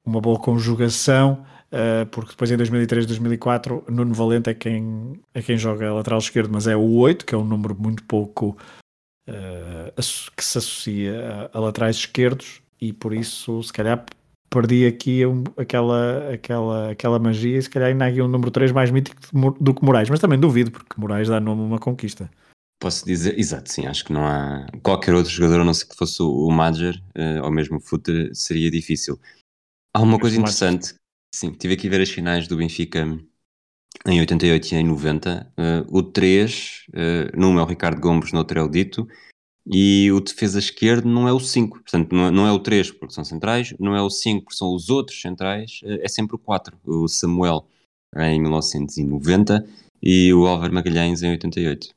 uma 0.05 0.21
boa 0.21 0.37
conjugação, 0.37 1.43
uh, 1.75 2.05
porque 2.07 2.31
depois 2.31 2.49
em 2.49 2.57
2003, 2.57 3.05
2004, 3.05 3.83
Nuno 3.89 4.13
Valente 4.13 4.49
é 4.49 4.53
quem, 4.53 5.13
é 5.33 5.41
quem 5.41 5.57
joga 5.57 5.93
lateral 5.93 6.19
esquerdo, 6.19 6.49
mas 6.51 6.67
é 6.67 6.75
o 6.75 6.95
8, 6.95 7.25
que 7.25 7.35
é 7.35 7.37
um 7.37 7.43
número 7.43 7.75
muito 7.77 8.03
pouco 8.05 8.57
uh, 9.29 10.31
que 10.35 10.43
se 10.43 10.57
associa 10.57 11.49
a, 11.53 11.57
a, 11.57 11.61
laterais 11.61 11.97
esquerdos 11.97 12.61
e 12.79 12.93
por 12.93 13.13
isso 13.13 13.61
se 13.61 13.73
calhar 13.73 14.05
perdi 14.49 14.85
aqui 14.85 15.25
um, 15.25 15.43
aquela, 15.57 16.33
aquela, 16.33 16.91
aquela 16.91 17.19
magia 17.19 17.57
e 17.57 17.61
se 17.61 17.69
calhar 17.69 17.89
ainda 17.89 18.05
há 18.05 18.07
aqui 18.07 18.21
um 18.21 18.27
número 18.27 18.51
3 18.51 18.71
mais 18.71 18.89
mítico 18.89 19.19
do 19.59 19.73
que 19.73 19.83
Moraes, 19.83 20.09
mas 20.09 20.19
também 20.19 20.39
duvido 20.39 20.71
porque 20.71 20.95
Moraes 20.97 21.27
dá 21.27 21.39
nome 21.39 21.61
a 21.61 21.65
uma 21.65 21.79
conquista. 21.79 22.29
Posso 22.79 23.05
dizer, 23.05 23.39
exato, 23.39 23.71
sim, 23.71 23.87
acho 23.87 24.05
que 24.05 24.13
não 24.13 24.25
há 24.25 24.67
qualquer 24.83 25.13
outro 25.13 25.31
jogador, 25.31 25.61
a 25.61 25.63
não 25.63 25.73
ser 25.73 25.87
que 25.87 25.95
fosse 25.95 26.21
o, 26.21 26.49
Major 26.51 26.93
uh, 27.17 27.43
ou 27.43 27.51
mesmo 27.51 27.77
o 27.77 27.79
Futter, 27.79 28.29
seria 28.33 28.69
difícil. 28.69 29.19
Há 29.93 30.01
uma 30.01 30.19
coisa 30.19 30.37
interessante, 30.37 30.93
sim, 31.35 31.51
tive 31.51 31.73
aqui 31.73 31.87
a 31.87 31.89
ver 31.91 32.01
as 32.01 32.09
finais 32.09 32.47
do 32.47 32.57
Benfica 32.57 33.05
em 34.05 34.19
88 34.19 34.71
e 34.71 34.75
em 34.75 34.83
90. 34.85 35.53
Uh, 35.57 35.61
eh, 35.61 35.85
o 35.89 36.03
3, 36.03 36.85
uh, 36.89 36.91
eh, 36.93 37.31
num 37.35 37.59
é 37.59 37.61
o 37.61 37.65
Ricardo 37.65 37.99
Gomes, 37.99 38.31
no 38.31 38.39
outro 38.39 38.59
é 38.59 38.63
o 38.63 38.69
Dito, 38.69 39.07
e 39.65 40.11
o 40.11 40.21
defesa 40.21 40.59
esquerdo 40.59 41.07
não 41.07 41.27
é 41.27 41.33
o 41.33 41.39
5, 41.39 41.79
portanto 41.79 42.13
não 42.13 42.27
é, 42.27 42.31
não 42.31 42.47
é, 42.47 42.51
o 42.51 42.59
3 42.59 42.91
porque 42.91 43.13
são 43.13 43.25
centrais, 43.25 43.73
não 43.79 43.95
é 43.95 44.01
o 44.01 44.09
5 44.09 44.43
porque 44.45 44.57
são 44.57 44.73
os 44.73 44.89
outros 44.89 45.19
centrais, 45.19 45.81
uh, 45.83 45.99
é 46.01 46.07
sempre 46.07 46.35
o 46.35 46.39
4, 46.39 46.77
o 46.85 47.07
Samuel 47.07 47.67
em 48.15 48.41
1990 48.41 49.67
e 50.01 50.33
o 50.33 50.45
Álvaro 50.45 50.73
Magalhães 50.73 51.21
em 51.21 51.31
88. 51.31 51.89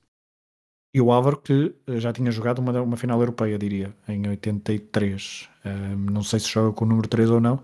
E 0.95 1.01
o 1.01 1.13
Álvaro 1.13 1.37
que 1.37 1.75
já 1.99 2.13
tinha 2.13 2.31
jogado 2.33 2.59
uma, 2.59 2.81
uma 2.81 2.97
final 2.97 3.21
europeia, 3.21 3.59
diria, 3.59 3.95
em 4.09 4.27
83. 4.27 5.49
não 6.11 6.23
sei 6.23 6.41
se 6.41 6.49
joga 6.49 6.73
com 6.73 6.87
o 6.87 6.89
número 6.89 7.07
3 7.07 7.31
ou 7.31 7.41
não, 7.41 7.63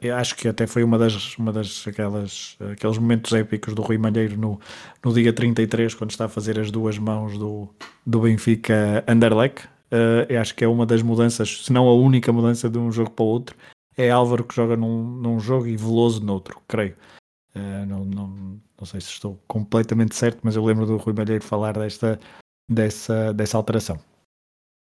eu 0.00 0.14
acho 0.16 0.36
que 0.36 0.48
até 0.48 0.66
foi 0.66 0.84
uma 0.84 0.98
das, 0.98 1.36
uma 1.38 1.52
das 1.52 1.86
aquelas, 1.86 2.56
aqueles 2.72 2.98
momentos 2.98 3.32
épicos 3.32 3.74
do 3.74 3.82
Rui 3.82 3.96
Malheiro 3.96 4.36
no, 4.36 4.60
no 5.02 5.12
dia 5.12 5.32
33, 5.32 5.94
quando 5.94 6.10
está 6.10 6.26
a 6.26 6.28
fazer 6.28 6.58
as 6.58 6.70
duas 6.70 6.98
mãos 6.98 7.38
do, 7.38 7.68
do 8.04 8.20
Benfica 8.20 9.02
Anderlecht. 9.08 9.66
Uh, 9.92 10.24
eu 10.28 10.40
acho 10.40 10.54
que 10.54 10.64
é 10.64 10.68
uma 10.68 10.86
das 10.86 11.02
mudanças, 11.02 11.64
se 11.64 11.72
não 11.72 11.86
a 11.86 11.94
única 11.94 12.32
mudança 12.32 12.68
de 12.68 12.78
um 12.78 12.90
jogo 12.90 13.10
para 13.10 13.24
o 13.24 13.28
outro. 13.28 13.56
É 13.96 14.10
Álvaro 14.10 14.44
que 14.44 14.54
joga 14.54 14.74
num, 14.76 15.04
num 15.04 15.38
jogo 15.38 15.66
e 15.66 15.76
Veloso 15.76 16.24
noutro, 16.24 16.60
creio. 16.66 16.96
Uh, 17.54 17.86
não, 17.86 18.04
não, 18.04 18.28
não 18.78 18.86
sei 18.86 19.00
se 19.00 19.08
estou 19.08 19.38
completamente 19.46 20.14
certo, 20.14 20.40
mas 20.42 20.56
eu 20.56 20.64
lembro 20.64 20.86
do 20.86 20.96
Rui 20.96 21.14
Malheiro 21.14 21.44
falar 21.44 21.74
desta, 21.74 22.18
dessa, 22.68 23.34
dessa 23.34 23.56
alteração. 23.58 24.00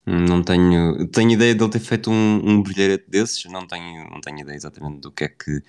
Não 0.06 0.42
tenho, 0.42 1.06
tenho 1.08 1.30
ideia 1.30 1.54
de 1.54 1.62
ele 1.62 1.70
ter 1.70 1.80
feito 1.80 2.10
um, 2.10 2.40
um 2.42 2.62
brilharete 2.62 3.08
desses, 3.08 3.44
não 3.44 3.66
tenho, 3.66 4.08
não 4.10 4.20
tenho 4.20 4.40
ideia 4.40 4.56
exatamente 4.56 5.00
do 5.00 5.12
que 5.12 5.24
é 5.24 5.28
que 5.28 5.62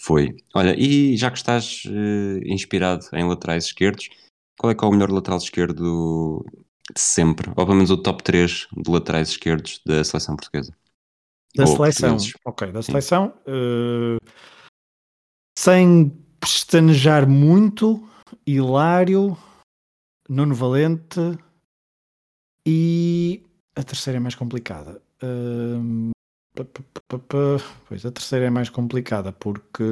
foi. 0.00 0.36
Olha, 0.54 0.74
e 0.78 1.16
já 1.16 1.30
que 1.30 1.38
estás 1.38 1.82
uh, 1.86 2.38
inspirado 2.44 3.06
em 3.12 3.26
laterais 3.26 3.66
esquerdos, 3.66 4.08
qual 4.58 4.70
é 4.70 4.74
que 4.74 4.84
é 4.84 4.88
o 4.88 4.90
melhor 4.90 5.10
lateral 5.10 5.38
esquerdo 5.38 6.44
de 6.94 7.00
sempre? 7.00 7.50
Ou 7.50 7.64
pelo 7.64 7.74
menos 7.74 7.90
o 7.90 7.96
top 7.96 8.22
3 8.22 8.68
de 8.76 8.90
laterais 8.90 9.30
esquerdos 9.30 9.80
da 9.86 10.02
seleção 10.02 10.36
portuguesa? 10.36 10.76
Da 11.54 11.64
Ou 11.64 11.76
seleção, 11.76 12.16
ok, 12.44 12.72
da 12.72 12.82
seleção, 12.82 13.34
uh, 13.46 14.18
sem 15.58 16.10
pestanejar 16.40 17.28
muito, 17.28 18.08
Hilário, 18.46 19.36
Nuno 20.28 20.54
Valente 20.54 21.20
e 22.66 23.42
a 23.80 23.84
terceira 23.84 24.18
é 24.18 24.20
mais 24.20 24.34
complicada. 24.34 25.00
Uh, 25.22 26.10
pois 27.88 28.04
a 28.04 28.10
terceira 28.10 28.46
é 28.46 28.50
mais 28.50 28.68
complicada 28.68 29.32
porque 29.32 29.82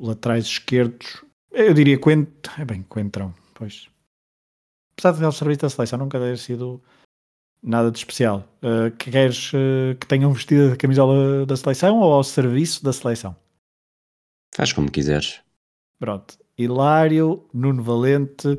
laterais 0.00 0.44
esquerdos, 0.44 1.24
eu 1.50 1.72
diria 1.74 1.98
que 1.98 2.10
é 2.10 2.64
bem, 2.64 2.82
Coentrão, 2.82 3.34
pois. 3.54 3.88
Apesar 4.92 5.12
de 5.12 5.24
ele 5.24 5.32
servir 5.32 5.56
da 5.56 5.70
seleção, 5.70 5.98
nunca 5.98 6.18
ter 6.18 6.36
sido 6.38 6.82
nada 7.62 7.90
de 7.90 7.98
especial. 7.98 8.48
Uh, 8.62 8.90
que 8.96 9.10
queres 9.10 9.52
uh, 9.52 9.96
que 10.00 10.06
tenham 10.06 10.32
vestido 10.32 10.72
a 10.72 10.76
camisola 10.76 11.46
da 11.46 11.56
seleção 11.56 12.00
ou 12.00 12.12
ao 12.12 12.24
serviço 12.24 12.84
da 12.84 12.92
seleção? 12.92 13.36
Faz 14.54 14.72
como 14.72 14.90
quiseres. 14.90 15.40
Pronto. 15.98 16.38
Hilário, 16.56 17.48
Nuno 17.54 17.82
Valente 17.82 18.58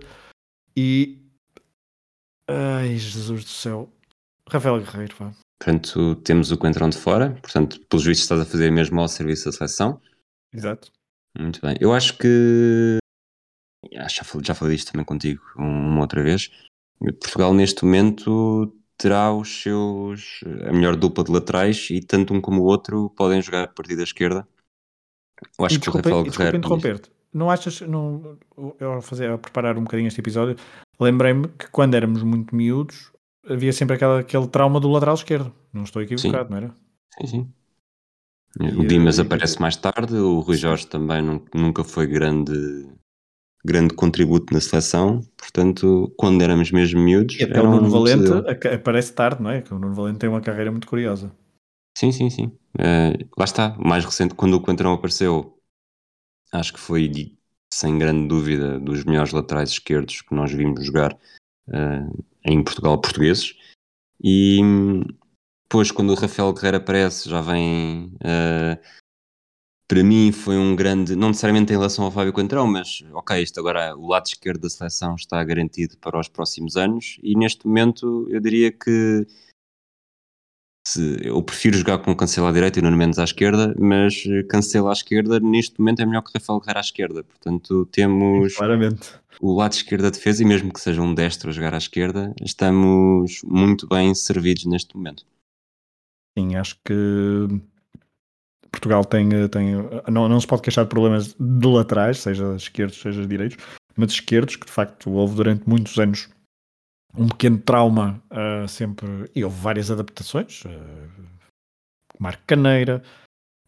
e. 0.75 1.19
Ai, 2.47 2.97
Jesus 2.97 3.43
do 3.43 3.49
céu. 3.49 3.89
Rafael 4.49 4.79
Guerreiro, 4.79 5.15
vá. 5.17 5.31
Portanto, 5.61 6.15
temos 6.17 6.51
o 6.51 6.57
Coentrão 6.57 6.89
de 6.89 6.97
fora, 6.97 7.37
portanto, 7.41 7.79
pelos 7.87 8.05
vistos 8.05 8.23
estás 8.23 8.41
a 8.41 8.45
fazer 8.45 8.71
mesmo 8.71 8.99
ao 8.99 9.07
serviço 9.07 9.45
da 9.45 9.51
seleção. 9.51 10.01
Exato. 10.53 10.91
Muito 11.37 11.61
bem. 11.61 11.75
Eu 11.79 11.93
acho 11.93 12.17
que. 12.17 12.97
Já 13.93 14.23
falei, 14.23 14.45
já 14.45 14.55
falei 14.55 14.75
disto 14.75 14.91
também 14.91 15.05
contigo 15.05 15.41
uma 15.55 16.01
outra 16.01 16.23
vez. 16.23 16.49
Portugal, 16.99 17.53
neste 17.53 17.83
momento, 17.85 18.73
terá 18.97 19.33
os 19.33 19.61
seus. 19.61 20.41
a 20.67 20.73
melhor 20.73 20.95
dupla 20.95 21.23
de 21.23 21.31
laterais 21.31 21.89
e 21.89 22.01
tanto 22.01 22.33
um 22.33 22.41
como 22.41 22.61
o 22.61 22.65
outro 22.65 23.09
podem 23.11 23.41
jogar 23.41 23.63
a 23.63 23.67
partir 23.67 23.95
da 23.95 24.03
esquerda. 24.03 24.47
Eu 25.57 25.65
acho 25.65 25.75
e 25.75 25.79
que 25.79 25.89
o 25.89 25.93
Rafael 25.93 26.23
Guerreiro. 26.23 26.57
interromper-te. 26.57 27.11
Não 27.33 27.49
achas. 27.49 27.81
Não, 27.81 28.37
eu, 28.79 28.93
a, 28.93 29.01
fazer, 29.01 29.29
a 29.29 29.37
preparar 29.37 29.77
um 29.77 29.83
bocadinho 29.83 30.07
este 30.07 30.19
episódio, 30.19 30.55
lembrei-me 30.99 31.47
que 31.49 31.69
quando 31.69 31.95
éramos 31.95 32.23
muito 32.23 32.55
miúdos, 32.55 33.11
havia 33.47 33.73
sempre 33.73 33.95
aquela, 33.95 34.19
aquele 34.19 34.47
trauma 34.47 34.79
do 34.79 34.89
lateral 34.89 35.15
esquerdo. 35.15 35.53
Não 35.73 35.83
estou 35.83 36.01
equivocado, 36.01 36.45
sim. 36.45 36.51
não 36.51 36.57
era? 36.57 36.75
Sim, 37.19 37.27
sim. 37.27 37.53
O 38.77 38.85
Dimas 38.85 39.19
aparece 39.19 39.61
mais 39.61 39.75
tarde, 39.75 40.15
o 40.15 40.39
Rui 40.39 40.57
Jorge 40.57 40.87
também 40.87 41.21
nunca 41.53 41.83
foi 41.83 42.07
grande, 42.07 42.51
grande 43.63 43.93
contributo 43.93 44.53
na 44.53 44.59
seleção, 44.59 45.21
portanto, 45.37 46.11
quando 46.17 46.41
éramos 46.41 46.71
mesmo 46.71 46.99
miúdos. 46.99 47.39
E 47.39 47.43
até 47.43 47.61
o 47.61 47.69
Nuno 47.69 47.89
Valente 47.89 48.31
aparece 48.73 49.13
tarde, 49.13 49.41
não 49.41 49.51
é? 49.51 49.61
Que 49.61 49.73
o 49.73 49.79
Nuno 49.79 49.93
Valente 49.93 50.19
tem 50.19 50.29
uma 50.29 50.41
carreira 50.41 50.71
muito 50.71 50.87
curiosa. 50.87 51.31
Sim, 51.95 52.11
sim, 52.11 52.29
sim. 52.29 52.45
Uh, 52.75 53.29
lá 53.37 53.45
está, 53.45 53.77
mais 53.77 54.03
recente, 54.03 54.33
quando 54.33 54.55
o 54.55 54.61
Coentrão 54.61 54.93
apareceu, 54.93 55.57
acho 56.51 56.73
que 56.73 56.79
foi, 56.79 57.11
sem 57.71 57.99
grande 57.99 58.27
dúvida, 58.27 58.79
dos 58.79 59.03
melhores 59.03 59.31
laterais 59.31 59.69
esquerdos 59.69 60.21
que 60.21 60.33
nós 60.33 60.51
vimos 60.51 60.83
jogar 60.83 61.13
uh, 61.67 62.25
em 62.43 62.63
Portugal 62.63 62.99
portugueses. 62.99 63.55
E 64.21 64.59
depois, 65.69 65.91
quando 65.91 66.11
o 66.11 66.15
Rafael 66.15 66.53
Guerreiro 66.53 66.77
aparece, 66.77 67.29
já 67.29 67.41
vem. 67.41 68.07
Uh, 68.15 68.99
para 69.87 70.03
mim, 70.03 70.31
foi 70.31 70.57
um 70.57 70.75
grande. 70.75 71.15
Não 71.15 71.29
necessariamente 71.29 71.71
em 71.71 71.75
relação 71.75 72.05
ao 72.05 72.11
Fábio 72.11 72.33
Coentrão, 72.33 72.67
mas 72.67 73.03
ok, 73.13 73.41
isto 73.41 73.59
agora, 73.59 73.95
o 73.95 74.07
lado 74.07 74.27
esquerdo 74.27 74.61
da 74.61 74.69
seleção 74.69 75.15
está 75.15 75.43
garantido 75.43 75.97
para 75.97 76.19
os 76.19 76.27
próximos 76.27 76.75
anos. 76.75 77.19
E 77.23 77.35
neste 77.35 77.65
momento, 77.67 78.27
eu 78.29 78.39
diria 78.39 78.71
que 78.71 79.25
se, 80.89 81.17
eu 81.21 81.41
prefiro 81.43 81.77
jogar 81.77 81.99
com 81.99 82.15
Cancelo 82.15 82.47
à 82.47 82.51
direita 82.51 82.79
e 82.79 82.81
Nuno 82.81 82.97
Mendes 82.97 83.19
à 83.19 83.23
esquerda, 83.23 83.75
mas 83.79 84.23
Cancelo 84.49 84.89
à 84.89 84.93
esquerda 84.93 85.39
neste 85.39 85.79
momento 85.79 86.01
é 86.01 86.05
melhor 86.05 86.23
que 86.23 86.31
Rafael 86.33 86.59
Guerreiro 86.59 86.79
à 86.79 86.81
esquerda. 86.81 87.23
Portanto, 87.23 87.85
temos 87.91 88.55
Claramente. 88.55 89.13
o 89.39 89.55
lado 89.55 89.73
esquerdo 89.73 90.03
da 90.03 90.09
defesa 90.09 90.41
e 90.41 90.45
mesmo 90.45 90.73
que 90.73 90.79
seja 90.79 91.01
um 91.01 91.13
destro 91.13 91.49
a 91.49 91.53
jogar 91.53 91.73
à 91.73 91.77
esquerda, 91.77 92.33
estamos 92.41 93.41
muito 93.43 93.87
bem 93.87 94.15
servidos 94.15 94.65
neste 94.65 94.95
momento. 94.95 95.23
Sim, 96.37 96.55
acho 96.55 96.75
que 96.83 97.47
Portugal 98.71 99.03
tem, 99.05 99.29
tem 99.49 99.75
não, 100.09 100.27
não 100.27 100.39
se 100.39 100.47
pode 100.47 100.61
queixar 100.61 100.85
de 100.85 100.89
problemas 100.89 101.35
de 101.39 101.67
laterais, 101.67 102.19
seja 102.19 102.55
esquerdos, 102.55 102.99
seja 102.99 103.25
direitos, 103.25 103.57
mas 103.95 104.11
esquerdos, 104.11 104.55
que 104.55 104.65
de 104.65 104.71
facto 104.71 105.11
houve 105.11 105.35
durante 105.35 105.67
muitos 105.67 105.97
anos 105.99 106.29
um 107.17 107.27
pequeno 107.27 107.57
trauma 107.59 108.21
uh, 108.31 108.67
sempre. 108.67 109.29
E 109.35 109.43
houve 109.43 109.59
várias 109.59 109.89
adaptações. 109.89 110.63
Uh, 110.65 111.29
Marco 112.19 112.43
Caneira, 112.45 113.01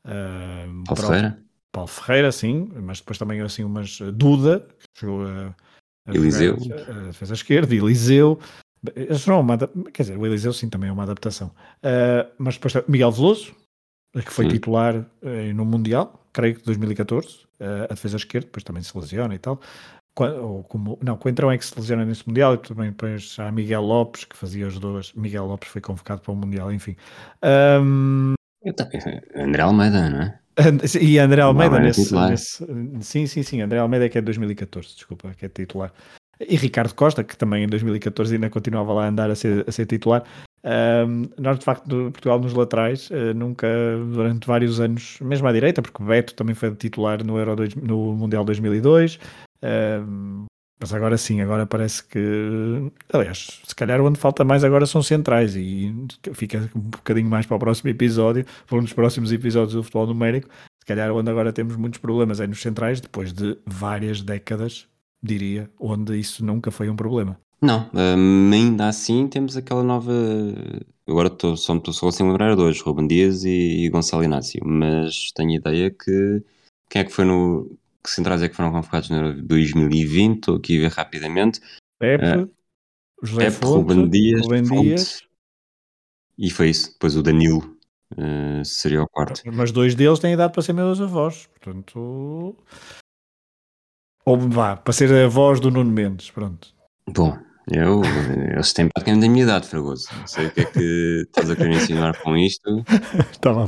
uh, 0.06 0.84
Paulo 0.86 1.02
Ferreira. 1.02 1.40
Paulo 1.72 1.88
Ferreira, 1.88 2.32
sim, 2.32 2.70
mas 2.76 3.00
depois 3.00 3.18
também 3.18 3.42
assim 3.42 3.64
umas. 3.64 4.00
Duda, 4.14 4.68
que 4.80 5.00
chegou 5.00 5.26
a. 5.26 5.56
a 6.08 6.14
Eliseu. 6.14 6.58
A 6.88 7.08
defesa 7.08 7.34
esquerda, 7.34 7.74
Eliseu. 7.74 8.40
Não, 9.28 9.42
uma, 9.42 9.58
quer 9.94 10.04
dizer, 10.04 10.18
o 10.18 10.26
Eliseu 10.26 10.52
sim 10.52 10.70
também 10.70 10.90
é 10.90 10.94
uma 10.94 11.04
adaptação. 11.04 11.52
Uh, 11.78 12.30
mas 12.38 12.56
depois 12.56 12.74
Miguel 12.88 13.12
Veloso, 13.12 13.56
que 14.14 14.32
foi 14.32 14.46
sim. 14.46 14.52
titular 14.52 14.96
uh, 14.98 15.54
no 15.54 15.64
Mundial, 15.64 16.28
creio 16.34 16.56
que 16.56 16.66
2014, 16.66 17.28
uh, 17.28 17.84
a 17.86 17.94
defesa 17.94 18.18
esquerda, 18.18 18.48
depois 18.48 18.64
também 18.64 18.82
se 18.82 18.98
lesiona 18.98 19.36
e 19.36 19.40
tal 19.40 19.62
ou 20.20 20.64
como, 20.64 21.00
não, 21.02 21.18
Coentrão 21.18 21.52
é 21.52 21.58
que 21.58 21.66
se 21.66 21.78
lesiona 21.78 22.06
nesse 22.06 22.28
Mundial 22.28 22.56
e 22.56 22.58
também 22.58 22.90
depois 22.90 23.36
há 23.40 23.52
Miguel 23.52 23.82
Lopes 23.82 24.26
que 24.26 24.36
fazia 24.36 24.68
as 24.68 24.78
duas. 24.78 25.14
Miguel 25.14 25.46
Lopes 25.46 25.70
foi 25.70 25.82
convocado 25.82 26.22
para 26.22 26.32
o 26.32 26.36
Mundial, 26.36 26.72
enfim. 26.72 26.96
Um... 27.44 28.34
André 29.36 29.62
Almeida, 29.62 30.10
não 30.10 30.22
é? 30.22 30.42
E 31.00 31.18
André 31.18 31.42
Almeida 31.42 31.80
nesse, 31.80 32.14
nesse, 32.14 32.66
Sim, 33.02 33.26
sim, 33.26 33.42
sim. 33.42 33.62
André 33.62 33.80
Almeida 33.80 34.10
que 34.10 34.18
é 34.18 34.22
de 34.22 34.26
2014, 34.26 34.96
desculpa, 34.96 35.32
que 35.38 35.46
é 35.46 35.50
titular. 35.50 35.92
E 36.40 36.56
Ricardo 36.56 36.94
Costa, 36.94 37.24
que 37.24 37.38
também 37.38 37.64
em 37.64 37.68
2014 37.68 38.34
ainda 38.36 38.50
continuava 38.50 38.94
lá 38.94 39.06
a 39.06 39.10
andar 39.10 39.30
a 39.30 39.36
ser, 39.36 39.64
a 39.68 39.72
ser 39.72 39.86
titular. 39.86 40.24
Um, 40.64 41.30
nós, 41.40 41.58
de 41.58 41.66
facto, 41.66 41.88
Portugal 42.12 42.40
nos 42.40 42.54
laterais, 42.54 43.10
uh, 43.10 43.34
nunca, 43.36 43.68
durante 44.14 44.46
vários 44.46 44.80
anos, 44.80 45.18
mesmo 45.22 45.48
à 45.48 45.52
direita, 45.52 45.82
porque 45.82 46.04
Beto 46.04 46.36
também 46.36 46.54
foi 46.54 46.74
titular 46.76 47.24
no, 47.24 47.38
Euro 47.38 47.56
dois, 47.56 47.76
no 47.76 48.14
Mundial 48.16 48.44
2002, 48.44 49.20
mas 50.82 50.94
agora 50.94 51.16
sim, 51.18 51.42
agora 51.42 51.68
parece 51.68 52.04
que. 52.04 52.92
Aliás, 53.14 53.62
se 53.64 53.76
calhar 53.76 54.02
onde 54.02 54.20
falta 54.20 54.44
mais 54.44 54.64
agora 54.64 54.88
são 54.88 55.04
centrais 55.04 55.56
e 55.56 55.94
fica 56.34 56.70
um 56.76 56.80
bocadinho 56.80 57.30
mais 57.30 57.46
para 57.46 57.58
o 57.58 57.60
próximo 57.60 57.90
episódio, 57.92 58.46
para 58.66 58.80
um 58.80 58.82
dos 58.82 58.94
próximos 58.94 59.32
episódios 59.32 59.74
do 59.74 59.84
futebol 59.84 60.08
numérico. 60.08 60.50
Se 60.80 60.86
calhar 60.86 61.12
onde 61.12 61.30
agora 61.30 61.54
temos 61.54 61.76
muitos 61.76 62.00
problemas 62.00 62.40
é 62.40 62.48
nos 62.48 62.62
centrais, 62.62 63.00
depois 63.00 63.32
de 63.32 63.56
várias 63.64 64.24
décadas, 64.24 64.88
diria, 65.22 65.70
onde 65.80 66.20
isso 66.20 66.44
nunca 66.44 66.72
foi 66.72 66.90
um 66.90 66.96
problema. 66.96 67.38
Não, 67.62 67.88
um, 67.94 68.52
ainda 68.52 68.88
assim 68.88 69.28
temos 69.28 69.56
aquela 69.56 69.84
nova. 69.84 70.12
Agora 71.08 71.28
estou 71.28 71.56
só, 71.56 71.76
estou 71.76 71.94
só 71.94 72.08
a 72.08 72.26
lembrar 72.26 72.56
dois, 72.56 72.82
Ruben 72.82 73.06
Dias 73.06 73.44
e, 73.44 73.86
e 73.86 73.90
Gonçalo 73.90 74.24
Inácio, 74.24 74.60
mas 74.66 75.32
tenho 75.36 75.52
ideia 75.52 75.92
que 75.92 76.44
quem 76.90 77.02
é 77.02 77.06
que 77.06 77.12
foi 77.12 77.26
no 77.26 77.78
que 78.04 78.10
centrais 78.10 78.42
é 78.42 78.50
que 78.50 78.56
foram 78.56 78.72
convocados 78.72 79.10
no 79.10 79.42
2020? 79.42 80.36
Estou 80.38 80.56
aqui 80.58 80.78
a 80.78 80.82
ver 80.82 80.92
rapidamente. 80.92 81.62
Pepe, 82.00 82.26
uh, 82.26 82.52
José 83.22 83.46
Pepe, 83.46 83.58
Fonte, 83.58 83.76
Ruben 83.76 84.10
Dias, 84.10 84.42
Ruben 84.42 84.64
Dias. 84.64 85.24
E 86.38 86.50
foi 86.50 86.70
isso. 86.70 86.94
Depois 86.94 87.16
o 87.16 87.22
Danilo 87.22 87.78
uh, 88.14 88.66
seria 88.66 89.04
o 89.04 89.08
quarto. 89.08 89.42
Mas 89.54 89.72
dois 89.72 89.94
deles 89.94 90.20
têm 90.20 90.34
idade 90.34 90.54
para 90.54 90.62
ser 90.62 90.74
meus 90.74 91.00
avós. 91.00 91.48
Portanto. 91.48 92.56
Ou 94.26 94.38
vá, 94.38 94.76
para 94.76 94.94
ser 94.94 95.14
a 95.14 95.28
voz 95.28 95.60
do 95.60 95.70
Nuno 95.70 95.92
Mendes. 95.92 96.32
Pronto. 96.32 96.74
Bom, 97.08 97.38
eu, 97.70 98.02
eles 98.52 98.74
têm 98.74 98.88
praticamente 98.88 99.26
a 99.26 99.30
minha 99.30 99.44
idade, 99.44 99.68
Fragoso. 99.68 100.08
Não 100.18 100.26
sei 100.26 100.48
o 100.48 100.52
que 100.52 100.62
é 100.62 100.66
que 100.66 101.26
estás 101.28 101.50
a 101.50 101.56
querer 101.56 101.76
ensinar 101.76 102.18
com 102.22 102.36
isto. 102.36 102.84
Estava 103.32 103.66
a 103.66 103.68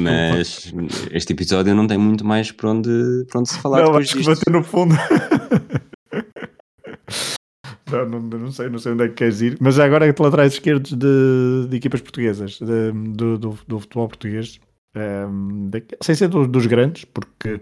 Mas 0.00 0.72
este 1.10 1.32
episódio 1.32 1.74
não 1.74 1.86
tem 1.86 1.98
muito 1.98 2.24
mais 2.24 2.52
para 2.52 2.70
onde, 2.70 3.26
para 3.28 3.40
onde 3.40 3.48
se 3.48 3.58
falar. 3.58 3.82
Não, 3.82 3.96
acho 3.96 4.16
que 4.16 4.24
bater 4.24 4.52
no 4.52 4.62
fundo. 4.62 4.94
não, 7.90 8.06
não, 8.06 8.20
não, 8.20 8.52
sei, 8.52 8.68
não 8.68 8.78
sei 8.78 8.92
onde 8.92 9.04
é 9.04 9.08
que 9.08 9.14
queres 9.14 9.40
ir. 9.40 9.56
Mas 9.60 9.78
agora 9.78 10.06
é 10.06 10.14
laterais 10.16 10.52
esquerdos 10.52 10.92
de, 10.92 11.66
de 11.68 11.76
equipas 11.76 12.00
portuguesas, 12.00 12.58
de, 12.58 12.92
do, 12.92 13.36
do, 13.36 13.58
do 13.66 13.80
futebol 13.80 14.08
português. 14.08 14.60
Um, 14.94 15.68
de, 15.68 15.84
sem 16.00 16.14
ser 16.14 16.28
do, 16.28 16.48
dos 16.48 16.66
grandes, 16.66 17.04
porque 17.04 17.60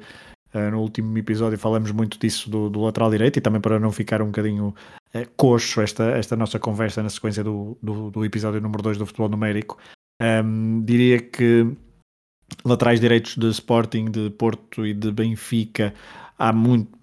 Uh, 0.55 0.71
no 0.71 0.81
último 0.81 1.17
episódio 1.19 1.59
falamos 1.59 1.91
muito 1.93 2.19
disso 2.19 2.49
do, 2.49 2.71
do, 2.71 2.81
lateral 2.81 3.11
direito 3.11 3.37
e 3.37 3.41
também 3.41 3.61
para 3.61 3.79
não 3.79 3.93
ficar 3.93 4.23
um 4.23 4.27
bocadinho 4.27 4.75
uh, 5.15 5.29
coxo 5.37 5.83
esta, 5.83 6.05
esta 6.13 6.37
nossa 6.37 6.59
conversa 6.59 7.03
na 7.03 7.11
sequência 7.11 7.45
do, 7.45 7.77
do, 7.83 8.11
do 8.11 8.25
episódio 8.25 8.59
número 8.61 8.83
2 8.83 8.97
do 8.97 9.05
futebol 9.05 9.29
numérico. 9.29 9.77
Um, 10.21 10.83
diria 10.85 11.21
que 11.21 11.67
laterais 12.65 13.01
direitos 13.01 13.37
de 13.37 13.49
Sporting, 13.51 14.07
de 14.07 14.31
Porto 14.31 14.87
e 14.87 14.95
de 14.95 15.13
Benfica 15.13 15.95
há 16.39 16.53
muito. 16.53 16.99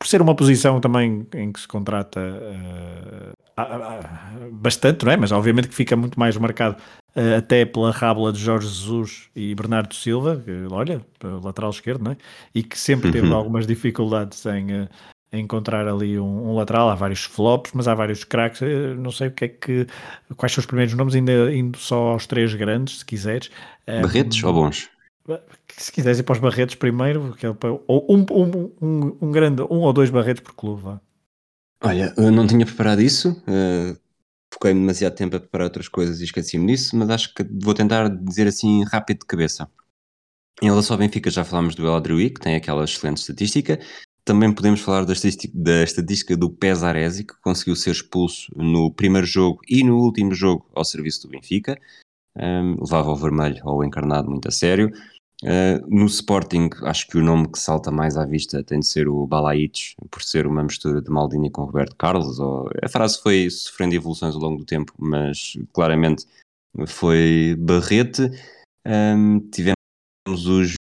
Por, 0.00 0.08
ser 0.08 0.22
uma 0.22 0.34
posição 0.34 0.80
também 0.80 1.26
em 1.34 1.52
que 1.52 1.60
se 1.60 1.68
contrata 1.68 2.20
uh, 2.20 3.34
bastante, 4.50 5.04
não 5.04 5.12
é? 5.12 5.16
Mas 5.16 5.30
obviamente 5.30 5.68
que 5.68 5.74
fica 5.74 5.94
muito 5.94 6.18
mais 6.18 6.34
marcado 6.38 6.76
uh, 7.14 7.36
até 7.36 7.66
pela 7.66 7.90
rábula 7.90 8.32
de 8.32 8.38
Jorge 8.38 8.66
Jesus 8.66 9.28
e 9.36 9.54
Bernardo 9.54 9.94
Silva, 9.94 10.42
que, 10.42 10.66
olha, 10.70 11.04
lateral 11.42 11.70
esquerdo, 11.70 12.02
não 12.04 12.12
é? 12.12 12.16
E 12.54 12.62
que 12.62 12.78
sempre 12.78 13.12
teve 13.12 13.28
uhum. 13.28 13.34
algumas 13.34 13.66
dificuldades 13.66 14.46
em, 14.46 14.84
uh, 14.84 14.88
encontrar 15.30 15.86
ali 15.86 16.18
um, 16.18 16.50
um, 16.50 16.54
lateral. 16.54 16.88
Há 16.88 16.94
vários 16.94 17.24
flops, 17.24 17.72
mas 17.74 17.86
há 17.86 17.94
vários 17.94 18.24
craques. 18.24 18.62
Não 18.96 19.12
sei 19.12 19.28
o 19.28 19.30
que 19.32 19.44
é 19.44 19.48
que. 19.48 19.86
Quais 20.34 20.52
são 20.52 20.62
os 20.62 20.66
primeiros 20.66 20.94
nomes, 20.94 21.14
ainda 21.14 21.54
indo 21.54 21.78
só 21.78 22.12
aos 22.12 22.26
três 22.26 22.54
grandes, 22.54 23.00
se 23.00 23.04
quiseres. 23.04 23.50
Barretos 23.86 24.42
um, 24.42 24.46
ou 24.46 24.54
bons? 24.54 24.88
Se 25.76 25.92
quiseres 25.92 26.18
ir 26.18 26.22
para 26.22 26.34
os 26.34 26.38
Barretos 26.38 26.74
primeiro, 26.74 27.34
que 27.36 27.46
é 27.46 27.50
ou 27.86 28.06
um, 28.08 28.24
um, 28.30 28.72
um, 28.80 29.18
um, 29.22 29.30
grande, 29.30 29.62
um 29.62 29.80
ou 29.80 29.92
dois 29.92 30.10
Barretos 30.10 30.42
por 30.42 30.54
clube. 30.54 30.82
Vá. 30.82 31.00
Olha, 31.82 32.12
eu 32.16 32.30
não 32.30 32.46
tinha 32.46 32.66
preparado 32.66 33.00
isso, 33.00 33.30
uh, 33.30 33.98
foquei-me 34.52 34.80
demasiado 34.80 35.14
tempo 35.14 35.36
a 35.36 35.40
preparar 35.40 35.66
outras 35.66 35.88
coisas 35.88 36.20
e 36.20 36.24
esqueci-me 36.24 36.66
disso, 36.66 36.96
mas 36.96 37.08
acho 37.08 37.32
que 37.34 37.42
vou 37.42 37.72
tentar 37.72 38.08
dizer 38.08 38.46
assim 38.46 38.84
rápido 38.84 39.20
de 39.20 39.26
cabeça. 39.26 39.68
Em 40.60 40.66
relação 40.66 40.94
ao 40.94 40.98
Benfica, 40.98 41.30
já 41.30 41.42
falámos 41.42 41.74
do 41.74 41.86
El 41.86 42.02
que 42.02 42.40
tem 42.40 42.54
aquela 42.54 42.84
excelente 42.84 43.18
estatística. 43.18 43.80
Também 44.24 44.52
podemos 44.52 44.80
falar 44.80 45.06
da 45.06 45.14
estatística, 45.14 45.52
da 45.56 45.82
estatística 45.82 46.36
do 46.36 46.50
Pesaresi, 46.50 47.24
que 47.24 47.34
conseguiu 47.40 47.74
ser 47.74 47.92
expulso 47.92 48.52
no 48.54 48.92
primeiro 48.92 49.26
jogo 49.26 49.60
e 49.66 49.82
no 49.82 49.96
último 49.96 50.34
jogo 50.34 50.68
ao 50.74 50.84
serviço 50.84 51.22
do 51.22 51.30
Benfica. 51.30 51.80
Um, 52.36 52.76
levava 52.80 53.10
o 53.10 53.16
vermelho 53.16 53.60
ao 53.64 53.84
encarnado 53.84 54.30
muito 54.30 54.48
a 54.48 54.50
sério. 54.50 54.92
Uh, 55.42 55.80
no 55.88 56.04
Sporting, 56.04 56.68
acho 56.82 57.06
que 57.08 57.16
o 57.16 57.24
nome 57.24 57.48
que 57.48 57.58
salta 57.58 57.90
mais 57.90 58.16
à 58.16 58.26
vista 58.26 58.62
tem 58.62 58.80
de 58.80 58.86
ser 58.86 59.08
o 59.08 59.26
Balaites, 59.26 59.94
por 60.10 60.22
ser 60.22 60.46
uma 60.46 60.62
mistura 60.62 61.00
de 61.00 61.10
Maldini 61.10 61.50
com 61.50 61.64
Roberto 61.64 61.96
Carlos. 61.96 62.38
Ou... 62.38 62.68
A 62.82 62.88
frase 62.88 63.20
foi 63.22 63.48
sofrendo 63.48 63.94
evoluções 63.94 64.34
ao 64.34 64.40
longo 64.40 64.58
do 64.58 64.64
tempo, 64.64 64.92
mas 64.98 65.54
claramente 65.72 66.26
foi 66.86 67.56
Barrete. 67.58 68.30
Um, 68.86 69.40
tivemos 69.50 69.76
os 70.26 70.74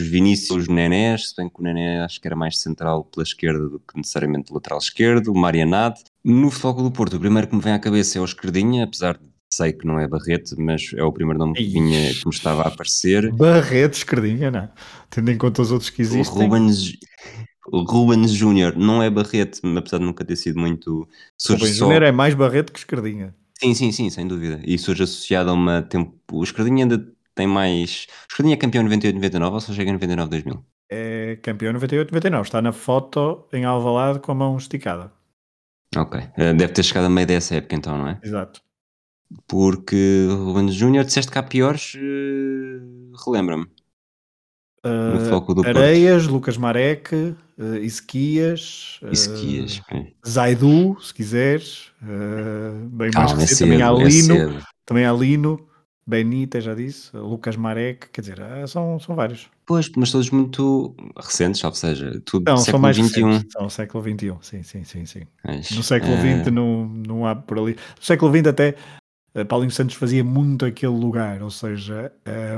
Vinícius, 0.00 0.62
os 0.62 0.68
Nenés, 0.68 1.30
se 1.30 1.36
bem 1.36 1.48
que 1.48 1.60
o 1.60 1.62
Nené 1.62 2.00
acho 2.00 2.20
que 2.20 2.26
era 2.26 2.34
mais 2.34 2.58
central 2.58 3.04
pela 3.04 3.22
esquerda 3.22 3.68
do 3.68 3.78
que 3.78 3.96
necessariamente 3.96 4.52
lateral 4.52 4.78
esquerdo, 4.78 5.28
o 5.28 5.38
Marianade. 5.38 6.02
No 6.24 6.50
Foco 6.50 6.82
do 6.82 6.90
Porto, 6.90 7.16
o 7.16 7.20
primeiro 7.20 7.46
que 7.46 7.54
me 7.54 7.62
vem 7.62 7.72
à 7.72 7.78
cabeça 7.78 8.18
é 8.18 8.20
o 8.20 8.24
Esquerdinha, 8.24 8.84
apesar 8.84 9.16
de 9.16 9.33
sei 9.56 9.72
que 9.72 9.86
não 9.86 9.98
é 9.98 10.08
Barreto, 10.08 10.54
mas 10.58 10.92
é 10.94 11.02
o 11.02 11.12
primeiro 11.12 11.38
nome 11.38 11.54
que 11.54 11.64
vinha, 11.64 12.12
que 12.12 12.26
me 12.26 12.32
estava 12.32 12.62
a 12.62 12.68
aparecer. 12.68 13.32
Barreto, 13.32 13.94
esquerdinha, 13.94 14.50
não. 14.50 14.68
Tendo 15.10 15.30
em 15.30 15.38
conta 15.38 15.62
os 15.62 15.70
outros 15.70 15.90
que 15.90 16.02
existem. 16.02 16.36
O 16.36 16.44
Rubens, 16.44 16.96
Rubens 17.72 18.32
Júnior 18.32 18.76
não 18.76 19.02
é 19.02 19.08
Barreto, 19.10 19.60
apesar 19.76 19.98
de 19.98 20.04
nunca 20.04 20.24
ter 20.24 20.36
sido 20.36 20.58
muito. 20.58 21.08
Surge 21.38 21.62
Rubens 21.62 21.78
só... 21.78 21.84
Júnior 21.86 22.02
é 22.02 22.12
mais 22.12 22.34
Barreto 22.34 22.72
que 22.72 22.78
esquerdinha. 22.78 23.34
Sim, 23.58 23.74
sim, 23.74 23.92
sim, 23.92 24.10
sem 24.10 24.26
dúvida. 24.26 24.60
E 24.64 24.78
surge 24.78 25.04
associado 25.04 25.50
a 25.50 25.52
uma 25.52 25.82
tempo. 25.82 26.14
O 26.32 26.42
esquerdinha 26.42 26.84
ainda 26.84 27.06
tem 27.34 27.46
mais. 27.46 28.06
O 28.24 28.32
esquerdinha 28.32 28.54
é 28.54 28.58
campeão 28.58 28.82
98, 28.82 29.14
99 29.14 29.54
ou 29.54 29.60
só 29.60 29.72
chega 29.72 29.90
em 29.90 29.94
99, 29.94 30.30
2000? 30.30 30.64
É 30.90 31.36
campeão 31.42 31.72
98, 31.72 32.12
99. 32.12 32.42
Está 32.42 32.60
na 32.60 32.72
foto 32.72 33.48
em 33.52 33.64
Alvalade 33.64 34.18
com 34.18 34.32
a 34.32 34.34
mão 34.34 34.56
esticada. 34.56 35.12
Ok. 35.96 36.20
Eh, 36.36 36.52
deve 36.54 36.72
ter 36.72 36.82
chegado 36.82 37.06
a 37.06 37.10
meio 37.10 37.26
dessa 37.26 37.54
época 37.54 37.76
então, 37.76 37.96
não 37.96 38.08
é? 38.08 38.18
Exato. 38.22 38.60
Porque 39.46 40.26
Ruben 40.30 40.70
Júnior, 40.70 41.04
disseste 41.04 41.30
que 41.30 41.38
há 41.38 41.42
piores, 41.42 41.94
uh, 41.94 43.16
relembra-me. 43.24 43.66
Uh, 44.84 45.18
no 45.18 45.20
foco 45.30 45.54
do 45.54 45.66
Areias, 45.66 46.24
Porto. 46.24 46.34
Lucas 46.34 46.56
Marek, 46.58 47.14
uh, 47.14 47.74
Ezequias, 47.76 49.00
Ezequias 49.10 49.80
uh, 49.90 50.28
Zaidu, 50.28 50.98
se 51.00 51.14
quiseres, 51.14 51.90
uh, 52.02 52.86
bem 52.90 53.10
mais 53.14 53.32
ah, 53.32 53.34
recente, 53.34 53.60
também 53.60 53.82
há 53.82 53.88
é 53.88 54.04
Lino, 54.04 54.36
é 54.36 54.62
também 54.84 55.06
há 55.06 55.12
Lino, 55.12 55.66
Benita, 56.06 56.60
já 56.60 56.74
disse, 56.74 57.16
Lucas 57.16 57.56
Marek, 57.56 58.10
quer 58.12 58.20
dizer, 58.20 58.38
são, 58.68 59.00
são 59.00 59.16
vários. 59.16 59.48
Pois, 59.64 59.90
mas 59.96 60.12
todos 60.12 60.28
muito 60.28 60.94
recentes, 61.16 61.64
ou 61.64 61.72
seja, 61.72 62.20
tudo 62.22 62.44
não, 62.46 62.58
século 62.58 62.92
XXI. 62.92 63.46
São 63.48 63.70
século 63.70 64.04
XXI, 64.04 64.32
sim, 64.42 64.62
sim, 64.62 64.84
sim. 64.84 65.06
sim. 65.06 65.22
Mas, 65.42 65.70
no 65.70 65.82
século 65.82 66.14
XX 66.18 66.52
não, 66.52 66.86
não 66.86 67.26
há 67.26 67.34
por 67.34 67.58
ali. 67.58 67.72
No 67.72 68.04
século 68.04 68.30
XX 68.30 68.48
até 68.48 68.74
Paulinho 69.48 69.70
Santos 69.70 69.96
fazia 69.96 70.22
muito 70.22 70.64
aquele 70.64 70.92
lugar, 70.92 71.42
ou 71.42 71.50
seja, 71.50 72.12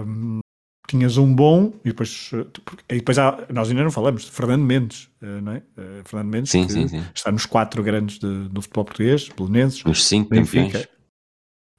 um, 0.07 0.39
ehm, 0.39 0.41
tinhas 0.87 1.16
um 1.16 1.35
bom 1.35 1.72
e 1.85 1.89
depois, 1.89 2.31
eh, 2.35 2.95
e 2.95 2.99
depois 2.99 3.18
há, 3.18 3.47
nós 3.51 3.70
ainda 3.70 3.83
não 3.83 3.91
falamos 3.91 4.24
de 4.24 4.31
Fernando 4.31 4.62
Mendes, 4.62 5.09
uh, 5.22 5.41
não 5.43 5.53
é? 5.53 5.62
Fernando 6.05 6.29
Mendes 6.29 6.51
sim, 6.51 6.68
sim, 6.68 6.87
sim. 6.87 7.03
está 7.14 7.33
nos 7.33 7.47
quatro 7.47 7.83
grandes 7.83 8.18
de, 8.18 8.49
do 8.49 8.62
futebol 8.62 8.85
português, 8.85 9.29
Belenenses, 9.31 9.83
nos 9.85 10.05
cinco 10.05 10.31
Benfica, 10.31 10.66
campeões. 10.66 10.89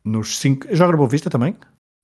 Nos 0.04 0.38
cinco. 0.40 0.68
Joga 0.74 0.96
Boa 0.96 1.10
Vista 1.10 1.30
também? 1.30 1.56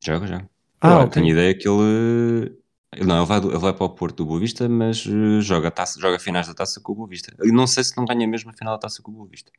Joga, 0.03 0.27
já. 0.27 0.45
Ah, 0.81 0.99
okay. 0.99 1.21
Tenho 1.21 1.29
ideia 1.29 1.57
que 1.57 1.67
ele. 1.67 2.57
Não, 2.99 3.17
ele 3.17 3.25
vai, 3.25 3.39
ele 3.39 3.57
vai 3.57 3.73
para 3.73 3.85
o 3.85 3.89
Porto 3.89 4.17
do 4.17 4.25
Boa 4.25 4.39
Vista, 4.39 4.67
mas 4.67 4.97
joga, 5.39 5.71
taça, 5.71 5.99
joga 5.99 6.19
finais 6.19 6.47
da 6.47 6.53
taça 6.53 6.79
com 6.81 6.91
o 6.91 6.95
Boa 6.95 7.07
Vista. 7.07 7.33
E 7.41 7.51
não 7.51 7.65
sei 7.65 7.83
se 7.83 7.95
não 7.97 8.05
ganha 8.05 8.27
mesmo 8.27 8.51
a 8.51 8.53
final 8.53 8.73
da 8.73 8.79
taça 8.79 9.01
com 9.01 9.11
o 9.11 9.15
Boa 9.15 9.27
Vista. 9.27 9.51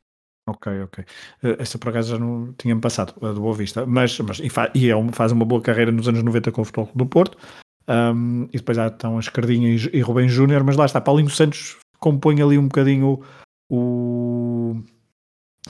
Ok, 0.47 0.83
ok. 0.83 1.03
Uh, 1.43 1.55
essa 1.59 1.79
por 1.79 1.89
acaso 1.89 2.11
já 2.11 2.19
não 2.19 2.53
tinha-me 2.53 2.79
passado, 2.79 3.13
a 3.25 3.31
do 3.31 3.41
Boa 3.41 3.55
Vista. 3.55 3.85
Mas, 3.85 4.19
mas 4.19 4.39
e, 4.39 4.49
fa 4.49 4.71
e 4.75 4.89
é 4.89 5.11
faz 5.11 5.31
uma 5.31 5.43
boa 5.45 5.61
carreira 5.61 5.91
nos 5.91 6.07
anos 6.07 6.21
90 6.23 6.51
com 6.51 6.61
o 6.61 6.65
futebol 6.65 6.89
do 6.93 7.05
Porto. 7.05 7.37
Um, 7.87 8.43
e 8.45 8.57
depois 8.57 8.77
há 8.77 8.87
então 8.87 9.17
a 9.17 9.19
Escardinha 9.19 9.69
e, 9.69 9.75
e 9.93 10.01
Rubem 10.01 10.27
Júnior, 10.27 10.63
mas 10.63 10.75
lá 10.75 10.85
está, 10.85 10.99
Paulinho 10.99 11.29
Santos 11.29 11.77
compõe 11.99 12.41
ali 12.41 12.57
um 12.57 12.67
bocadinho 12.67 13.21
o, 13.69 14.75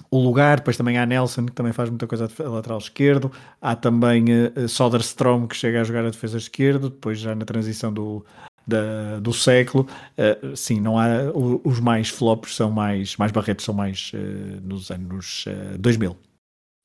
o 0.09 0.19
lugar, 0.19 0.57
depois 0.57 0.77
também 0.77 0.97
há 0.97 1.05
Nelson 1.05 1.45
que 1.45 1.51
também 1.51 1.73
faz 1.73 1.89
muita 1.89 2.07
coisa 2.07 2.29
a 2.39 2.49
lateral 2.49 2.77
esquerdo, 2.77 3.31
há 3.61 3.75
também 3.75 4.25
uh, 4.47 4.67
Soderstrom 4.67 5.47
que 5.47 5.55
chega 5.55 5.81
a 5.81 5.83
jogar 5.83 6.05
a 6.05 6.09
defesa 6.09 6.37
esquerda, 6.37 6.89
depois 6.89 7.19
já 7.19 7.35
na 7.35 7.43
transição 7.45 7.91
do, 7.93 8.25
da, 8.65 9.19
do 9.19 9.33
século. 9.33 9.87
Uh, 10.17 10.55
sim, 10.55 10.79
não 10.79 10.97
há 10.97 11.31
os 11.63 11.79
mais 11.79 12.09
flops 12.09 12.55
são 12.55 12.71
mais, 12.71 13.15
mais 13.17 13.31
barretos 13.31 13.65
são 13.65 13.73
mais 13.73 14.11
uh, 14.13 14.61
nos 14.61 14.91
anos 14.91 15.45
uh, 15.47 15.77
2000. 15.77 16.17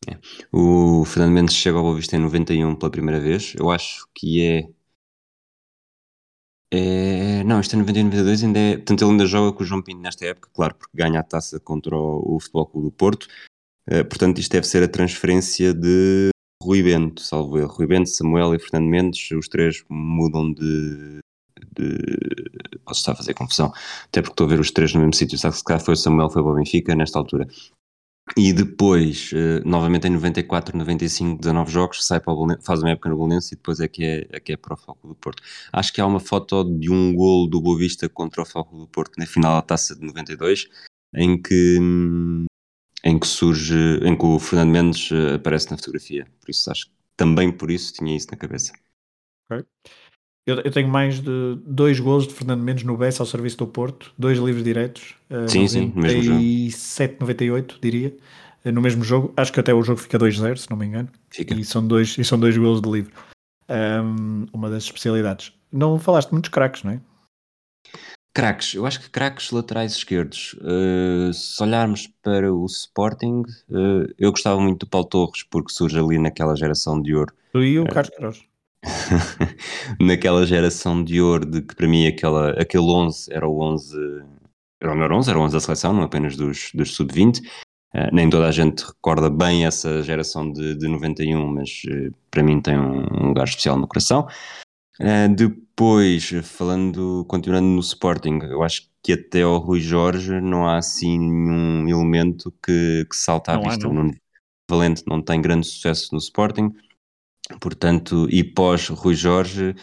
É. 0.08 0.16
O 0.52 1.04
Fernando 1.04 1.32
Mendes 1.32 1.54
chega 1.54 1.76
ao 1.76 1.84
Boa 1.84 2.00
em 2.00 2.18
91 2.18 2.74
pela 2.76 2.90
primeira 2.90 3.20
vez. 3.20 3.54
Eu 3.56 3.70
acho 3.70 4.06
que 4.14 4.42
é. 4.42 4.68
é... 6.72 7.44
Não, 7.44 7.60
este 7.60 7.74
é 7.74 7.78
91, 7.78 8.04
92 8.04 8.44
ainda 8.44 8.58
é. 8.58 8.76
Portanto, 8.76 9.02
ele 9.02 9.10
ainda 9.10 9.26
joga 9.26 9.56
com 9.56 9.62
o 9.62 9.66
João 9.66 9.82
Pinto 9.82 10.00
nesta 10.00 10.24
época, 10.26 10.48
claro, 10.52 10.74
porque 10.74 10.96
ganha 10.96 11.20
a 11.20 11.22
taça 11.22 11.60
contra 11.60 11.94
o, 11.96 12.36
o 12.36 12.40
Futebol 12.40 12.66
Clube 12.66 12.88
do 12.88 12.92
Porto. 12.92 13.26
Uh, 13.88 14.04
portanto, 14.04 14.38
isto 14.38 14.52
deve 14.52 14.66
ser 14.66 14.82
a 14.82 14.88
transferência 14.88 15.74
de 15.74 16.30
Rui 16.62 16.82
Bento, 16.82 17.20
salvo 17.20 17.58
erro. 17.58 17.72
Rui 17.72 17.86
Bento, 17.86 18.08
Samuel 18.08 18.54
e 18.54 18.58
Fernando 18.58 18.88
Mendes, 18.88 19.30
os 19.32 19.48
três 19.48 19.82
mudam 19.88 20.52
de, 20.52 21.20
de... 21.76 22.78
posso 22.84 23.00
estar 23.00 23.12
a 23.12 23.16
fazer 23.16 23.34
confusão, 23.34 23.72
até 24.06 24.20
porque 24.22 24.32
estou 24.32 24.46
a 24.46 24.50
ver 24.50 24.60
os 24.60 24.70
três 24.70 24.92
no 24.94 25.00
mesmo 25.00 25.14
sítio, 25.14 25.38
sabe 25.38 25.56
se 25.56 25.64
calhar 25.64 25.82
foi 25.82 25.94
o 25.94 25.96
Samuel, 25.96 26.30
foi 26.30 26.42
o 26.42 26.54
Benfica 26.54 26.94
nesta 26.94 27.18
altura. 27.18 27.46
E 28.36 28.52
depois, 28.52 29.32
uh, 29.32 29.66
novamente 29.68 30.06
em 30.06 30.10
94, 30.10 30.76
95, 30.76 31.40
19 31.40 31.70
jogos, 31.70 32.06
sai 32.06 32.20
para 32.20 32.32
o 32.32 32.62
faz 32.62 32.80
uma 32.80 32.90
época 32.90 33.08
no 33.08 33.16
Bolonense 33.16 33.54
e 33.54 33.56
depois 33.56 33.80
é 33.80 33.88
que 33.88 34.04
é, 34.04 34.26
é 34.30 34.40
que 34.40 34.52
é 34.52 34.56
para 34.56 34.74
o 34.74 34.76
Foco 34.76 35.08
do 35.08 35.14
Porto. 35.14 35.42
Acho 35.72 35.92
que 35.92 36.00
há 36.00 36.06
uma 36.06 36.20
foto 36.20 36.64
de 36.64 36.90
um 36.90 37.12
gol 37.14 37.48
do 37.48 37.60
Boa 37.60 37.76
Vista 37.78 38.08
contra 38.08 38.42
o 38.42 38.46
Foco 38.46 38.78
do 38.78 38.86
Porto 38.86 39.16
na 39.18 39.26
final 39.26 39.54
da 39.54 39.62
Taça 39.62 39.96
de 39.96 40.06
92, 40.06 40.68
em 41.14 41.40
que, 41.40 41.78
em 43.04 43.18
que 43.18 43.26
surge, 43.26 43.74
em 44.04 44.16
que 44.16 44.24
o 44.24 44.38
Fernando 44.38 44.70
Mendes 44.70 45.10
uh, 45.10 45.34
aparece 45.34 45.70
na 45.70 45.76
fotografia. 45.76 46.26
Por 46.40 46.50
isso 46.50 46.70
acho 46.70 46.86
que 46.86 46.92
também 47.16 47.50
por 47.50 47.70
isso 47.70 47.92
tinha 47.92 48.16
isso 48.16 48.28
na 48.30 48.36
cabeça. 48.36 48.72
Ok. 49.50 49.66
Eu, 50.50 50.60
eu, 50.64 50.70
tenho 50.70 50.88
mais 50.88 51.20
de 51.20 51.58
dois 51.64 52.00
gols 52.00 52.26
de 52.26 52.34
Fernando 52.34 52.62
Mendes 52.62 52.84
no 52.84 52.96
BES 52.96 53.20
ao 53.20 53.26
serviço 53.26 53.58
do 53.58 53.66
Porto, 53.66 54.12
dois 54.18 54.38
livros 54.38 54.64
diretos. 54.64 55.14
Uh, 55.30 55.48
sim, 55.48 55.68
sim, 55.68 55.92
no 55.94 56.02
mesmo 56.02 56.22
jogo. 56.22 56.38
97, 56.38 57.16
98, 57.20 57.78
diria. 57.80 58.16
Uh, 58.64 58.72
no 58.72 58.80
mesmo 58.80 59.04
jogo. 59.04 59.32
Acho 59.36 59.52
que 59.52 59.60
até 59.60 59.72
o 59.72 59.82
jogo 59.82 60.00
fica 60.00 60.18
2-0, 60.18 60.56
se 60.56 60.68
não 60.70 60.76
me 60.76 60.86
engano. 60.86 61.08
Fica. 61.30 61.54
E 61.54 61.64
são 61.64 61.86
dois, 61.86 62.18
e 62.18 62.24
são 62.24 62.38
dois 62.38 62.56
gols 62.56 62.80
de 62.80 62.90
livro. 62.90 63.12
Um, 63.68 64.46
uma 64.52 64.68
das 64.68 64.84
especialidades. 64.84 65.52
Não 65.72 65.98
falaste 65.98 66.32
muitos 66.32 66.50
craques, 66.50 66.82
não 66.82 66.92
é? 66.92 67.00
Craques, 68.32 68.74
eu 68.74 68.86
acho 68.86 69.00
que 69.00 69.10
craques 69.10 69.50
laterais 69.50 69.92
esquerdos. 69.92 70.54
Uh, 70.54 71.32
se 71.32 71.62
olharmos 71.62 72.08
para 72.22 72.52
o 72.52 72.64
Sporting, 72.66 73.42
uh, 73.68 74.12
eu 74.18 74.30
gostava 74.30 74.60
muito 74.60 74.86
do 74.86 74.90
Paulo 74.90 75.06
Torres, 75.06 75.42
porque 75.42 75.72
surge 75.72 75.98
ali 75.98 76.18
naquela 76.18 76.56
geração 76.56 77.00
de 77.00 77.14
ouro. 77.14 77.32
Tu 77.52 77.62
e 77.62 77.78
o 77.78 77.84
Carlos 77.86 78.10
Queiroz. 78.10 78.49
naquela 80.00 80.46
geração 80.46 81.04
de 81.04 81.20
ouro 81.20 81.44
de 81.44 81.62
que 81.62 81.74
para 81.74 81.86
mim 81.88 82.06
aquela, 82.06 82.50
aquele 82.52 82.84
11 82.84 83.32
era 83.32 83.46
o 83.46 83.60
11 83.60 83.96
era 84.80 84.92
o 84.92 84.94
melhor 84.94 85.12
11, 85.12 85.30
era 85.30 85.38
o 85.38 85.42
11 85.42 85.52
da 85.54 85.60
seleção, 85.60 85.92
não 85.92 86.02
apenas 86.02 86.36
dos, 86.36 86.70
dos 86.74 86.94
sub-20. 86.94 87.40
Uh, 87.92 88.08
nem 88.12 88.30
toda 88.30 88.48
a 88.48 88.52
gente 88.52 88.84
recorda 88.84 89.28
bem 89.28 89.66
essa 89.66 90.02
geração 90.02 90.50
de, 90.50 90.76
de 90.76 90.88
91, 90.88 91.46
mas 91.46 91.82
uh, 91.86 92.14
para 92.30 92.42
mim 92.42 92.60
tem 92.60 92.78
um, 92.78 93.02
um, 93.12 93.28
lugar 93.28 93.44
especial 93.44 93.76
no 93.76 93.86
coração. 93.86 94.26
Uh, 94.98 95.34
depois, 95.34 96.30
falando, 96.44 97.24
continuando 97.28 97.66
no 97.66 97.80
Sporting, 97.80 98.38
eu 98.42 98.62
acho 98.62 98.88
que 99.02 99.12
até 99.12 99.42
ao 99.42 99.58
Rui 99.58 99.80
Jorge 99.80 100.40
não 100.40 100.66
há 100.66 100.78
assim 100.78 101.18
nenhum 101.18 101.88
elemento 101.88 102.52
que, 102.62 103.06
que 103.10 103.16
salta 103.16 103.52
à 103.52 103.56
não 103.56 103.64
vista. 103.64 103.86
Há, 103.86 103.92
não. 103.92 104.00
O 104.00 104.04
Nuno 104.04 104.16
Valente 104.70 105.02
não 105.06 105.20
tem 105.20 105.42
grande 105.42 105.66
sucesso 105.66 106.10
no 106.12 106.18
Sporting, 106.18 106.72
portanto, 107.58 108.28
e 108.30 108.44
pós 108.44 108.88
Rui 108.88 109.14
Jorge, 109.14 109.74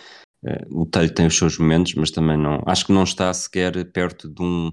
o 0.70 0.86
Telho 0.86 1.14
tem 1.14 1.28
os 1.28 1.38
seus 1.38 1.58
momentos, 1.58 1.94
mas 1.96 2.12
também 2.12 2.38
não. 2.38 2.62
Acho 2.66 2.86
que 2.86 2.94
não 2.94 3.04
está 3.04 3.34
sequer 3.34 3.92
perto 3.92 4.30
de 4.30 4.42
um 4.42 4.72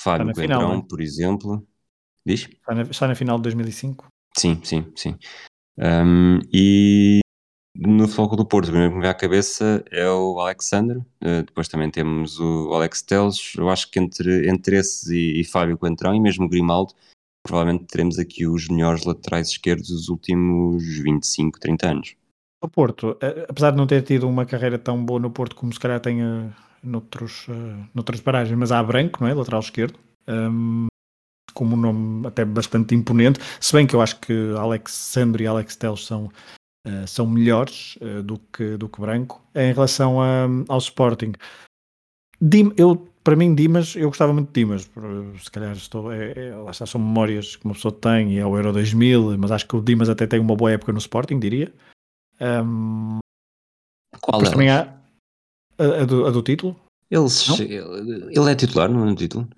Fábio 0.00 0.32
Coentrão, 0.32 0.74
é? 0.74 0.82
por 0.88 1.00
exemplo. 1.00 1.66
Diz? 2.24 2.42
Está 2.42 2.74
na, 2.74 2.82
está 2.82 3.08
na, 3.08 3.14
final 3.14 3.36
de 3.38 3.44
2005? 3.44 4.06
Sim, 4.36 4.60
sim, 4.62 4.92
sim. 4.94 5.16
Um, 5.78 6.40
e 6.52 7.20
no 7.74 8.06
Foco 8.06 8.36
do 8.36 8.46
Porto, 8.46 8.68
o 8.68 8.70
primeiro 8.70 8.92
que 8.92 8.96
me 8.96 9.02
vem 9.02 9.10
à 9.10 9.14
cabeça 9.14 9.84
é 9.90 10.08
o 10.10 10.38
Alexandre, 10.38 10.98
uh, 10.98 11.42
depois 11.46 11.68
também 11.68 11.90
temos 11.90 12.38
o 12.38 12.72
Alex 12.74 13.02
Teles. 13.02 13.54
Eu 13.56 13.68
acho 13.68 13.90
que 13.90 13.98
entre, 13.98 14.48
entre 14.48 14.76
esses 14.76 15.08
e, 15.08 15.40
e 15.40 15.44
Fábio 15.44 15.78
Coentrão 15.78 16.14
e 16.14 16.20
mesmo 16.20 16.48
Grimaldo, 16.48 16.92
provavelmente 17.42 17.86
teremos 17.86 18.18
aqui 18.18 18.46
os 18.46 18.68
melhores 18.68 19.04
laterais 19.04 19.48
esquerdos 19.48 19.88
dos 19.88 20.08
últimos 20.08 20.84
25, 20.84 21.58
30 21.58 21.88
anos. 21.88 22.16
O 22.60 22.68
Porto, 22.68 23.16
eh, 23.20 23.46
apesar 23.48 23.70
de 23.70 23.76
não 23.76 23.86
ter 23.86 24.02
tido 24.02 24.28
uma 24.28 24.44
carreira 24.44 24.78
tão 24.78 25.02
boa 25.04 25.20
no 25.20 25.30
Porto 25.30 25.54
como 25.54 25.72
se 25.72 25.78
calhar 25.78 26.00
tenha 26.00 26.54
noutros, 26.82 27.46
uh, 27.48 27.88
noutras 27.94 28.20
paragens, 28.20 28.58
mas 28.58 28.72
há 28.72 28.82
Branco, 28.82 29.22
não 29.22 29.28
é? 29.28 29.34
Lateral 29.34 29.60
esquerdo. 29.60 29.98
Um, 30.26 30.86
como 31.54 31.76
um 31.76 31.80
nome 31.80 32.26
até 32.26 32.44
bastante 32.44 32.94
imponente, 32.94 33.40
se 33.60 33.72
bem 33.72 33.86
que 33.86 33.94
eu 33.94 34.00
acho 34.00 34.20
que 34.20 34.32
Alex 34.56 34.92
Sandro 34.92 35.42
e 35.42 35.46
Alex 35.46 35.76
Teles 35.76 36.04
são, 36.04 36.26
uh, 36.86 37.06
são 37.06 37.26
melhores 37.26 37.96
uh, 37.96 38.22
do, 38.22 38.38
que, 38.52 38.76
do 38.76 38.88
que 38.88 39.00
Branco. 39.00 39.42
Em 39.54 39.72
relação 39.72 40.20
a, 40.20 40.46
ao 40.68 40.78
Sporting, 40.78 41.32
Dim, 42.40 42.72
eu, 42.76 43.08
para 43.24 43.34
mim, 43.34 43.54
Dimas, 43.54 43.96
eu 43.96 44.08
gostava 44.08 44.32
muito 44.32 44.48
de 44.48 44.60
Dimas. 44.60 44.88
Se 45.42 45.50
calhar 45.50 45.72
estou, 45.72 46.12
é, 46.12 46.32
é, 46.36 46.56
lá 46.56 46.70
está, 46.70 46.86
são 46.86 47.00
memórias 47.00 47.56
que 47.56 47.64
uma 47.64 47.74
pessoa 47.74 47.92
tem 47.92 48.34
e 48.34 48.38
é 48.38 48.46
o 48.46 48.56
Euro 48.56 48.72
2000, 48.72 49.36
mas 49.38 49.50
acho 49.50 49.66
que 49.66 49.76
o 49.76 49.82
Dimas 49.82 50.08
até 50.08 50.26
tem 50.26 50.38
uma 50.38 50.54
boa 50.54 50.70
época 50.70 50.92
no 50.92 50.98
Sporting, 50.98 51.38
diria. 51.38 51.72
Um, 52.40 53.18
Qual 54.20 54.42
é? 54.42 54.50
também 54.50 54.70
há 54.70 54.94
a, 55.78 56.02
a, 56.02 56.04
do, 56.04 56.26
a 56.26 56.30
do 56.30 56.42
título. 56.42 56.76
Ele, 57.10 57.24
ele 58.30 58.50
é 58.50 58.54
titular 58.54 58.90
no 58.90 59.14
título? 59.14 59.48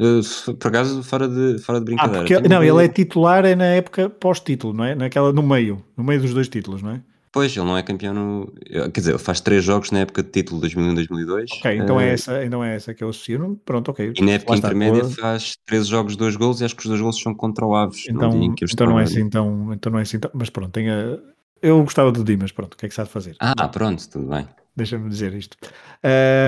Por 0.61 0.68
acaso, 0.68 1.03
fora 1.03 1.28
de, 1.28 1.59
fora 1.59 1.81
de 1.81 1.83
ah, 1.83 1.85
brincadeira. 1.85 2.20
Ah, 2.20 2.41
porque, 2.41 2.49
não, 2.49 2.62
ele 2.62 2.85
é 2.85 2.89
titular 2.89 3.45
é 3.45 3.57
na 3.57 3.64
época 3.64 4.09
pós-título, 4.09 4.72
não 4.72 4.85
é? 4.85 4.95
Naquela, 4.95 5.33
no 5.33 5.43
meio, 5.43 5.85
no 5.97 6.05
meio 6.05 6.20
dos 6.20 6.33
dois 6.33 6.49
títulos, 6.49 6.81
não 6.81 6.93
é? 6.93 7.03
Pois, 7.33 7.57
ele 7.57 7.66
não 7.66 7.78
é 7.78 7.83
campeão 7.83 8.12
no. 8.12 8.53
Quer 8.93 9.01
dizer, 9.01 9.11
ele 9.12 9.18
faz 9.18 9.41
três 9.41 9.62
jogos 9.62 9.93
na 9.93 10.01
época 10.01 10.22
de 10.22 10.31
título 10.31 10.61
2001-2002. 10.62 11.47
Ok, 11.59 11.76
então, 11.76 11.97
uh... 11.97 12.01
é 12.01 12.12
essa, 12.12 12.45
então 12.45 12.62
é 12.64 12.74
essa 12.74 12.93
que 12.93 13.05
eu 13.05 13.09
associo. 13.09 13.61
Pronto, 13.64 13.91
ok. 13.91 14.12
E 14.16 14.24
na 14.24 14.33
época 14.33 14.57
intermédia 14.57 15.05
faz 15.05 15.55
três 15.64 15.87
jogos, 15.87 16.16
dois 16.16 16.35
gols 16.35 16.61
e 16.61 16.64
acho 16.64 16.74
que 16.74 16.83
os 16.83 16.89
dois 16.89 17.01
gols 17.01 17.20
são 17.20 17.33
contra 17.33 17.64
o 17.64 17.74
Aves. 17.74 18.09
Então, 18.09 18.55
então 18.61 18.87
não 18.87 18.99
é 18.99 19.05
assim, 19.05 19.20
então, 19.20 19.72
então 19.72 19.93
não 19.93 20.01
é 20.01 20.03
assim. 20.03 20.18
Mas 20.35 20.51
pronto, 20.51 20.72
tem 20.72 20.91
a... 20.91 21.18
eu 21.63 21.83
gostava 21.83 22.13
do 22.13 22.25
Dimas, 22.25 22.53
pronto, 22.53 22.75
o 22.75 22.77
que 22.77 22.87
é 22.87 22.89
que 22.89 22.95
sabe 22.95 23.09
fazer? 23.09 23.37
Ah, 23.41 23.69
pronto, 23.69 24.09
tudo 24.09 24.29
bem. 24.29 24.49
Deixa-me 24.77 25.09
dizer 25.09 25.35
isto. 25.35 25.57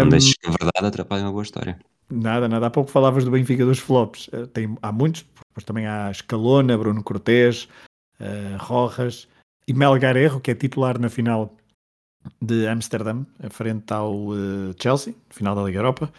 Não 0.00 0.06
um, 0.06 0.08
deixes 0.08 0.34
que 0.34 0.46
a 0.46 0.50
verdade 0.50 0.86
atrapalhe 0.86 1.22
uma 1.22 1.32
boa 1.32 1.42
história. 1.42 1.78
Nada, 2.10 2.48
nada. 2.48 2.66
Há 2.66 2.70
pouco 2.70 2.90
falavas 2.90 3.24
do 3.24 3.30
Benfica 3.30 3.64
dos 3.64 3.78
flops. 3.78 4.28
Uh, 4.28 4.46
tem, 4.46 4.76
há 4.82 4.92
muitos, 4.92 5.24
mas 5.54 5.64
também 5.64 5.86
há 5.86 6.10
Escalona, 6.10 6.76
Bruno 6.76 7.02
Cortés, 7.02 7.68
uh, 8.20 8.56
Rojas 8.58 9.28
e 9.66 9.72
Melgar 9.72 10.14
que 10.42 10.50
é 10.50 10.54
titular 10.54 10.98
na 10.98 11.08
final 11.08 11.54
de 12.40 12.66
Amsterdã, 12.68 13.24
frente 13.50 13.92
ao 13.92 14.14
uh, 14.28 14.74
Chelsea, 14.80 15.14
final 15.30 15.54
da 15.54 15.62
Liga 15.62 15.78
Europa. 15.78 16.12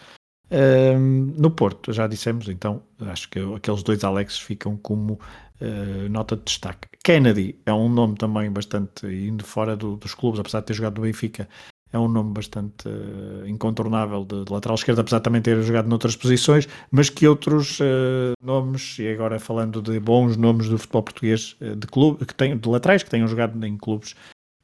No 0.50 1.50
Porto, 1.50 1.92
já 1.92 2.06
dissemos, 2.06 2.48
então 2.48 2.82
acho 3.00 3.28
que 3.28 3.38
aqueles 3.54 3.82
dois 3.82 4.04
Alexes 4.04 4.38
ficam 4.38 4.76
como 4.76 5.18
uh, 5.60 6.08
nota 6.10 6.36
de 6.36 6.44
destaque. 6.44 6.88
Kennedy 7.02 7.58
é 7.66 7.72
um 7.72 7.88
nome 7.88 8.16
também 8.16 8.50
bastante 8.50 9.06
indo 9.06 9.44
fora 9.44 9.76
do, 9.76 9.96
dos 9.96 10.14
clubes, 10.14 10.40
apesar 10.40 10.60
de 10.60 10.66
ter 10.66 10.74
jogado 10.74 10.96
no 10.96 11.02
Benfica, 11.02 11.48
é 11.92 11.98
um 11.98 12.08
nome 12.08 12.32
bastante 12.32 12.88
uh, 12.88 13.46
incontornável 13.46 14.24
de, 14.24 14.44
de, 14.44 14.52
lateral 14.52 14.74
esquerdo, 14.74 15.00
apesar 15.00 15.18
de 15.18 15.24
também 15.24 15.40
ter 15.40 15.60
jogado 15.62 15.88
noutras 15.88 16.16
posições, 16.16 16.68
mas 16.90 17.08
que 17.08 17.26
outros 17.26 17.78
uh, 17.80 18.34
nomes, 18.42 18.98
e 18.98 19.08
agora 19.08 19.38
falando 19.38 19.80
de 19.80 19.98
bons 20.00 20.36
nomes 20.36 20.68
do 20.68 20.78
futebol 20.78 21.04
português, 21.04 21.56
de, 21.60 21.86
clube, 21.86 22.24
que 22.26 22.34
tem, 22.34 22.56
de 22.56 22.68
laterais 22.68 23.02
que 23.02 23.10
tenham 23.10 23.28
jogado 23.28 23.64
em 23.64 23.76
clubes 23.76 24.14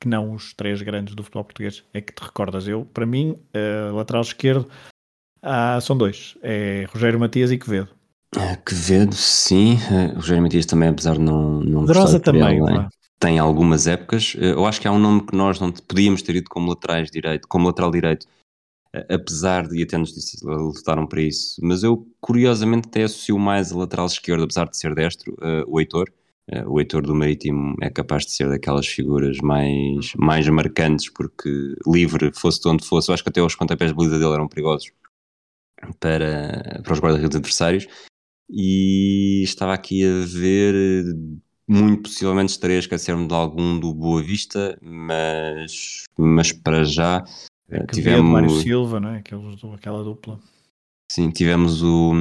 que 0.02 0.08
não 0.08 0.32
os 0.32 0.54
três 0.54 0.80
grandes 0.80 1.14
do 1.14 1.22
futebol 1.22 1.44
português, 1.44 1.84
é 1.92 2.00
que 2.00 2.10
te 2.10 2.20
recordas. 2.24 2.66
Eu, 2.66 2.86
para 2.86 3.04
mim, 3.04 3.36
lateral 3.92 4.22
esquerdo, 4.22 4.66
ah, 5.42 5.80
são 5.80 5.96
dois: 5.96 6.36
é 6.42 6.86
Rogério 6.92 7.18
Matias 7.18 7.50
e 7.50 7.58
Quevedo. 7.58 7.88
Quevedo, 8.64 9.14
sim. 9.14 9.78
O 10.12 10.16
Rogério 10.16 10.42
Matias 10.42 10.66
também, 10.66 10.88
apesar 10.88 11.14
de 11.14 11.20
não. 11.20 11.60
não 11.60 11.86
Pedrosa 11.86 12.20
também, 12.20 12.58
ele, 12.58 12.88
tem 13.18 13.38
algumas 13.38 13.86
épocas. 13.86 14.34
Eh, 14.38 14.52
eu 14.52 14.64
acho 14.66 14.80
que 14.80 14.88
há 14.88 14.92
um 14.92 14.98
nome 14.98 15.26
que 15.26 15.36
nós 15.36 15.60
não 15.60 15.70
podíamos 15.70 16.22
ter 16.22 16.36
ido 16.36 16.48
como 16.48 16.70
laterais 16.70 17.10
direito, 17.10 17.46
como 17.48 17.66
lateral 17.66 17.90
direito, 17.90 18.26
apesar 19.08 19.68
de 19.68 19.82
até 19.82 19.98
nos 19.98 20.12
lutaram 20.42 21.06
para 21.06 21.20
isso. 21.22 21.60
Mas 21.62 21.82
eu 21.82 22.06
curiosamente 22.20 22.88
até 22.88 23.04
associo 23.04 23.38
mais 23.38 23.72
a 23.72 23.76
lateral 23.76 24.06
esquerdo, 24.06 24.44
apesar 24.44 24.68
de 24.68 24.76
ser 24.76 24.94
destro, 24.94 25.32
uh, 25.34 25.64
o 25.68 25.80
Heitor. 25.80 26.08
Uh, 26.50 26.68
o 26.68 26.80
Heitor 26.80 27.02
do 27.02 27.14
Marítimo 27.14 27.76
é 27.80 27.90
capaz 27.90 28.24
de 28.24 28.32
ser 28.32 28.48
daquelas 28.48 28.86
figuras 28.86 29.38
mais, 29.38 30.12
mais 30.16 30.48
marcantes, 30.48 31.08
porque 31.10 31.74
livre, 31.86 32.32
fosse 32.34 32.60
de 32.60 32.68
onde 32.68 32.84
fosse, 32.86 33.10
eu 33.10 33.14
acho 33.14 33.22
que 33.22 33.28
até 33.28 33.42
os 33.42 33.54
pontapés 33.54 33.90
de 33.90 33.96
baliza 33.96 34.18
dele 34.18 34.32
eram 34.32 34.48
perigosos 34.48 34.90
para, 35.98 36.80
para 36.82 36.92
os 36.92 37.00
guarda-redes 37.00 37.36
adversários. 37.36 37.86
E 38.48 39.42
estava 39.44 39.72
aqui 39.74 40.04
a 40.04 40.26
ver 40.26 41.04
muito 41.70 42.02
possivelmente 42.10 42.50
estarei 42.50 42.76
a 42.76 42.80
esquecer-me 42.80 43.28
de 43.28 43.32
algum 43.34 43.78
do 43.78 43.94
Boa 43.94 44.20
Vista, 44.20 44.76
mas, 44.82 46.02
mas 46.18 46.50
para 46.50 46.82
já 46.82 47.24
é 47.70 47.86
tivemos. 47.86 48.28
Mário 48.28 48.50
Silva, 48.50 48.98
não 48.98 49.10
é? 49.10 49.18
Aqueles, 49.18 49.62
aquela 49.72 50.02
dupla. 50.02 50.40
Sim, 51.12 51.30
tivemos 51.30 51.80
o, 51.82 52.12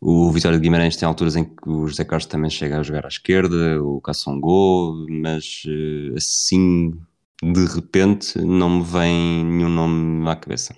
o 0.00 0.30
Vitória 0.32 0.58
de 0.58 0.62
Guimarães, 0.62 0.96
tem 0.96 1.06
alturas 1.06 1.36
em 1.36 1.44
que 1.44 1.68
o 1.68 1.86
José 1.86 2.04
Carlos 2.04 2.26
também 2.26 2.50
chega 2.50 2.80
a 2.80 2.82
jogar 2.82 3.04
à 3.04 3.08
esquerda, 3.08 3.82
o 3.82 4.00
Cassongo, 4.00 5.06
mas 5.10 5.62
eh, 5.66 6.14
assim 6.16 6.92
de 7.42 7.66
repente 7.66 8.38
não 8.38 8.78
me 8.78 8.82
vem 8.82 9.44
nenhum 9.44 9.68
nome 9.68 10.26
à 10.28 10.36
cabeça. 10.36 10.74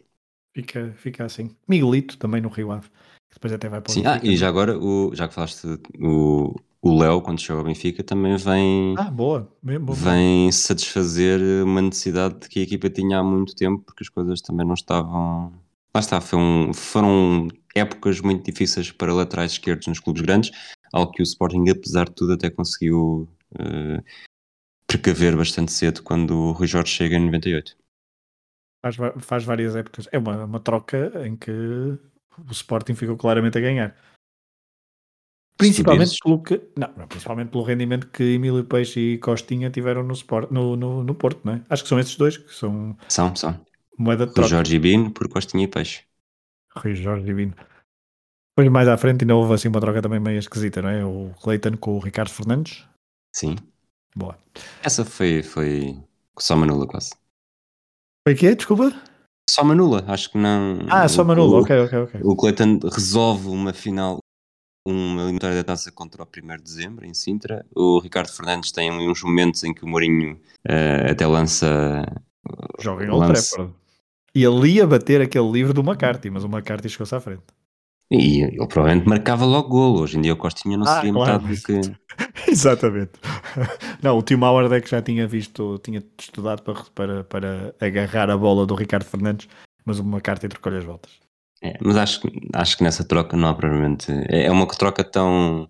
Fica, 0.56 0.94
fica 0.96 1.22
assim. 1.22 1.54
Miguelito 1.68 2.16
também 2.16 2.40
no 2.40 2.48
Rio 2.48 2.72
Ave. 2.72 2.88
Depois 3.30 3.52
até 3.52 3.68
vai 3.68 3.82
para 3.82 3.90
o 3.90 3.92
Sim, 3.92 4.06
ah, 4.06 4.18
e 4.22 4.38
já 4.38 4.48
agora, 4.48 4.78
o, 4.78 5.14
já 5.14 5.28
que 5.28 5.34
falaste, 5.34 5.66
o, 6.00 6.54
o 6.80 6.98
Léo, 6.98 7.20
quando 7.20 7.42
chegou 7.42 7.58
ao 7.58 7.66
Benfica, 7.66 8.02
também 8.02 8.34
vem, 8.38 8.94
ah, 8.96 9.10
boa. 9.10 9.52
Bem, 9.62 9.78
boa, 9.78 9.94
vem 9.94 10.50
satisfazer 10.50 11.38
uma 11.62 11.82
necessidade 11.82 12.48
que 12.48 12.60
a 12.60 12.62
equipa 12.62 12.88
tinha 12.88 13.18
há 13.18 13.22
muito 13.22 13.54
tempo, 13.54 13.82
porque 13.84 14.02
as 14.02 14.08
coisas 14.08 14.40
também 14.40 14.66
não 14.66 14.72
estavam. 14.72 15.52
Lá 15.94 16.00
está, 16.00 16.18
um, 16.34 16.72
foram 16.72 17.48
épocas 17.74 18.22
muito 18.22 18.50
difíceis 18.50 18.90
para 18.90 19.12
laterais 19.12 19.52
esquerdos 19.52 19.86
nos 19.88 20.00
clubes 20.00 20.22
grandes, 20.22 20.50
algo 20.90 21.12
que 21.12 21.20
o 21.20 21.24
Sporting, 21.24 21.68
apesar 21.68 22.06
de 22.06 22.14
tudo, 22.14 22.32
até 22.32 22.48
conseguiu 22.48 23.28
uh, 23.60 24.02
precaver 24.86 25.36
bastante 25.36 25.70
cedo 25.70 26.02
quando 26.02 26.34
o 26.34 26.52
Rui 26.52 26.66
Jorge 26.66 26.94
chega 26.94 27.16
em 27.16 27.26
98. 27.26 27.76
Faz, 28.82 28.96
faz 29.20 29.44
várias 29.44 29.74
épocas. 29.74 30.08
É 30.12 30.18
uma, 30.18 30.44
uma 30.44 30.60
troca 30.60 31.26
em 31.26 31.36
que 31.36 31.50
o 31.50 32.50
Sporting 32.50 32.94
ficou 32.94 33.16
claramente 33.16 33.58
a 33.58 33.60
ganhar. 33.60 33.96
Principalmente 35.56 36.18
pelo, 36.22 36.42
que, 36.42 36.60
não, 36.76 36.88
principalmente 37.08 37.50
pelo 37.50 37.64
rendimento 37.64 38.08
que 38.08 38.22
Emílio 38.22 38.64
Peixe 38.64 39.00
e 39.00 39.18
Costinha 39.18 39.70
tiveram 39.70 40.02
no, 40.02 40.12
sport, 40.12 40.50
no, 40.50 40.76
no, 40.76 41.02
no 41.02 41.14
Porto, 41.14 41.40
não 41.44 41.54
é? 41.54 41.62
Acho 41.70 41.82
que 41.82 41.88
são 41.88 41.98
esses 41.98 42.14
dois 42.16 42.36
que 42.36 42.52
são. 42.52 42.96
São, 43.08 43.34
são. 43.34 43.58
Moeda 43.98 44.26
de 44.26 44.34
troca. 44.34 44.50
Jorge 44.50 44.78
Bino 44.78 45.10
por 45.10 45.28
Costinha 45.28 45.64
e 45.64 45.68
Peixe. 45.68 46.04
Rui 46.76 46.94
Jorge 46.94 47.32
Bino. 47.32 47.54
Depois 48.50 48.70
mais 48.70 48.86
à 48.86 48.98
frente 48.98 49.22
ainda 49.22 49.34
houve 49.34 49.54
assim 49.54 49.68
uma 49.68 49.80
troca 49.80 50.02
também 50.02 50.20
meio 50.20 50.38
esquisita, 50.38 50.82
não 50.82 50.88
é? 50.90 51.04
O 51.04 51.32
Cleiton 51.42 51.76
com 51.78 51.96
o 51.96 52.00
Ricardo 52.00 52.30
Fernandes. 52.30 52.86
Sim. 53.34 53.56
Boa. 54.14 54.38
Essa 54.82 55.04
foi, 55.04 55.42
foi 55.42 55.98
só 56.38 56.54
Manula 56.54 56.86
quase. 56.86 57.10
Foi 58.26 58.34
o 58.34 58.36
quê? 58.36 58.56
Desculpa? 58.56 58.92
Só 59.48 59.62
Manula, 59.62 60.04
acho 60.08 60.32
que 60.32 60.36
não. 60.36 60.80
Ah, 60.90 61.06
só 61.06 61.22
Manula, 61.22 61.60
ok, 61.60 61.78
ok, 61.78 61.98
ok. 62.00 62.20
O 62.24 62.34
Cleiton 62.34 62.80
resolve 62.92 63.46
uma 63.46 63.72
final, 63.72 64.18
uma 64.84 65.22
eliminatória 65.22 65.54
da 65.54 65.62
taça 65.62 65.92
contra 65.92 66.24
o 66.24 66.26
1 66.26 66.56
de 66.56 66.62
dezembro 66.64 67.06
em 67.06 67.14
Sintra. 67.14 67.64
O 67.72 68.00
Ricardo 68.00 68.32
Fernandes 68.32 68.72
tem 68.72 68.90
uns 68.90 69.22
momentos 69.22 69.62
em 69.62 69.72
que 69.72 69.84
o 69.84 69.88
Mourinho 69.88 70.40
uh, 70.68 71.08
até 71.08 71.24
lança 71.24 72.04
Joga 72.80 73.04
em 73.04 73.10
Old 73.10 73.28
lance. 73.28 73.50
Trafford. 73.54 73.72
E 74.34 74.42
ele 74.42 74.70
ia 74.72 74.86
bater 74.88 75.20
aquele 75.20 75.48
livro 75.48 75.72
do 75.72 75.80
McCarthy, 75.82 76.28
mas 76.28 76.42
o 76.42 76.48
McCarthy 76.48 76.88
chegou-se 76.88 77.14
à 77.14 77.20
frente. 77.20 77.44
E 78.10 78.42
ele 78.42 78.66
provavelmente 78.66 79.08
marcava 79.08 79.44
logo 79.44 79.68
golo. 79.68 80.00
Hoje 80.00 80.18
em 80.18 80.20
dia 80.20 80.32
o 80.32 80.36
Costinha 80.36 80.76
não 80.76 80.86
Ah, 80.86 80.96
seria 80.96 81.12
claro, 81.12 81.42
metade 81.44 81.60
do 81.60 81.62
que. 81.62 81.96
Exatamente. 82.50 83.12
Não, 84.02 84.18
o 84.18 84.22
Tim 84.22 84.34
Howard 84.36 84.74
é 84.74 84.80
que 84.80 84.90
já 84.90 85.00
tinha 85.02 85.26
visto, 85.26 85.78
tinha 85.82 86.02
estudado 86.18 86.62
para, 86.62 86.82
para, 86.94 87.24
para 87.24 87.74
agarrar 87.80 88.30
a 88.30 88.36
bola 88.36 88.66
do 88.66 88.74
Ricardo 88.74 89.04
Fernandes, 89.04 89.48
mas 89.84 89.98
o 89.98 90.02
McCarthy 90.02 90.48
trocou-lhe 90.48 90.78
as 90.78 90.84
voltas. 90.84 91.12
É, 91.62 91.76
mas 91.80 91.96
acho, 91.96 92.20
que- 92.20 92.48
acho 92.52 92.76
que 92.76 92.84
nessa 92.84 93.02
troca 93.04 93.36
não 93.36 93.48
há 93.48 93.54
provavelmente. 93.54 94.10
É 94.28 94.44
é 94.46 94.50
uma 94.50 94.66
troca 94.66 95.02
tão. 95.02 95.68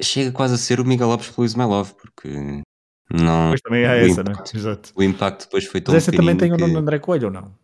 Chega 0.00 0.30
quase 0.32 0.54
a 0.54 0.58
ser 0.58 0.80
o 0.80 0.84
Miguel 0.84 1.08
Lopes 1.08 1.30
pelo 1.30 1.44
Ismailov, 1.46 1.92
porque 1.94 2.28
não. 3.10 3.44
Depois 3.44 3.60
também 3.62 3.84
essa, 3.84 4.22
né? 4.22 4.32
impacto- 4.32 4.56
Exato. 4.56 4.92
O 4.94 5.02
impacto 5.02 5.44
depois 5.44 5.64
foi 5.66 5.80
tão 5.80 5.94
Mas 5.94 6.02
essa 6.02 6.12
também 6.16 6.36
tem 6.36 6.52
o 6.52 6.56
nome 6.56 6.72
que- 6.72 6.78
André 6.78 6.98
Coelho 6.98 7.26
ou 7.26 7.32
não? 7.32 7.54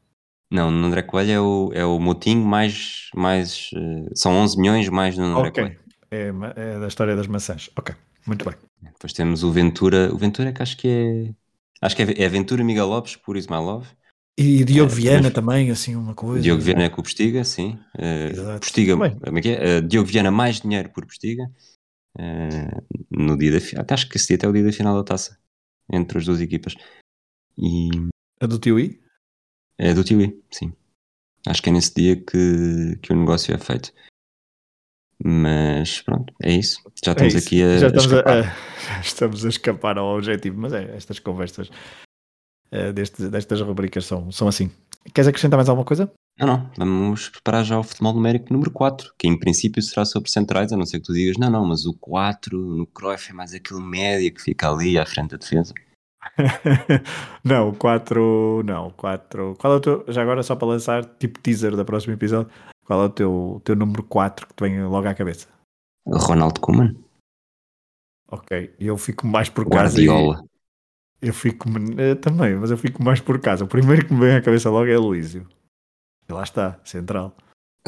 Não, 0.50 0.70
no 0.70 0.86
André 0.86 1.02
Coelho 1.02 1.30
é 1.32 1.40
o, 1.40 1.70
é 1.74 1.84
o 1.84 1.98
Motinho 1.98 2.44
mais. 2.44 3.08
mais 3.14 3.70
eh, 3.74 4.10
são 4.14 4.32
11 4.34 4.58
milhões 4.58 4.88
mais 4.90 5.16
no 5.16 5.24
André 5.24 5.48
Ok. 5.48 5.64
Coelho. 5.64 5.80
É, 6.12 6.28
é 6.56 6.78
da 6.78 6.88
história 6.88 7.16
das 7.16 7.26
maçãs. 7.26 7.70
Ok, 7.76 7.94
muito 8.26 8.44
bem. 8.44 8.54
Depois 8.82 9.14
temos 9.14 9.42
o 9.42 9.50
Ventura. 9.50 10.12
O 10.12 10.18
Ventura 10.18 10.50
é 10.50 10.52
que 10.52 10.62
acho 10.62 10.76
que 10.76 10.88
é. 10.88 11.34
Acho 11.80 11.96
que 11.96 12.02
é, 12.02 12.22
é 12.22 12.28
Ventura 12.28 12.62
Miguel 12.62 12.86
Lopes 12.86 13.16
por 13.16 13.36
Ismailov. 13.36 13.86
E 14.38 14.62
Diogo 14.64 14.92
É, 14.92 14.94
Viana 14.94 15.22
mas- 15.24 15.32
também, 15.32 15.70
assim, 15.70 15.94
uma 15.96 16.14
coisa. 16.14 16.42
Diogo 16.42 16.60
Viana 16.62 16.84
é 16.84 16.88
com 16.90 17.00
o 17.00 17.04
Postiga, 17.04 17.42
sim. 17.44 17.78
Eh, 17.98 18.30
Exato. 18.30 18.60
Postiga, 18.60 18.92
como 18.94 19.38
é 19.38 19.40
que 19.42 19.48
é? 19.48 19.76
Eh, 19.76 19.80
Diogo 19.80 20.08
Viana 20.08 20.30
mais 20.30 20.60
dinheiro 20.60 20.90
por 20.90 21.06
Postiga. 21.06 21.50
eh, 22.18 22.68
no 23.10 23.36
dia 23.38 23.52
da 23.52 23.60
final. 23.60 23.86
Acho 23.88 24.06
que 24.08 24.16
esse 24.18 24.34
até 24.34 24.44
é 24.46 24.48
o 24.48 24.52
dia 24.52 24.62
da 24.64 24.72
final 24.72 24.94
da 24.96 25.02
taça. 25.04 25.38
Entre 25.90 26.18
as 26.18 26.26
duas 26.26 26.40
equipas. 26.42 26.74
E 27.58 27.88
A 28.40 28.46
do 28.46 28.58
Tio 28.58 28.78
I? 28.78 29.00
é 29.78 29.92
do 29.94 30.04
Tiwi, 30.04 30.42
sim. 30.50 30.72
Acho 31.46 31.62
que 31.62 31.70
é 31.70 31.72
nesse 31.72 31.92
dia 31.94 32.16
que, 32.16 32.96
que 33.02 33.12
o 33.12 33.16
negócio 33.16 33.52
é 33.54 33.58
feito. 33.58 33.92
Mas 35.24 36.00
pronto, 36.02 36.32
é 36.42 36.52
isso. 36.52 36.80
Já 37.04 37.12
estamos 37.12 37.34
É 37.34 37.38
isso. 37.38 37.46
aqui 37.46 37.62
a, 37.62 37.78
já 37.78 37.86
estamos 37.88 38.12
a, 38.12 38.16
escapar. 38.16 38.38
a- 38.38 39.00
estamos 39.00 39.44
a 39.44 39.48
escapar 39.48 39.98
ao 39.98 40.16
objetivo, 40.16 40.58
mas 40.60 40.72
é, 40.72 40.96
estas 40.96 41.18
conversas 41.18 41.70
destes- 42.94 43.28
destas 43.30 43.60
rubricas 43.60 44.04
são, 44.06 44.30
são 44.32 44.48
assim. 44.48 44.70
Queres 45.14 45.28
acrescentar 45.28 45.58
mais 45.58 45.68
alguma 45.68 45.84
coisa? 45.84 46.10
Não, 46.38 46.46
não, 46.78 46.86
vamos 46.86 47.28
preparar 47.28 47.64
já 47.64 47.78
o 47.78 47.82
futebol 47.82 48.14
numérico 48.14 48.52
número 48.52 48.70
4, 48.70 49.12
que 49.18 49.28
em 49.28 49.38
princípio 49.38 49.82
será 49.82 50.04
sobre 50.04 50.30
centrais, 50.30 50.72
a 50.72 50.76
não 50.76 50.86
ser 50.86 50.98
que 51.00 51.06
tu 51.06 51.12
digas, 51.12 51.36
não, 51.36 51.50
não, 51.50 51.66
mas 51.66 51.84
o 51.84 51.92
4 51.94 52.56
no 52.58 52.86
Cruyff 52.86 53.30
é 53.30 53.34
mais 53.34 53.52
aquele 53.52 53.80
média 53.82 54.30
que 54.30 54.40
fica 54.40 54.70
ali 54.70 54.96
à 54.98 55.04
frente 55.04 55.32
da 55.32 55.36
defesa. 55.36 55.74
não, 57.44 57.68
o 57.70 57.74
4. 57.76 58.62
Não, 58.64 58.86
o 58.88 58.92
4. 58.92 59.56
Qual 59.58 59.72
é 59.74 59.76
o 59.76 59.80
teu. 59.80 60.04
Já 60.08 60.22
agora, 60.22 60.42
só 60.42 60.56
para 60.56 60.68
lançar, 60.68 61.04
tipo 61.04 61.38
teaser 61.40 61.76
da 61.76 61.84
próximo 61.84 62.14
episódio, 62.14 62.50
qual 62.84 63.02
é 63.02 63.04
o 63.06 63.10
teu, 63.10 63.60
teu 63.64 63.76
número 63.76 64.02
4 64.02 64.46
que 64.46 64.54
te 64.54 64.60
vem 64.62 64.82
logo 64.84 65.06
à 65.08 65.14
cabeça? 65.14 65.48
Ronald 66.06 66.58
Koeman, 66.60 66.94
Ok, 68.32 68.74
eu 68.80 68.96
fico 68.96 69.26
mais 69.26 69.50
por 69.50 69.68
casa. 69.68 69.96
Guardiola. 69.98 70.42
Eu 71.20 71.34
fico. 71.34 71.68
eh, 71.98 72.14
também, 72.14 72.56
mas 72.56 72.70
eu 72.70 72.78
fico 72.78 73.02
mais 73.02 73.20
por 73.20 73.38
casa. 73.38 73.64
O 73.64 73.68
primeiro 73.68 74.06
que 74.06 74.14
me 74.14 74.20
vem 74.20 74.34
à 74.36 74.40
cabeça 74.42 74.70
logo 74.70 74.86
é 74.90 74.96
Luísio. 74.96 75.46
E 76.26 76.32
lá 76.32 76.42
está, 76.42 76.80
central. 76.82 77.36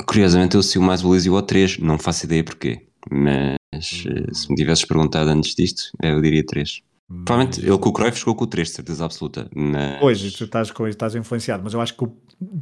Curiosamente 0.06 0.54
eu 0.54 0.62
sigo 0.62 0.84
mais 0.84 1.02
o 1.02 1.14
Lísio 1.14 1.34
ao 1.34 1.42
3, 1.42 1.78
não 1.78 1.98
faço 1.98 2.26
ideia 2.26 2.44
porquê, 2.44 2.86
mas 3.10 3.56
eh, 3.72 4.34
se 4.34 4.50
me 4.50 4.56
tivesses 4.56 4.84
perguntado 4.84 5.30
antes 5.30 5.54
disto, 5.54 5.90
eu 6.02 6.20
diria 6.20 6.44
3. 6.44 6.82
Provavelmente 7.08 7.60
ele 7.60 7.78
com 7.78 7.88
o 7.90 7.92
Cruyff 7.92 8.18
chegou 8.18 8.34
com 8.34 8.44
o 8.44 8.46
3, 8.46 8.68
de 8.68 8.74
certeza 8.74 9.04
absoluta. 9.04 9.48
Mas... 9.54 10.00
Pois, 10.00 10.24
e 10.24 10.30
tu 10.30 10.44
estás, 10.44 10.70
com, 10.70 10.88
estás 10.88 11.14
influenciado, 11.14 11.62
mas 11.62 11.74
eu 11.74 11.80
acho 11.80 11.96
que 11.96 12.06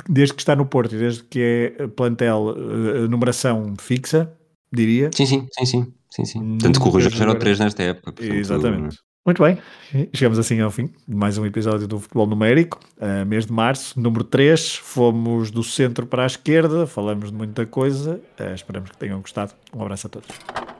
desde 0.08 0.34
que 0.34 0.42
está 0.42 0.56
no 0.56 0.66
Porto 0.66 0.94
e 0.94 0.98
desde 0.98 1.22
que 1.24 1.40
é 1.40 1.86
plantel, 1.88 2.54
eh, 2.56 3.08
numeração 3.08 3.74
fixa, 3.78 4.32
diria. 4.72 5.10
Sim, 5.14 5.26
sim, 5.26 5.46
sim, 5.52 5.64
sim. 5.64 5.92
sim, 6.10 6.24
sim. 6.24 6.58
Tanto 6.58 6.80
que 6.80 6.88
o 6.88 6.90
Rui 6.90 7.02
Jorge 7.02 7.16
era 7.16 7.30
o 7.30 7.34
jogaram. 7.34 7.40
3 7.40 7.58
nesta 7.60 7.82
época. 7.84 8.12
portanto, 8.12 8.34
Exatamente. 8.34 8.98
Muito 9.24 9.40
bem, 9.40 9.56
chegamos 10.12 10.36
assim 10.36 10.58
ao 10.58 10.70
fim 10.72 10.90
de 11.06 11.14
mais 11.14 11.38
um 11.38 11.46
episódio 11.46 11.86
do 11.86 12.00
Futebol 12.00 12.26
Numérico, 12.26 12.80
uh, 12.96 13.24
mês 13.24 13.46
de 13.46 13.52
março, 13.52 13.98
número 14.00 14.24
3. 14.24 14.74
Fomos 14.74 15.48
do 15.48 15.62
centro 15.62 16.08
para 16.08 16.24
a 16.24 16.26
esquerda, 16.26 16.88
falamos 16.88 17.30
de 17.30 17.36
muita 17.36 17.64
coisa. 17.64 18.20
Uh, 18.40 18.52
esperamos 18.52 18.90
que 18.90 18.96
tenham 18.96 19.20
gostado. 19.20 19.52
Um 19.72 19.80
abraço 19.80 20.08
a 20.08 20.10
todos. 20.10 20.71